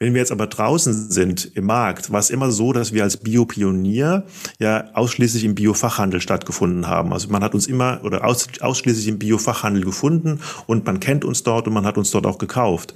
Wenn 0.00 0.14
wir 0.14 0.20
jetzt 0.20 0.32
aber 0.32 0.48
draußen 0.48 1.10
sind 1.10 1.52
im 1.54 1.66
Markt, 1.66 2.10
war 2.10 2.18
es 2.18 2.30
immer 2.30 2.50
so, 2.50 2.72
dass 2.72 2.92
wir 2.92 3.04
als 3.04 3.18
Biopionier 3.18 4.24
ja 4.58 4.84
ausschließlich 4.94 5.44
im 5.44 5.54
Biofachhandel 5.54 6.20
stattgefunden 6.20 6.88
haben. 6.88 7.12
Also 7.12 7.28
man 7.28 7.44
hat 7.44 7.54
uns 7.54 7.66
immer 7.66 8.00
oder 8.02 8.24
aus, 8.24 8.48
ausschließlich 8.60 9.06
im 9.06 9.18
Biofachhandel 9.18 9.84
gefunden 9.84 10.40
und 10.66 10.77
man 10.86 11.00
kennt 11.00 11.24
uns 11.24 11.42
dort 11.42 11.66
und 11.66 11.74
man 11.74 11.86
hat 11.86 11.98
uns 11.98 12.10
dort 12.10 12.26
auch 12.26 12.38
gekauft. 12.38 12.94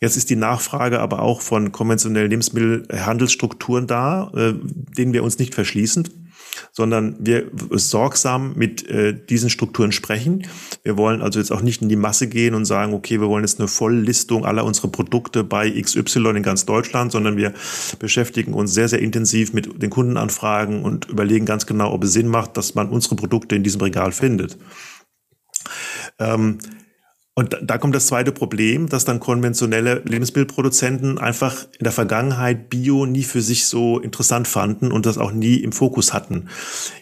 Jetzt 0.00 0.16
ist 0.16 0.30
die 0.30 0.36
Nachfrage 0.36 1.00
aber 1.00 1.22
auch 1.22 1.40
von 1.40 1.72
konventionellen 1.72 2.30
Lebensmittelhandelsstrukturen 2.30 3.86
da, 3.86 4.30
äh, 4.34 4.54
denen 4.96 5.12
wir 5.12 5.24
uns 5.24 5.38
nicht 5.38 5.54
verschließen 5.54 6.28
sondern 6.72 7.16
wir 7.20 7.50
sorgsam 7.70 8.54
mit 8.56 8.88
äh, 8.88 9.14
diesen 9.14 9.50
Strukturen 9.50 9.92
sprechen. 9.92 10.46
Wir 10.82 10.96
wollen 10.96 11.22
also 11.22 11.38
jetzt 11.38 11.50
auch 11.50 11.62
nicht 11.62 11.82
in 11.82 11.88
die 11.88 11.96
Masse 11.96 12.28
gehen 12.28 12.54
und 12.54 12.64
sagen, 12.64 12.94
okay, 12.94 13.20
wir 13.20 13.28
wollen 13.28 13.44
jetzt 13.44 13.58
eine 13.58 13.68
Volllistung 13.68 14.44
aller 14.44 14.64
unserer 14.64 14.88
Produkte 14.88 15.44
bei 15.44 15.70
XY 15.70 16.30
in 16.36 16.42
ganz 16.42 16.66
Deutschland, 16.66 17.12
sondern 17.12 17.36
wir 17.36 17.52
beschäftigen 17.98 18.54
uns 18.54 18.74
sehr, 18.74 18.88
sehr 18.88 19.00
intensiv 19.00 19.52
mit 19.52 19.82
den 19.82 19.90
Kundenanfragen 19.90 20.82
und 20.82 21.06
überlegen 21.06 21.46
ganz 21.46 21.66
genau, 21.66 21.92
ob 21.92 22.04
es 22.04 22.12
Sinn 22.12 22.28
macht, 22.28 22.56
dass 22.56 22.74
man 22.74 22.88
unsere 22.88 23.16
Produkte 23.16 23.54
in 23.54 23.62
diesem 23.62 23.80
Regal 23.80 24.12
findet. 24.12 24.58
Ähm, 26.18 26.58
und 27.38 27.56
da- 27.62 27.78
kommt 27.78 27.94
das 27.94 28.08
zweite 28.08 28.32
Problem, 28.32 28.88
dass 28.88 29.04
dann 29.04 29.20
konventionelle 29.20 30.02
Lebensmittelproduzenten 30.04 31.18
einfach 31.18 31.68
in 31.78 31.84
der 31.84 31.92
Vergangenheit 31.92 32.68
Bio 32.68 33.06
nie 33.06 33.22
für 33.22 33.42
sich 33.42 33.66
so 33.66 34.00
interessant 34.00 34.48
fanden 34.48 34.90
und 34.90 35.06
das 35.06 35.18
auch 35.18 35.30
nie 35.30 35.54
im 35.58 35.70
Fokus 35.70 36.12
hatten. 36.12 36.48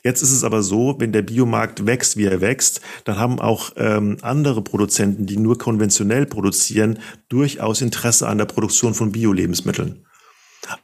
Jetzt 0.05 0.21
ist 0.21 0.33
es 0.33 0.45
aber 0.45 0.63
so, 0.63 0.97
wenn 0.99 1.13
der 1.13 1.23
Biomarkt 1.23 1.87
wächst, 1.87 2.19
wie 2.19 2.27
er 2.27 2.43
wächst, 2.43 2.83
dann 3.05 3.19
haben 3.19 3.41
auch 3.41 3.71
ähm, 3.79 4.19
andere 4.21 4.61
Produzenten, 4.61 5.25
die 5.25 5.39
nur 5.39 5.57
konventionell 5.57 6.27
produzieren, 6.27 6.99
durchaus 7.31 7.81
Interesse 7.81 8.29
an 8.29 8.37
der 8.37 8.45
Produktion 8.45 8.93
von 8.93 9.13
Bio-Lebensmitteln. 9.13 10.06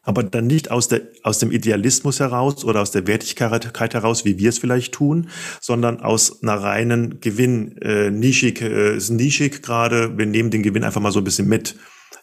Aber 0.02 0.22
dann 0.22 0.46
nicht 0.46 0.70
aus, 0.70 0.88
der, 0.88 1.02
aus 1.22 1.38
dem 1.38 1.50
Idealismus 1.50 2.20
heraus 2.20 2.64
oder 2.64 2.80
aus 2.80 2.90
der 2.90 3.06
Wertigkeit 3.06 3.94
heraus, 3.94 4.24
wie 4.24 4.38
wir 4.38 4.48
es 4.48 4.58
vielleicht 4.58 4.92
tun, 4.92 5.28
sondern 5.60 6.00
aus 6.00 6.42
einer 6.42 6.54
reinen 6.54 7.20
Gewinn, 7.20 7.76
äh, 7.78 8.10
nischig, 8.10 8.60
äh, 8.62 8.96
ist 8.96 9.10
nischig 9.10 9.62
gerade, 9.62 10.16
wir 10.16 10.26
nehmen 10.26 10.50
den 10.50 10.62
Gewinn 10.62 10.84
einfach 10.84 11.00
mal 11.00 11.12
so 11.12 11.20
ein 11.20 11.24
bisschen 11.24 11.48
mit, 11.48 11.76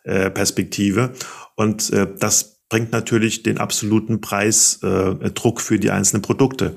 äh, 0.03 0.29
Perspektive. 0.29 1.11
Und 1.55 1.91
äh, 1.91 2.07
das 2.19 2.63
bringt 2.69 2.91
natürlich 2.91 3.43
den 3.43 3.57
absoluten 3.57 4.21
Preisdruck 4.21 5.59
äh, 5.59 5.61
für 5.61 5.79
die 5.79 5.91
einzelnen 5.91 6.21
Produkte, 6.21 6.75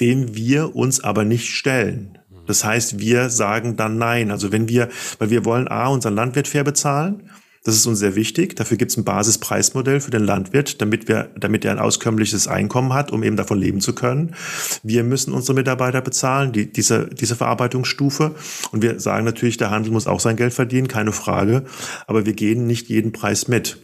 dem 0.00 0.34
wir 0.34 0.76
uns 0.76 1.02
aber 1.02 1.24
nicht 1.24 1.48
stellen. 1.48 2.18
Das 2.46 2.64
heißt, 2.64 2.98
wir 2.98 3.30
sagen 3.30 3.76
dann 3.76 3.96
nein. 3.96 4.30
Also 4.30 4.52
wenn 4.52 4.68
wir, 4.68 4.90
weil 5.18 5.30
wir 5.30 5.44
wollen 5.44 5.68
A, 5.68 5.86
unseren 5.86 6.14
Landwirt 6.14 6.48
fair 6.48 6.64
bezahlen, 6.64 7.30
das 7.64 7.76
ist 7.76 7.86
uns 7.86 7.98
sehr 7.98 8.14
wichtig. 8.14 8.56
Dafür 8.56 8.76
gibt 8.76 8.90
es 8.90 8.98
ein 8.98 9.04
Basispreismodell 9.04 10.00
für 10.00 10.10
den 10.10 10.22
Landwirt, 10.22 10.82
damit 10.82 11.08
wir, 11.08 11.30
damit 11.34 11.64
er 11.64 11.72
ein 11.72 11.78
auskömmliches 11.78 12.46
Einkommen 12.46 12.92
hat, 12.92 13.10
um 13.10 13.22
eben 13.22 13.36
davon 13.36 13.58
leben 13.58 13.80
zu 13.80 13.94
können. 13.94 14.34
Wir 14.82 15.02
müssen 15.02 15.32
unsere 15.32 15.54
Mitarbeiter 15.54 16.02
bezahlen, 16.02 16.52
die, 16.52 16.70
diese, 16.70 17.08
diese 17.08 17.36
Verarbeitungsstufe. 17.36 18.34
Und 18.70 18.82
wir 18.82 19.00
sagen 19.00 19.24
natürlich, 19.24 19.56
der 19.56 19.70
Handel 19.70 19.92
muss 19.92 20.06
auch 20.06 20.20
sein 20.20 20.36
Geld 20.36 20.52
verdienen, 20.52 20.88
keine 20.88 21.12
Frage. 21.12 21.64
Aber 22.06 22.26
wir 22.26 22.34
gehen 22.34 22.66
nicht 22.66 22.90
jeden 22.90 23.12
Preis 23.12 23.48
mit. 23.48 23.78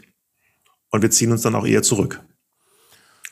Und 0.91 1.01
wir 1.01 1.11
ziehen 1.11 1.33
uns 1.33 1.41
dann 1.41 1.55
auch 1.55 1.67
eher 1.67 1.83
zurück. 1.83 2.21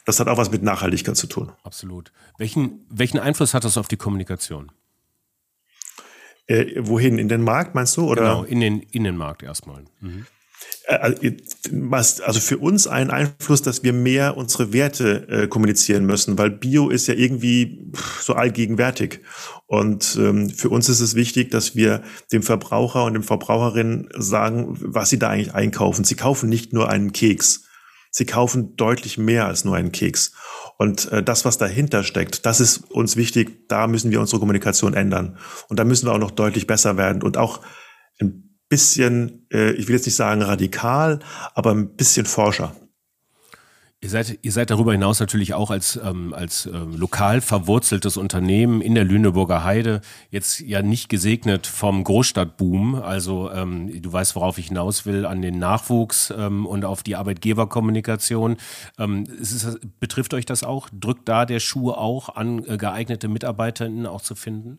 das 0.06 0.18
hat 0.18 0.28
auch 0.28 0.38
was 0.38 0.50
mit 0.50 0.62
Nachhaltigkeit 0.62 1.16
zu 1.18 1.26
tun. 1.26 1.52
Absolut. 1.62 2.10
Welchen, 2.38 2.86
welchen 2.88 3.18
Einfluss 3.18 3.52
hat 3.52 3.64
das 3.64 3.76
auf 3.76 3.88
die 3.88 3.98
Kommunikation? 3.98 4.72
Äh, 6.46 6.76
wohin? 6.78 7.18
In 7.18 7.28
den 7.28 7.42
Markt, 7.42 7.74
meinst 7.74 7.98
du? 7.98 8.08
Oder? 8.08 8.22
Genau, 8.22 8.44
in 8.44 8.60
den 8.60 8.80
Innenmarkt 8.80 9.42
erstmal. 9.42 9.84
Mhm. 10.00 10.24
Äh, 10.88 10.96
also 12.24 12.40
für 12.40 12.58
uns 12.58 12.86
ein 12.86 13.10
Einfluss, 13.10 13.62
dass 13.62 13.82
wir 13.82 13.92
mehr 13.92 14.36
unsere 14.36 14.72
Werte 14.72 15.28
äh, 15.28 15.48
kommunizieren 15.48 16.06
müssen, 16.06 16.38
weil 16.38 16.50
Bio 16.50 16.88
ist 16.88 17.06
ja 17.06 17.14
irgendwie 17.14 17.92
so 18.20 18.34
allgegenwärtig. 18.34 19.20
Und 19.66 20.16
ähm, 20.18 20.48
für 20.50 20.70
uns 20.70 20.88
ist 20.88 21.00
es 21.00 21.14
wichtig, 21.14 21.50
dass 21.50 21.76
wir 21.76 22.02
dem 22.32 22.42
Verbraucher 22.42 23.04
und 23.04 23.14
dem 23.14 23.22
Verbraucherin 23.22 24.08
sagen, 24.16 24.76
was 24.80 25.10
sie 25.10 25.18
da 25.18 25.28
eigentlich 25.28 25.54
einkaufen. 25.54 26.04
Sie 26.04 26.16
kaufen 26.16 26.48
nicht 26.48 26.72
nur 26.72 26.88
einen 26.88 27.12
Keks. 27.12 27.64
Sie 28.10 28.24
kaufen 28.24 28.74
deutlich 28.76 29.18
mehr 29.18 29.46
als 29.46 29.66
nur 29.66 29.76
einen 29.76 29.92
Keks. 29.92 30.32
Und 30.78 31.12
äh, 31.12 31.22
das, 31.22 31.44
was 31.44 31.58
dahinter 31.58 32.02
steckt, 32.02 32.46
das 32.46 32.60
ist 32.60 32.90
uns 32.90 33.16
wichtig. 33.16 33.68
Da 33.68 33.86
müssen 33.86 34.10
wir 34.10 34.20
unsere 34.20 34.38
Kommunikation 34.38 34.94
ändern. 34.94 35.36
Und 35.68 35.78
da 35.78 35.84
müssen 35.84 36.06
wir 36.06 36.14
auch 36.14 36.18
noch 36.18 36.30
deutlich 36.30 36.66
besser 36.66 36.96
werden 36.96 37.22
und 37.22 37.36
auch 37.36 37.60
ein 38.20 38.47
bisschen, 38.68 39.46
äh, 39.52 39.72
ich 39.72 39.88
will 39.88 39.94
jetzt 39.96 40.06
nicht 40.06 40.16
sagen 40.16 40.42
radikal, 40.42 41.20
aber 41.54 41.72
ein 41.72 41.96
bisschen 41.96 42.26
forscher. 42.26 42.74
Ihr 44.00 44.10
seid, 44.10 44.38
ihr 44.42 44.52
seid 44.52 44.70
darüber 44.70 44.92
hinaus 44.92 45.18
natürlich 45.18 45.54
auch 45.54 45.72
als, 45.72 45.98
ähm, 46.00 46.32
als 46.32 46.66
äh, 46.66 46.70
lokal 46.70 47.40
verwurzeltes 47.40 48.16
Unternehmen 48.16 48.80
in 48.80 48.94
der 48.94 49.02
Lüneburger 49.02 49.64
Heide 49.64 50.02
jetzt 50.30 50.60
ja 50.60 50.82
nicht 50.82 51.08
gesegnet 51.08 51.66
vom 51.66 52.04
Großstadtboom. 52.04 52.94
Also 52.94 53.50
ähm, 53.50 54.00
du 54.00 54.12
weißt, 54.12 54.36
worauf 54.36 54.58
ich 54.58 54.68
hinaus 54.68 55.04
will, 55.04 55.26
an 55.26 55.42
den 55.42 55.58
Nachwuchs 55.58 56.32
ähm, 56.36 56.64
und 56.64 56.84
auf 56.84 57.02
die 57.02 57.16
Arbeitgeberkommunikation. 57.16 58.58
Ähm, 58.98 59.24
ist, 59.24 59.80
betrifft 59.98 60.32
euch 60.32 60.46
das 60.46 60.62
auch? 60.62 60.88
Drückt 60.92 61.28
da 61.28 61.44
der 61.44 61.58
Schuh 61.58 61.90
auch 61.90 62.28
an, 62.36 62.64
äh, 62.66 62.76
geeignete 62.76 63.26
MitarbeiterInnen 63.26 64.06
auch 64.06 64.20
zu 64.20 64.36
finden? 64.36 64.78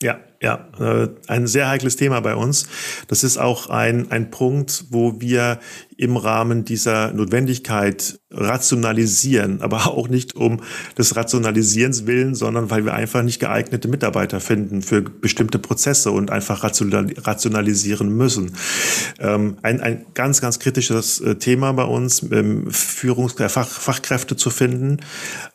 Ja, 0.00 0.20
ja, 0.40 0.68
äh, 0.78 1.08
ein 1.26 1.48
sehr 1.48 1.68
heikles 1.68 1.96
Thema 1.96 2.20
bei 2.20 2.36
uns. 2.36 2.68
Das 3.08 3.24
ist 3.24 3.36
auch 3.38 3.68
ein, 3.68 4.12
ein 4.12 4.30
Punkt, 4.30 4.84
wo 4.90 5.20
wir 5.20 5.58
im 5.98 6.16
Rahmen 6.16 6.64
dieser 6.64 7.12
Notwendigkeit 7.12 8.20
rationalisieren, 8.30 9.62
aber 9.62 9.88
auch 9.88 10.08
nicht 10.08 10.36
um 10.36 10.60
des 10.96 11.16
Rationalisierens 11.16 12.06
willen, 12.06 12.36
sondern 12.36 12.70
weil 12.70 12.84
wir 12.84 12.94
einfach 12.94 13.22
nicht 13.22 13.40
geeignete 13.40 13.88
Mitarbeiter 13.88 14.38
finden 14.38 14.82
für 14.82 15.02
bestimmte 15.02 15.58
Prozesse 15.58 16.12
und 16.12 16.30
einfach 16.30 16.62
rationalisieren 16.62 18.16
müssen. 18.16 18.52
Ähm, 19.18 19.56
ein, 19.62 19.80
ein 19.80 20.06
ganz, 20.14 20.40
ganz 20.40 20.60
kritisches 20.60 21.20
äh, 21.20 21.34
Thema 21.34 21.72
bei 21.72 21.84
uns, 21.84 22.22
ähm, 22.30 22.70
Führungs 22.70 23.34
Fach, 23.48 23.66
Fachkräfte 23.66 24.36
zu 24.36 24.50
finden, 24.50 24.98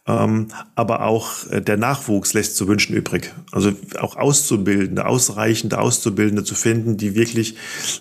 ähm, 0.05 0.47
aber 0.75 1.05
auch 1.05 1.49
äh, 1.51 1.61
der 1.61 1.77
Nachwuchs 1.77 2.33
lässt 2.33 2.57
zu 2.57 2.67
wünschen 2.67 2.95
übrig. 2.95 3.31
Also 3.51 3.71
auch 3.99 4.17
Auszubildende, 4.17 5.05
ausreichende 5.05 5.79
Auszubildende 5.79 6.43
zu 6.43 6.55
finden, 6.55 6.97
die 6.97 7.15
wirklich 7.15 7.55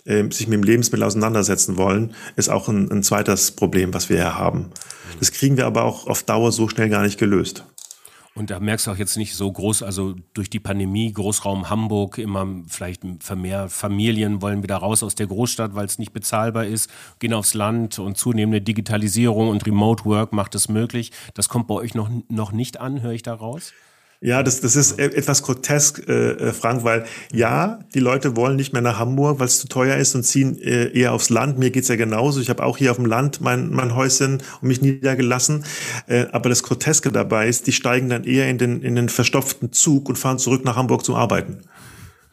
äh, 0.06 0.24
sich 0.30 0.48
mit 0.48 0.54
dem 0.54 0.64
Lebensmittel 0.64 1.04
auseinandersetzen 1.04 1.76
wollen, 1.76 2.14
ist 2.36 2.48
auch 2.48 2.68
ein, 2.68 2.90
ein 2.90 3.02
zweites 3.02 3.52
Problem, 3.52 3.94
was 3.94 4.08
wir 4.08 4.16
hier 4.16 4.34
haben. 4.36 4.70
Das 5.18 5.32
kriegen 5.32 5.56
wir 5.56 5.66
aber 5.66 5.84
auch 5.84 6.06
auf 6.06 6.22
Dauer 6.22 6.52
so 6.52 6.68
schnell 6.68 6.88
gar 6.88 7.02
nicht 7.02 7.18
gelöst. 7.18 7.64
Und 8.34 8.50
da 8.50 8.60
merkst 8.60 8.86
du 8.86 8.90
auch 8.90 8.96
jetzt 8.96 9.18
nicht 9.18 9.34
so 9.34 9.52
groß, 9.52 9.82
also 9.82 10.14
durch 10.32 10.48
die 10.48 10.60
Pandemie, 10.60 11.12
Großraum 11.12 11.68
Hamburg, 11.68 12.16
immer 12.16 12.46
vielleicht 12.66 13.02
vermehrt 13.20 13.70
Familien 13.70 14.40
wollen 14.40 14.62
wieder 14.62 14.76
raus 14.76 15.02
aus 15.02 15.14
der 15.14 15.26
Großstadt, 15.26 15.74
weil 15.74 15.84
es 15.84 15.98
nicht 15.98 16.14
bezahlbar 16.14 16.64
ist, 16.64 16.90
gehen 17.18 17.34
aufs 17.34 17.52
Land 17.52 17.98
und 17.98 18.16
zunehmende 18.16 18.62
Digitalisierung 18.62 19.48
und 19.48 19.66
Remote 19.66 20.06
Work 20.06 20.32
macht 20.32 20.54
es 20.54 20.70
möglich. 20.70 21.12
Das 21.34 21.50
kommt 21.50 21.66
bei 21.66 21.74
euch 21.74 21.94
noch, 21.94 22.08
noch 22.28 22.52
nicht 22.52 22.80
an, 22.80 23.02
höre 23.02 23.12
ich 23.12 23.22
da 23.22 23.34
raus? 23.34 23.74
Ja, 24.24 24.44
das, 24.44 24.60
das 24.60 24.76
ist 24.76 25.00
e-, 25.00 25.02
etwas 25.02 25.42
grotesk, 25.42 26.08
äh, 26.08 26.30
äh, 26.30 26.52
Frank, 26.52 26.84
weil 26.84 27.04
ja, 27.32 27.80
die 27.92 27.98
Leute 27.98 28.36
wollen 28.36 28.54
nicht 28.54 28.72
mehr 28.72 28.80
nach 28.80 29.00
Hamburg, 29.00 29.40
weil 29.40 29.48
es 29.48 29.58
zu 29.58 29.66
teuer 29.66 29.96
ist 29.96 30.14
und 30.14 30.22
ziehen 30.22 30.56
äh, 30.62 30.96
eher 30.96 31.12
aufs 31.12 31.28
Land. 31.28 31.58
Mir 31.58 31.70
geht's 31.70 31.88
ja 31.88 31.96
genauso. 31.96 32.40
Ich 32.40 32.48
habe 32.48 32.62
auch 32.62 32.78
hier 32.78 32.92
auf 32.92 32.98
dem 32.98 33.06
Land 33.06 33.40
mein, 33.40 33.70
mein 33.70 33.96
Häuschen 33.96 34.38
und 34.60 34.68
mich 34.68 34.80
niedergelassen. 34.80 35.64
Äh, 36.06 36.26
aber 36.30 36.50
das 36.50 36.62
Groteske 36.62 37.10
dabei 37.10 37.48
ist, 37.48 37.66
die 37.66 37.72
steigen 37.72 38.08
dann 38.10 38.22
eher 38.22 38.48
in 38.48 38.58
den, 38.58 38.80
in 38.82 38.94
den 38.94 39.08
verstopften 39.08 39.72
Zug 39.72 40.08
und 40.08 40.16
fahren 40.16 40.38
zurück 40.38 40.64
nach 40.64 40.76
Hamburg 40.76 41.04
zum 41.04 41.16
Arbeiten. 41.16 41.58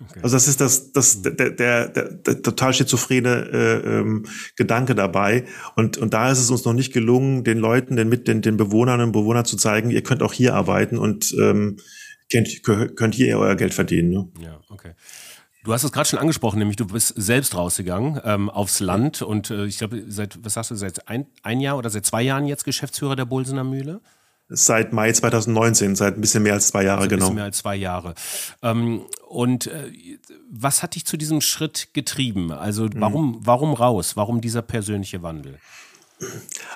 Okay. 0.02 0.20
Also 0.24 0.36
das 0.36 0.48
ist 0.48 0.62
das, 0.62 0.94
das 0.94 1.22
der, 1.22 1.34
der, 1.52 1.90
der, 1.90 2.10
der 2.14 2.42
total 2.42 2.74
schizophrene 2.74 3.50
äh, 3.52 4.00
ähm, 4.00 4.26
Gedanke 4.56 4.96
dabei. 4.96 5.46
Und, 5.76 5.98
und 5.98 6.14
da 6.14 6.32
ist 6.32 6.40
es 6.40 6.50
uns 6.50 6.64
noch 6.64 6.74
nicht 6.74 6.94
gelungen, 6.94 7.44
den 7.44 7.58
Leuten, 7.58 7.98
den, 7.98 8.08
mit 8.08 8.28
den, 8.28 8.42
den 8.42 8.56
Bewohnern 8.56 9.02
und 9.02 9.12
Bewohnern 9.12 9.46
zu 9.46 9.58
zeigen, 9.58 9.90
ihr 9.90 10.02
könnt 10.02 10.24
auch 10.24 10.32
hier 10.32 10.56
arbeiten 10.56 10.98
und 10.98 11.36
ähm, 11.40 11.78
könnt, 12.32 12.64
könnt 12.96 13.16
hier 13.16 13.38
euer 13.40 13.56
Geld 13.56 13.74
verdienen. 13.74 14.10
Ne? 14.10 14.28
Ja, 14.42 14.62
okay. 14.70 14.94
Du 15.66 15.74
hast 15.74 15.84
es 15.84 15.92
gerade 15.92 16.08
schon 16.08 16.20
angesprochen, 16.20 16.60
nämlich 16.60 16.78
du 16.78 16.88
bist 16.88 17.14
selbst 17.18 17.54
rausgegangen 17.54 18.22
ähm, 18.24 18.50
aufs 18.50 18.80
Land 18.80 19.22
und 19.22 19.52
äh, 19.52 19.66
ich 19.66 19.80
glaube, 19.80 20.04
seit, 20.08 20.40
was 20.44 20.54
sagst 20.54 20.72
du, 20.72 20.76
seit 20.76 21.10
ein, 21.10 21.26
ein 21.44 21.60
Jahr 21.60 21.78
oder 21.78 21.90
seit 21.90 22.06
zwei 22.06 22.22
Jahren 22.22 22.46
jetzt 22.46 22.64
Geschäftsführer 22.64 23.18
der 23.18 23.26
Bolsener 23.26 23.66
Mühle? 23.66 24.00
Seit 24.50 24.94
Mai 24.94 25.12
2019, 25.12 25.96
seit 25.96 26.16
ein 26.16 26.22
bisschen 26.22 26.44
mehr 26.44 26.54
als 26.54 26.70
zwei 26.70 26.84
Jahre, 26.84 27.02
also 27.02 27.06
ein 27.06 27.10
genau. 27.10 27.26
Ein 27.26 27.28
bisschen 27.28 27.36
mehr 27.36 27.44
als 27.46 27.58
zwei 27.60 27.76
Jahre. 27.76 28.16
Ähm, 28.64 29.06
und 29.28 29.68
äh, 29.68 29.92
was 30.50 30.82
hat 30.82 30.96
dich 30.96 31.06
zu 31.06 31.18
diesem 31.18 31.40
Schritt 31.40 31.90
getrieben? 31.94 32.52
Also 32.52 32.86
mhm. 32.86 32.92
warum, 32.96 33.28
mhm. 33.28 33.40
warum 33.42 33.74
raus? 33.74 34.18
Warum 34.18 34.42
dieser 34.42 34.64
persönliche 34.64 35.22
Wandel? 35.22 35.60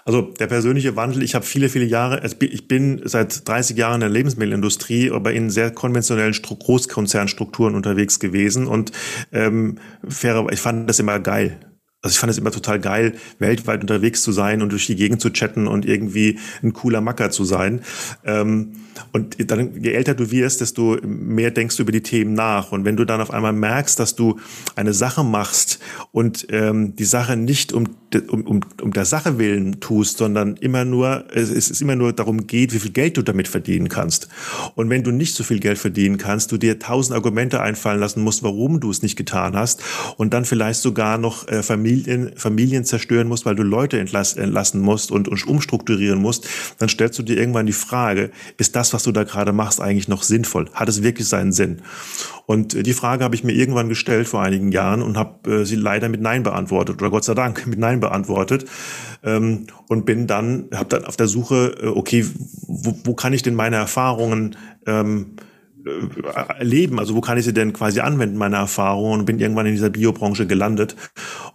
Also 0.05 0.21
der 0.21 0.47
persönliche 0.47 0.95
Wandel, 0.95 1.21
ich 1.21 1.35
habe 1.35 1.45
viele, 1.45 1.67
viele 1.67 1.85
Jahre, 1.85 2.21
also 2.21 2.35
ich 2.39 2.67
bin 2.67 3.01
seit 3.03 3.47
30 3.47 3.77
Jahren 3.77 3.95
in 3.95 3.99
der 4.01 4.09
Lebensmittelindustrie, 4.09 5.11
aber 5.11 5.33
in 5.33 5.49
sehr 5.49 5.71
konventionellen 5.71 6.33
Großkonzernstrukturen 6.33 7.75
unterwegs 7.75 8.19
gewesen 8.19 8.67
und 8.67 8.91
ähm, 9.31 9.79
fairer, 10.07 10.49
ich 10.51 10.59
fand 10.59 10.89
das 10.89 10.99
immer 10.99 11.19
geil. 11.19 11.59
Also 12.03 12.15
ich 12.15 12.19
fand 12.19 12.29
es 12.29 12.37
immer 12.37 12.51
total 12.51 12.81
geil, 12.81 13.13
weltweit 13.39 13.79
unterwegs 13.79 14.23
zu 14.23 14.33
sein 14.33 14.61
und 14.61 14.73
durch 14.73 14.85
die 14.85 14.97
Gegend 14.97 15.21
zu 15.21 15.29
chatten 15.29 15.67
und 15.67 15.85
irgendwie 15.85 16.37
ein 16.61 16.73
cooler 16.73 16.99
Macker 16.99 17.31
zu 17.31 17.45
sein. 17.45 17.81
Ähm, 18.25 18.73
und 19.11 19.49
dann, 19.49 19.81
je 19.81 19.91
älter 19.91 20.13
du 20.13 20.29
wirst, 20.31 20.61
desto 20.61 20.97
mehr 21.03 21.51
denkst 21.51 21.77
du 21.77 21.83
über 21.83 21.91
die 21.91 22.01
Themen 22.01 22.33
nach. 22.33 22.71
Und 22.71 22.85
wenn 22.85 22.97
du 22.97 23.05
dann 23.05 23.21
auf 23.21 23.31
einmal 23.31 23.53
merkst, 23.53 23.99
dass 23.99 24.15
du 24.15 24.39
eine 24.75 24.93
Sache 24.93 25.23
machst 25.23 25.79
und 26.11 26.47
ähm, 26.49 26.95
die 26.95 27.05
Sache 27.05 27.37
nicht 27.37 27.73
um, 27.73 27.87
um, 28.27 28.45
um, 28.45 28.59
um 28.81 28.91
der 28.91 29.05
Sache 29.05 29.37
willen 29.39 29.79
tust, 29.79 30.17
sondern 30.17 30.57
immer 30.57 30.85
nur, 30.85 31.25
es 31.33 31.49
ist 31.49 31.81
immer 31.81 31.95
nur 31.95 32.13
darum 32.13 32.47
geht, 32.47 32.73
wie 32.73 32.79
viel 32.79 32.91
Geld 32.91 33.17
du 33.17 33.21
damit 33.21 33.47
verdienen 33.47 33.87
kannst. 33.89 34.27
Und 34.75 34.89
wenn 34.89 35.03
du 35.03 35.11
nicht 35.11 35.35
so 35.35 35.43
viel 35.43 35.59
Geld 35.59 35.77
verdienen 35.77 36.17
kannst, 36.17 36.51
du 36.51 36.57
dir 36.57 36.79
tausend 36.79 37.15
Argumente 37.15 37.61
einfallen 37.61 37.99
lassen 37.99 38.21
musst, 38.21 38.43
warum 38.43 38.79
du 38.79 38.91
es 38.91 39.01
nicht 39.01 39.15
getan 39.15 39.55
hast 39.55 39.81
und 40.17 40.33
dann 40.33 40.45
vielleicht 40.45 40.81
sogar 40.81 41.17
noch 41.17 41.47
äh, 41.47 41.63
Familien, 41.93 42.31
Familien 42.35 42.85
zerstören 42.85 43.27
musst, 43.27 43.45
weil 43.45 43.55
du 43.55 43.63
Leute 43.63 43.99
entlassen, 43.99 44.41
entlassen 44.41 44.81
musst 44.81 45.11
und, 45.11 45.27
und 45.27 45.47
umstrukturieren 45.47 46.19
musst, 46.19 46.47
dann 46.79 46.89
stellst 46.89 47.19
du 47.19 47.23
dir 47.23 47.37
irgendwann 47.37 47.65
die 47.65 47.73
Frage, 47.73 48.31
ist 48.57 48.75
das 48.75 48.93
was 48.93 49.03
du 49.03 49.11
da 49.11 49.23
gerade 49.23 49.53
machst, 49.53 49.81
eigentlich 49.81 50.07
noch 50.07 50.23
sinnvoll? 50.23 50.69
Hat 50.73 50.89
es 50.89 51.03
wirklich 51.03 51.27
seinen 51.27 51.51
Sinn? 51.51 51.81
Und 52.45 52.73
äh, 52.73 52.83
die 52.83 52.93
Frage 52.93 53.23
habe 53.23 53.35
ich 53.35 53.43
mir 53.43 53.53
irgendwann 53.53 53.89
gestellt 53.89 54.27
vor 54.27 54.41
einigen 54.41 54.71
Jahren 54.71 55.01
und 55.01 55.17
habe 55.17 55.61
äh, 55.61 55.65
sie 55.65 55.75
leider 55.75 56.09
mit 56.09 56.21
Nein 56.21 56.43
beantwortet 56.43 57.01
oder 57.01 57.11
Gott 57.11 57.23
sei 57.23 57.33
Dank 57.33 57.65
mit 57.67 57.79
Nein 57.79 57.99
beantwortet 57.99 58.65
ähm, 59.23 59.67
und 59.87 60.05
bin 60.05 60.27
dann, 60.27 60.65
habe 60.73 60.89
dann 60.89 61.05
auf 61.05 61.17
der 61.17 61.27
Suche, 61.27 61.75
äh, 61.81 61.87
okay, 61.87 62.25
wo, 62.67 62.95
wo 63.03 63.13
kann 63.13 63.33
ich 63.33 63.43
denn 63.43 63.55
meine 63.55 63.75
Erfahrungen 63.75 64.55
ähm, 64.85 65.35
äh, 65.37 65.52
erleben? 66.57 66.99
Also 66.99 67.15
wo 67.15 67.21
kann 67.21 67.37
ich 67.37 67.45
sie 67.45 67.53
denn 67.53 67.73
quasi 67.73 67.99
anwenden, 67.99 68.37
meine 68.37 68.57
Erfahrungen? 68.57 69.19
Und 69.19 69.25
bin 69.25 69.39
irgendwann 69.39 69.65
in 69.65 69.73
dieser 69.73 69.89
Biobranche 69.89 70.47
gelandet 70.47 70.95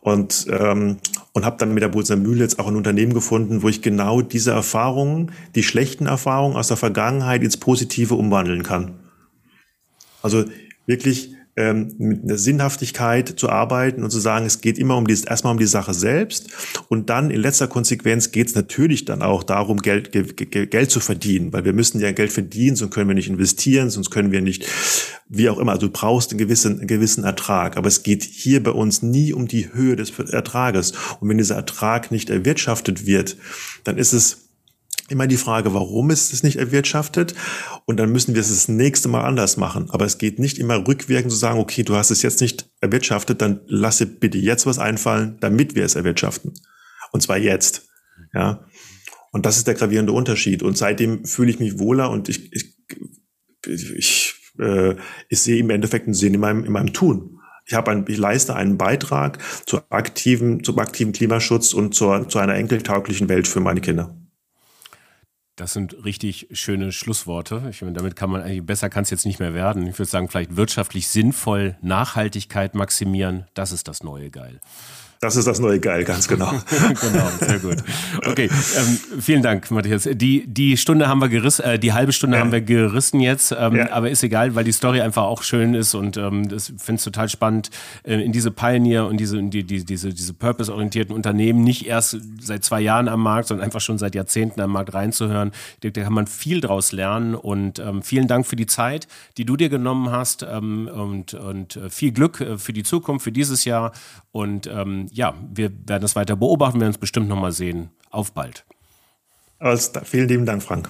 und 0.00 0.46
ähm, 0.50 0.98
und 1.32 1.44
habe 1.44 1.56
dann 1.58 1.72
mit 1.72 1.82
der 1.82 1.88
Bolzer 1.88 2.16
Mühle 2.16 2.40
jetzt 2.40 2.58
auch 2.58 2.66
ein 2.66 2.76
Unternehmen 2.76 3.14
gefunden, 3.14 3.62
wo 3.62 3.68
ich 3.68 3.80
genau 3.80 4.22
diese 4.22 4.50
Erfahrungen, 4.50 5.30
die 5.54 5.62
schlechten 5.62 6.06
Erfahrungen 6.06 6.56
aus 6.56 6.68
der 6.68 6.76
Vergangenheit 6.76 7.42
ins 7.42 7.56
Positive 7.56 8.14
umwandeln 8.14 8.62
kann. 8.62 8.98
Also 10.20 10.44
wirklich 10.86 11.34
ähm, 11.58 11.92
mit 11.98 12.22
einer 12.22 12.38
Sinnhaftigkeit 12.38 13.34
zu 13.36 13.50
arbeiten 13.50 14.04
und 14.04 14.10
zu 14.10 14.20
sagen, 14.20 14.46
es 14.46 14.60
geht 14.60 14.78
immer 14.78 14.96
um 14.96 15.08
die, 15.08 15.20
erstmal 15.26 15.52
um 15.52 15.58
die 15.58 15.66
Sache 15.66 15.92
selbst. 15.92 16.50
Und 16.88 17.10
dann 17.10 17.30
in 17.30 17.40
letzter 17.40 17.66
Konsequenz 17.66 18.30
geht 18.30 18.46
es 18.46 18.54
natürlich 18.54 19.04
dann 19.04 19.22
auch 19.22 19.42
darum, 19.42 19.78
Geld, 19.78 20.12
Geld 20.12 20.90
zu 20.90 21.00
verdienen, 21.00 21.52
weil 21.52 21.64
wir 21.64 21.72
müssen 21.72 22.00
ja 22.00 22.12
Geld 22.12 22.32
verdienen, 22.32 22.76
sonst 22.76 22.94
können 22.94 23.08
wir 23.08 23.16
nicht 23.16 23.28
investieren, 23.28 23.90
sonst 23.90 24.10
können 24.10 24.30
wir 24.30 24.40
nicht, 24.40 24.66
wie 25.28 25.50
auch 25.50 25.58
immer, 25.58 25.72
also 25.72 25.88
du 25.88 25.92
brauchst 25.92 26.30
einen 26.30 26.38
gewissen, 26.38 26.78
einen 26.78 26.86
gewissen 26.86 27.24
Ertrag, 27.24 27.76
aber 27.76 27.88
es 27.88 28.04
geht 28.04 28.22
hier 28.22 28.62
bei 28.62 28.70
uns 28.70 29.02
nie 29.02 29.32
um 29.32 29.48
die 29.48 29.72
Höhe 29.74 29.96
des 29.96 30.16
Ertrages. 30.16 30.92
Und 31.18 31.28
wenn 31.28 31.38
dieser 31.38 31.56
Ertrag 31.56 32.12
nicht 32.12 32.30
erwirtschaftet 32.30 33.04
wird, 33.04 33.36
dann 33.82 33.98
ist 33.98 34.12
es 34.12 34.47
immer 35.10 35.26
die 35.26 35.36
Frage, 35.36 35.74
warum 35.74 36.10
ist 36.10 36.32
es 36.32 36.42
nicht 36.42 36.56
erwirtschaftet? 36.56 37.34
Und 37.86 37.98
dann 37.98 38.12
müssen 38.12 38.34
wir 38.34 38.40
es 38.40 38.48
das 38.48 38.68
nächste 38.68 39.08
Mal 39.08 39.24
anders 39.24 39.56
machen. 39.56 39.90
Aber 39.90 40.04
es 40.04 40.18
geht 40.18 40.38
nicht 40.38 40.58
immer 40.58 40.86
rückwirkend 40.86 41.32
zu 41.32 41.38
sagen, 41.38 41.58
okay, 41.58 41.82
du 41.82 41.94
hast 41.94 42.10
es 42.10 42.22
jetzt 42.22 42.40
nicht 42.40 42.68
erwirtschaftet, 42.80 43.40
dann 43.40 43.60
lasse 43.66 44.06
bitte 44.06 44.38
jetzt 44.38 44.66
was 44.66 44.78
einfallen, 44.78 45.36
damit 45.40 45.74
wir 45.74 45.84
es 45.84 45.94
erwirtschaften. 45.94 46.54
Und 47.12 47.22
zwar 47.22 47.38
jetzt. 47.38 47.88
Ja. 48.34 48.66
Und 49.32 49.46
das 49.46 49.56
ist 49.56 49.66
der 49.66 49.74
gravierende 49.74 50.12
Unterschied. 50.12 50.62
Und 50.62 50.76
seitdem 50.76 51.24
fühle 51.24 51.50
ich 51.50 51.60
mich 51.60 51.78
wohler 51.78 52.10
und 52.10 52.28
ich, 52.28 52.52
ich, 52.52 52.76
ich, 53.66 54.34
äh, 54.58 54.94
ich 55.28 55.40
sehe 55.40 55.58
im 55.58 55.70
Endeffekt 55.70 56.06
einen 56.06 56.14
Sinn 56.14 56.34
in 56.34 56.40
meinem, 56.40 56.64
in 56.64 56.72
meinem 56.72 56.92
Tun. 56.92 57.40
Ich, 57.66 57.74
habe 57.74 57.90
ein, 57.90 58.04
ich 58.08 58.16
leiste 58.16 58.54
einen 58.54 58.78
Beitrag 58.78 59.38
zur 59.66 59.84
aktiven, 59.90 60.64
zum 60.64 60.78
aktiven 60.78 61.12
Klimaschutz 61.12 61.74
und 61.74 61.94
zur, 61.94 62.28
zu 62.28 62.38
einer 62.38 62.54
enkeltauglichen 62.54 63.28
Welt 63.28 63.46
für 63.46 63.60
meine 63.60 63.80
Kinder. 63.80 64.16
Das 65.58 65.72
sind 65.72 66.04
richtig 66.04 66.46
schöne 66.52 66.92
Schlussworte. 66.92 67.66
Ich 67.68 67.82
meine, 67.82 67.94
damit 67.94 68.14
kann 68.14 68.30
man 68.30 68.42
eigentlich 68.42 68.64
besser 68.64 68.88
kann 68.88 69.02
es 69.02 69.10
jetzt 69.10 69.26
nicht 69.26 69.40
mehr 69.40 69.54
werden. 69.54 69.88
Ich 69.88 69.98
würde 69.98 70.08
sagen, 70.08 70.28
vielleicht 70.28 70.54
wirtschaftlich 70.54 71.08
sinnvoll 71.08 71.76
Nachhaltigkeit 71.82 72.76
maximieren. 72.76 73.44
Das 73.54 73.72
ist 73.72 73.88
das 73.88 74.04
neue 74.04 74.30
Geil. 74.30 74.60
Das 75.20 75.34
ist 75.34 75.46
das 75.46 75.58
neue 75.58 75.80
Geil, 75.80 76.04
ganz 76.04 76.28
genau. 76.28 76.50
genau, 76.78 77.28
sehr 77.40 77.58
gut. 77.58 77.78
Okay, 78.24 78.48
ähm, 78.76 79.20
vielen 79.20 79.42
Dank, 79.42 79.68
Matthias. 79.70 80.08
Die, 80.12 80.46
die 80.46 80.76
Stunde 80.76 81.08
haben 81.08 81.20
wir 81.20 81.28
gerissen, 81.28 81.64
äh, 81.64 81.78
die 81.78 81.92
halbe 81.92 82.12
Stunde 82.12 82.36
ja. 82.36 82.42
haben 82.42 82.52
wir 82.52 82.60
gerissen 82.60 83.18
jetzt, 83.18 83.54
ähm, 83.58 83.74
ja. 83.74 83.90
aber 83.90 84.10
ist 84.10 84.22
egal, 84.22 84.54
weil 84.54 84.62
die 84.62 84.72
Story 84.72 85.00
einfach 85.00 85.24
auch 85.24 85.42
schön 85.42 85.74
ist 85.74 85.94
und 85.94 86.16
ähm, 86.16 86.48
das 86.48 86.72
finde 86.78 87.00
ich 87.00 87.04
total 87.04 87.28
spannend, 87.28 87.70
äh, 88.04 88.14
in 88.14 88.30
diese 88.30 88.52
Pioneer 88.52 89.06
und 89.06 89.18
diese, 89.18 89.42
die, 89.42 89.64
die, 89.64 89.84
diese, 89.84 90.10
diese 90.10 90.34
purpose-orientierten 90.34 91.14
Unternehmen 91.14 91.64
nicht 91.64 91.86
erst 91.86 92.18
seit 92.40 92.64
zwei 92.64 92.80
Jahren 92.80 93.08
am 93.08 93.22
Markt, 93.22 93.48
sondern 93.48 93.64
einfach 93.64 93.80
schon 93.80 93.98
seit 93.98 94.14
Jahrzehnten 94.14 94.60
am 94.60 94.70
Markt 94.70 94.94
reinzuhören. 94.94 95.50
Ich 95.74 95.80
denke, 95.80 96.00
da 96.00 96.04
kann 96.04 96.12
man 96.12 96.28
viel 96.28 96.60
draus 96.60 96.92
lernen 96.92 97.34
und 97.34 97.80
ähm, 97.80 98.02
vielen 98.02 98.28
Dank 98.28 98.46
für 98.46 98.56
die 98.56 98.66
Zeit, 98.66 99.08
die 99.36 99.44
du 99.44 99.56
dir 99.56 99.68
genommen 99.68 100.12
hast 100.12 100.46
ähm, 100.48 100.88
und, 100.92 101.34
und 101.34 101.74
äh, 101.74 101.90
viel 101.90 102.12
Glück 102.12 102.40
äh, 102.40 102.56
für 102.56 102.72
die 102.72 102.84
Zukunft, 102.84 103.24
für 103.24 103.32
dieses 103.32 103.64
Jahr 103.64 103.92
und 104.30 104.68
ähm, 104.68 105.07
ja, 105.12 105.34
wir 105.52 105.70
werden 105.86 106.02
das 106.02 106.16
weiter 106.16 106.36
beobachten, 106.36 106.80
werden 106.80 106.90
uns 106.90 106.98
bestimmt 106.98 107.28
nochmal 107.28 107.52
sehen. 107.52 107.90
Auf 108.10 108.32
bald. 108.32 108.64
Also, 109.58 110.00
vielen 110.04 110.28
lieben 110.28 110.46
Dank, 110.46 110.62
Frank. 110.62 110.88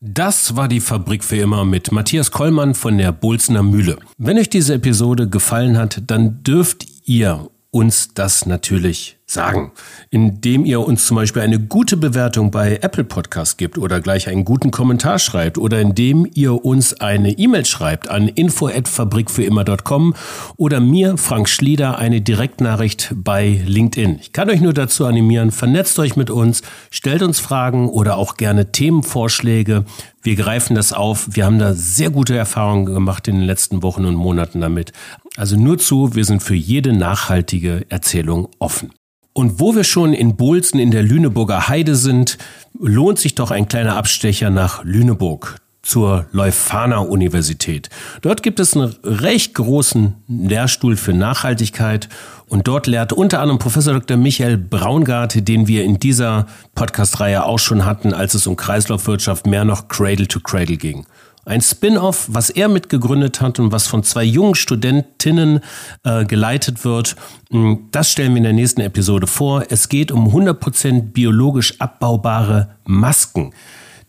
Das 0.00 0.56
war 0.56 0.68
die 0.68 0.80
Fabrik 0.80 1.24
für 1.24 1.36
immer 1.36 1.64
mit 1.64 1.90
Matthias 1.92 2.30
Kollmann 2.30 2.74
von 2.74 2.98
der 2.98 3.12
Bolzener 3.12 3.62
Mühle. 3.62 3.98
Wenn 4.18 4.38
euch 4.38 4.50
diese 4.50 4.74
Episode 4.74 5.28
gefallen 5.28 5.78
hat, 5.78 6.02
dann 6.06 6.42
dürft 6.42 6.86
ihr 7.08 7.48
uns 7.70 8.14
das 8.14 8.46
natürlich 8.46 9.18
sagen, 9.26 9.72
indem 10.10 10.64
ihr 10.64 10.80
uns 10.80 11.06
zum 11.06 11.16
Beispiel 11.16 11.42
eine 11.42 11.58
gute 11.58 11.96
Bewertung 11.96 12.52
bei 12.52 12.78
Apple 12.80 13.02
Podcast 13.02 13.58
gibt 13.58 13.76
oder 13.76 14.00
gleich 14.00 14.28
einen 14.28 14.44
guten 14.44 14.70
Kommentar 14.70 15.18
schreibt 15.18 15.58
oder 15.58 15.80
indem 15.80 16.28
ihr 16.34 16.64
uns 16.64 17.00
eine 17.00 17.32
E-Mail 17.32 17.64
schreibt 17.64 18.08
an 18.08 18.28
info@fabrikfürimmer.com 18.28 20.14
oder 20.56 20.78
mir 20.78 21.16
Frank 21.18 21.48
Schlieder 21.48 21.98
eine 21.98 22.20
Direktnachricht 22.20 23.14
bei 23.16 23.60
LinkedIn. 23.66 24.20
Ich 24.20 24.32
kann 24.32 24.48
euch 24.48 24.60
nur 24.60 24.72
dazu 24.72 25.06
animieren, 25.06 25.50
vernetzt 25.50 25.98
euch 25.98 26.14
mit 26.14 26.30
uns, 26.30 26.62
stellt 26.90 27.22
uns 27.22 27.40
Fragen 27.40 27.88
oder 27.88 28.18
auch 28.18 28.36
gerne 28.36 28.70
Themenvorschläge. 28.70 29.84
Wir 30.22 30.36
greifen 30.36 30.76
das 30.76 30.92
auf. 30.92 31.28
Wir 31.32 31.46
haben 31.46 31.58
da 31.58 31.74
sehr 31.74 32.10
gute 32.10 32.36
Erfahrungen 32.36 32.86
gemacht 32.86 33.26
in 33.26 33.36
den 33.36 33.44
letzten 33.44 33.82
Wochen 33.82 34.04
und 34.04 34.14
Monaten 34.14 34.60
damit. 34.60 34.92
Also 35.36 35.56
nur 35.56 35.78
zu, 35.78 36.14
wir 36.14 36.24
sind 36.24 36.42
für 36.42 36.54
jede 36.54 36.92
nachhaltige 36.92 37.86
Erzählung 37.88 38.48
offen. 38.58 38.90
Und 39.36 39.60
wo 39.60 39.76
wir 39.76 39.84
schon 39.84 40.14
in 40.14 40.34
Bohlsen 40.34 40.80
in 40.80 40.90
der 40.90 41.02
Lüneburger 41.02 41.68
Heide 41.68 41.94
sind, 41.94 42.38
lohnt 42.80 43.18
sich 43.18 43.34
doch 43.34 43.50
ein 43.50 43.68
kleiner 43.68 43.94
Abstecher 43.94 44.48
nach 44.48 44.82
Lüneburg 44.82 45.56
zur 45.82 46.24
Leuphana 46.32 47.00
Universität. 47.00 47.90
Dort 48.22 48.42
gibt 48.42 48.60
es 48.60 48.74
einen 48.74 48.94
recht 49.04 49.52
großen 49.52 50.14
Lehrstuhl 50.26 50.96
für 50.96 51.12
Nachhaltigkeit 51.12 52.08
und 52.48 52.66
dort 52.66 52.86
lehrt 52.86 53.12
unter 53.12 53.40
anderem 53.40 53.58
Professor 53.58 53.92
Dr. 53.92 54.16
Michael 54.16 54.56
Braungart, 54.56 55.46
den 55.46 55.68
wir 55.68 55.84
in 55.84 56.00
dieser 56.00 56.46
Podcast-Reihe 56.74 57.44
auch 57.44 57.58
schon 57.58 57.84
hatten, 57.84 58.14
als 58.14 58.32
es 58.32 58.46
um 58.46 58.56
Kreislaufwirtschaft 58.56 59.46
mehr 59.46 59.66
noch 59.66 59.88
Cradle 59.88 60.28
to 60.28 60.40
Cradle 60.40 60.78
ging. 60.78 61.04
Ein 61.46 61.60
Spin-off, 61.60 62.26
was 62.28 62.50
er 62.50 62.66
mitgegründet 62.66 63.40
hat 63.40 63.60
und 63.60 63.70
was 63.70 63.86
von 63.86 64.02
zwei 64.02 64.24
jungen 64.24 64.56
Studentinnen 64.56 65.60
äh, 66.02 66.24
geleitet 66.24 66.84
wird. 66.84 67.14
Hm, 67.50 67.86
das 67.92 68.10
stellen 68.10 68.32
wir 68.32 68.38
in 68.38 68.42
der 68.42 68.52
nächsten 68.52 68.80
Episode 68.80 69.28
vor. 69.28 69.62
Es 69.68 69.88
geht 69.88 70.10
um 70.10 70.26
100% 70.26 71.12
biologisch 71.12 71.80
abbaubare 71.80 72.76
Masken. 72.84 73.54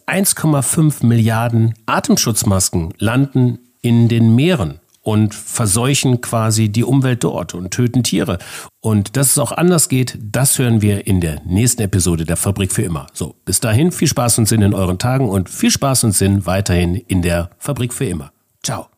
1,5 0.07 1.05
Milliarden 1.05 1.75
Atemschutzmasken 1.85 2.95
landen 2.97 3.59
in 3.81 4.07
den 4.07 4.33
Meeren 4.33 4.79
und 5.08 5.34
verseuchen 5.34 6.20
quasi 6.20 6.68
die 6.68 6.84
Umwelt 6.84 7.24
dort 7.24 7.53
und 7.53 7.72
töten 7.72 8.03
Tiere. 8.03 8.39
Und 8.82 9.16
dass 9.16 9.32
es 9.32 9.38
auch 9.38 9.53
anders 9.53 9.88
geht, 9.88 10.18
das 10.22 10.60
hören 10.60 10.82
wir 10.82 11.08
in 11.08 11.22
der 11.22 11.41
nächsten 11.45 11.82
Episode 11.82 12.26
der 12.26 12.36
Fabrik 12.36 12.74
für 12.74 12.82
immer. 12.82 13.08
So, 13.14 13.34
bis 13.45 13.62
dahin 13.62 13.93
viel 13.93 14.10
Spaß 14.10 14.39
und 14.39 14.49
Sinn 14.49 14.62
in 14.62 14.74
euren 14.74 14.99
Tagen 14.99 15.30
und 15.30 15.49
viel 15.49 15.72
Spaß 15.72 16.03
und 16.03 16.12
Sinn 16.12 16.45
weiterhin 16.45 16.95
in 16.95 17.22
der 17.22 17.51
Fabrik 17.58 17.93
für 17.93 18.03
immer. 18.03 18.34
Ciao. 18.62 18.96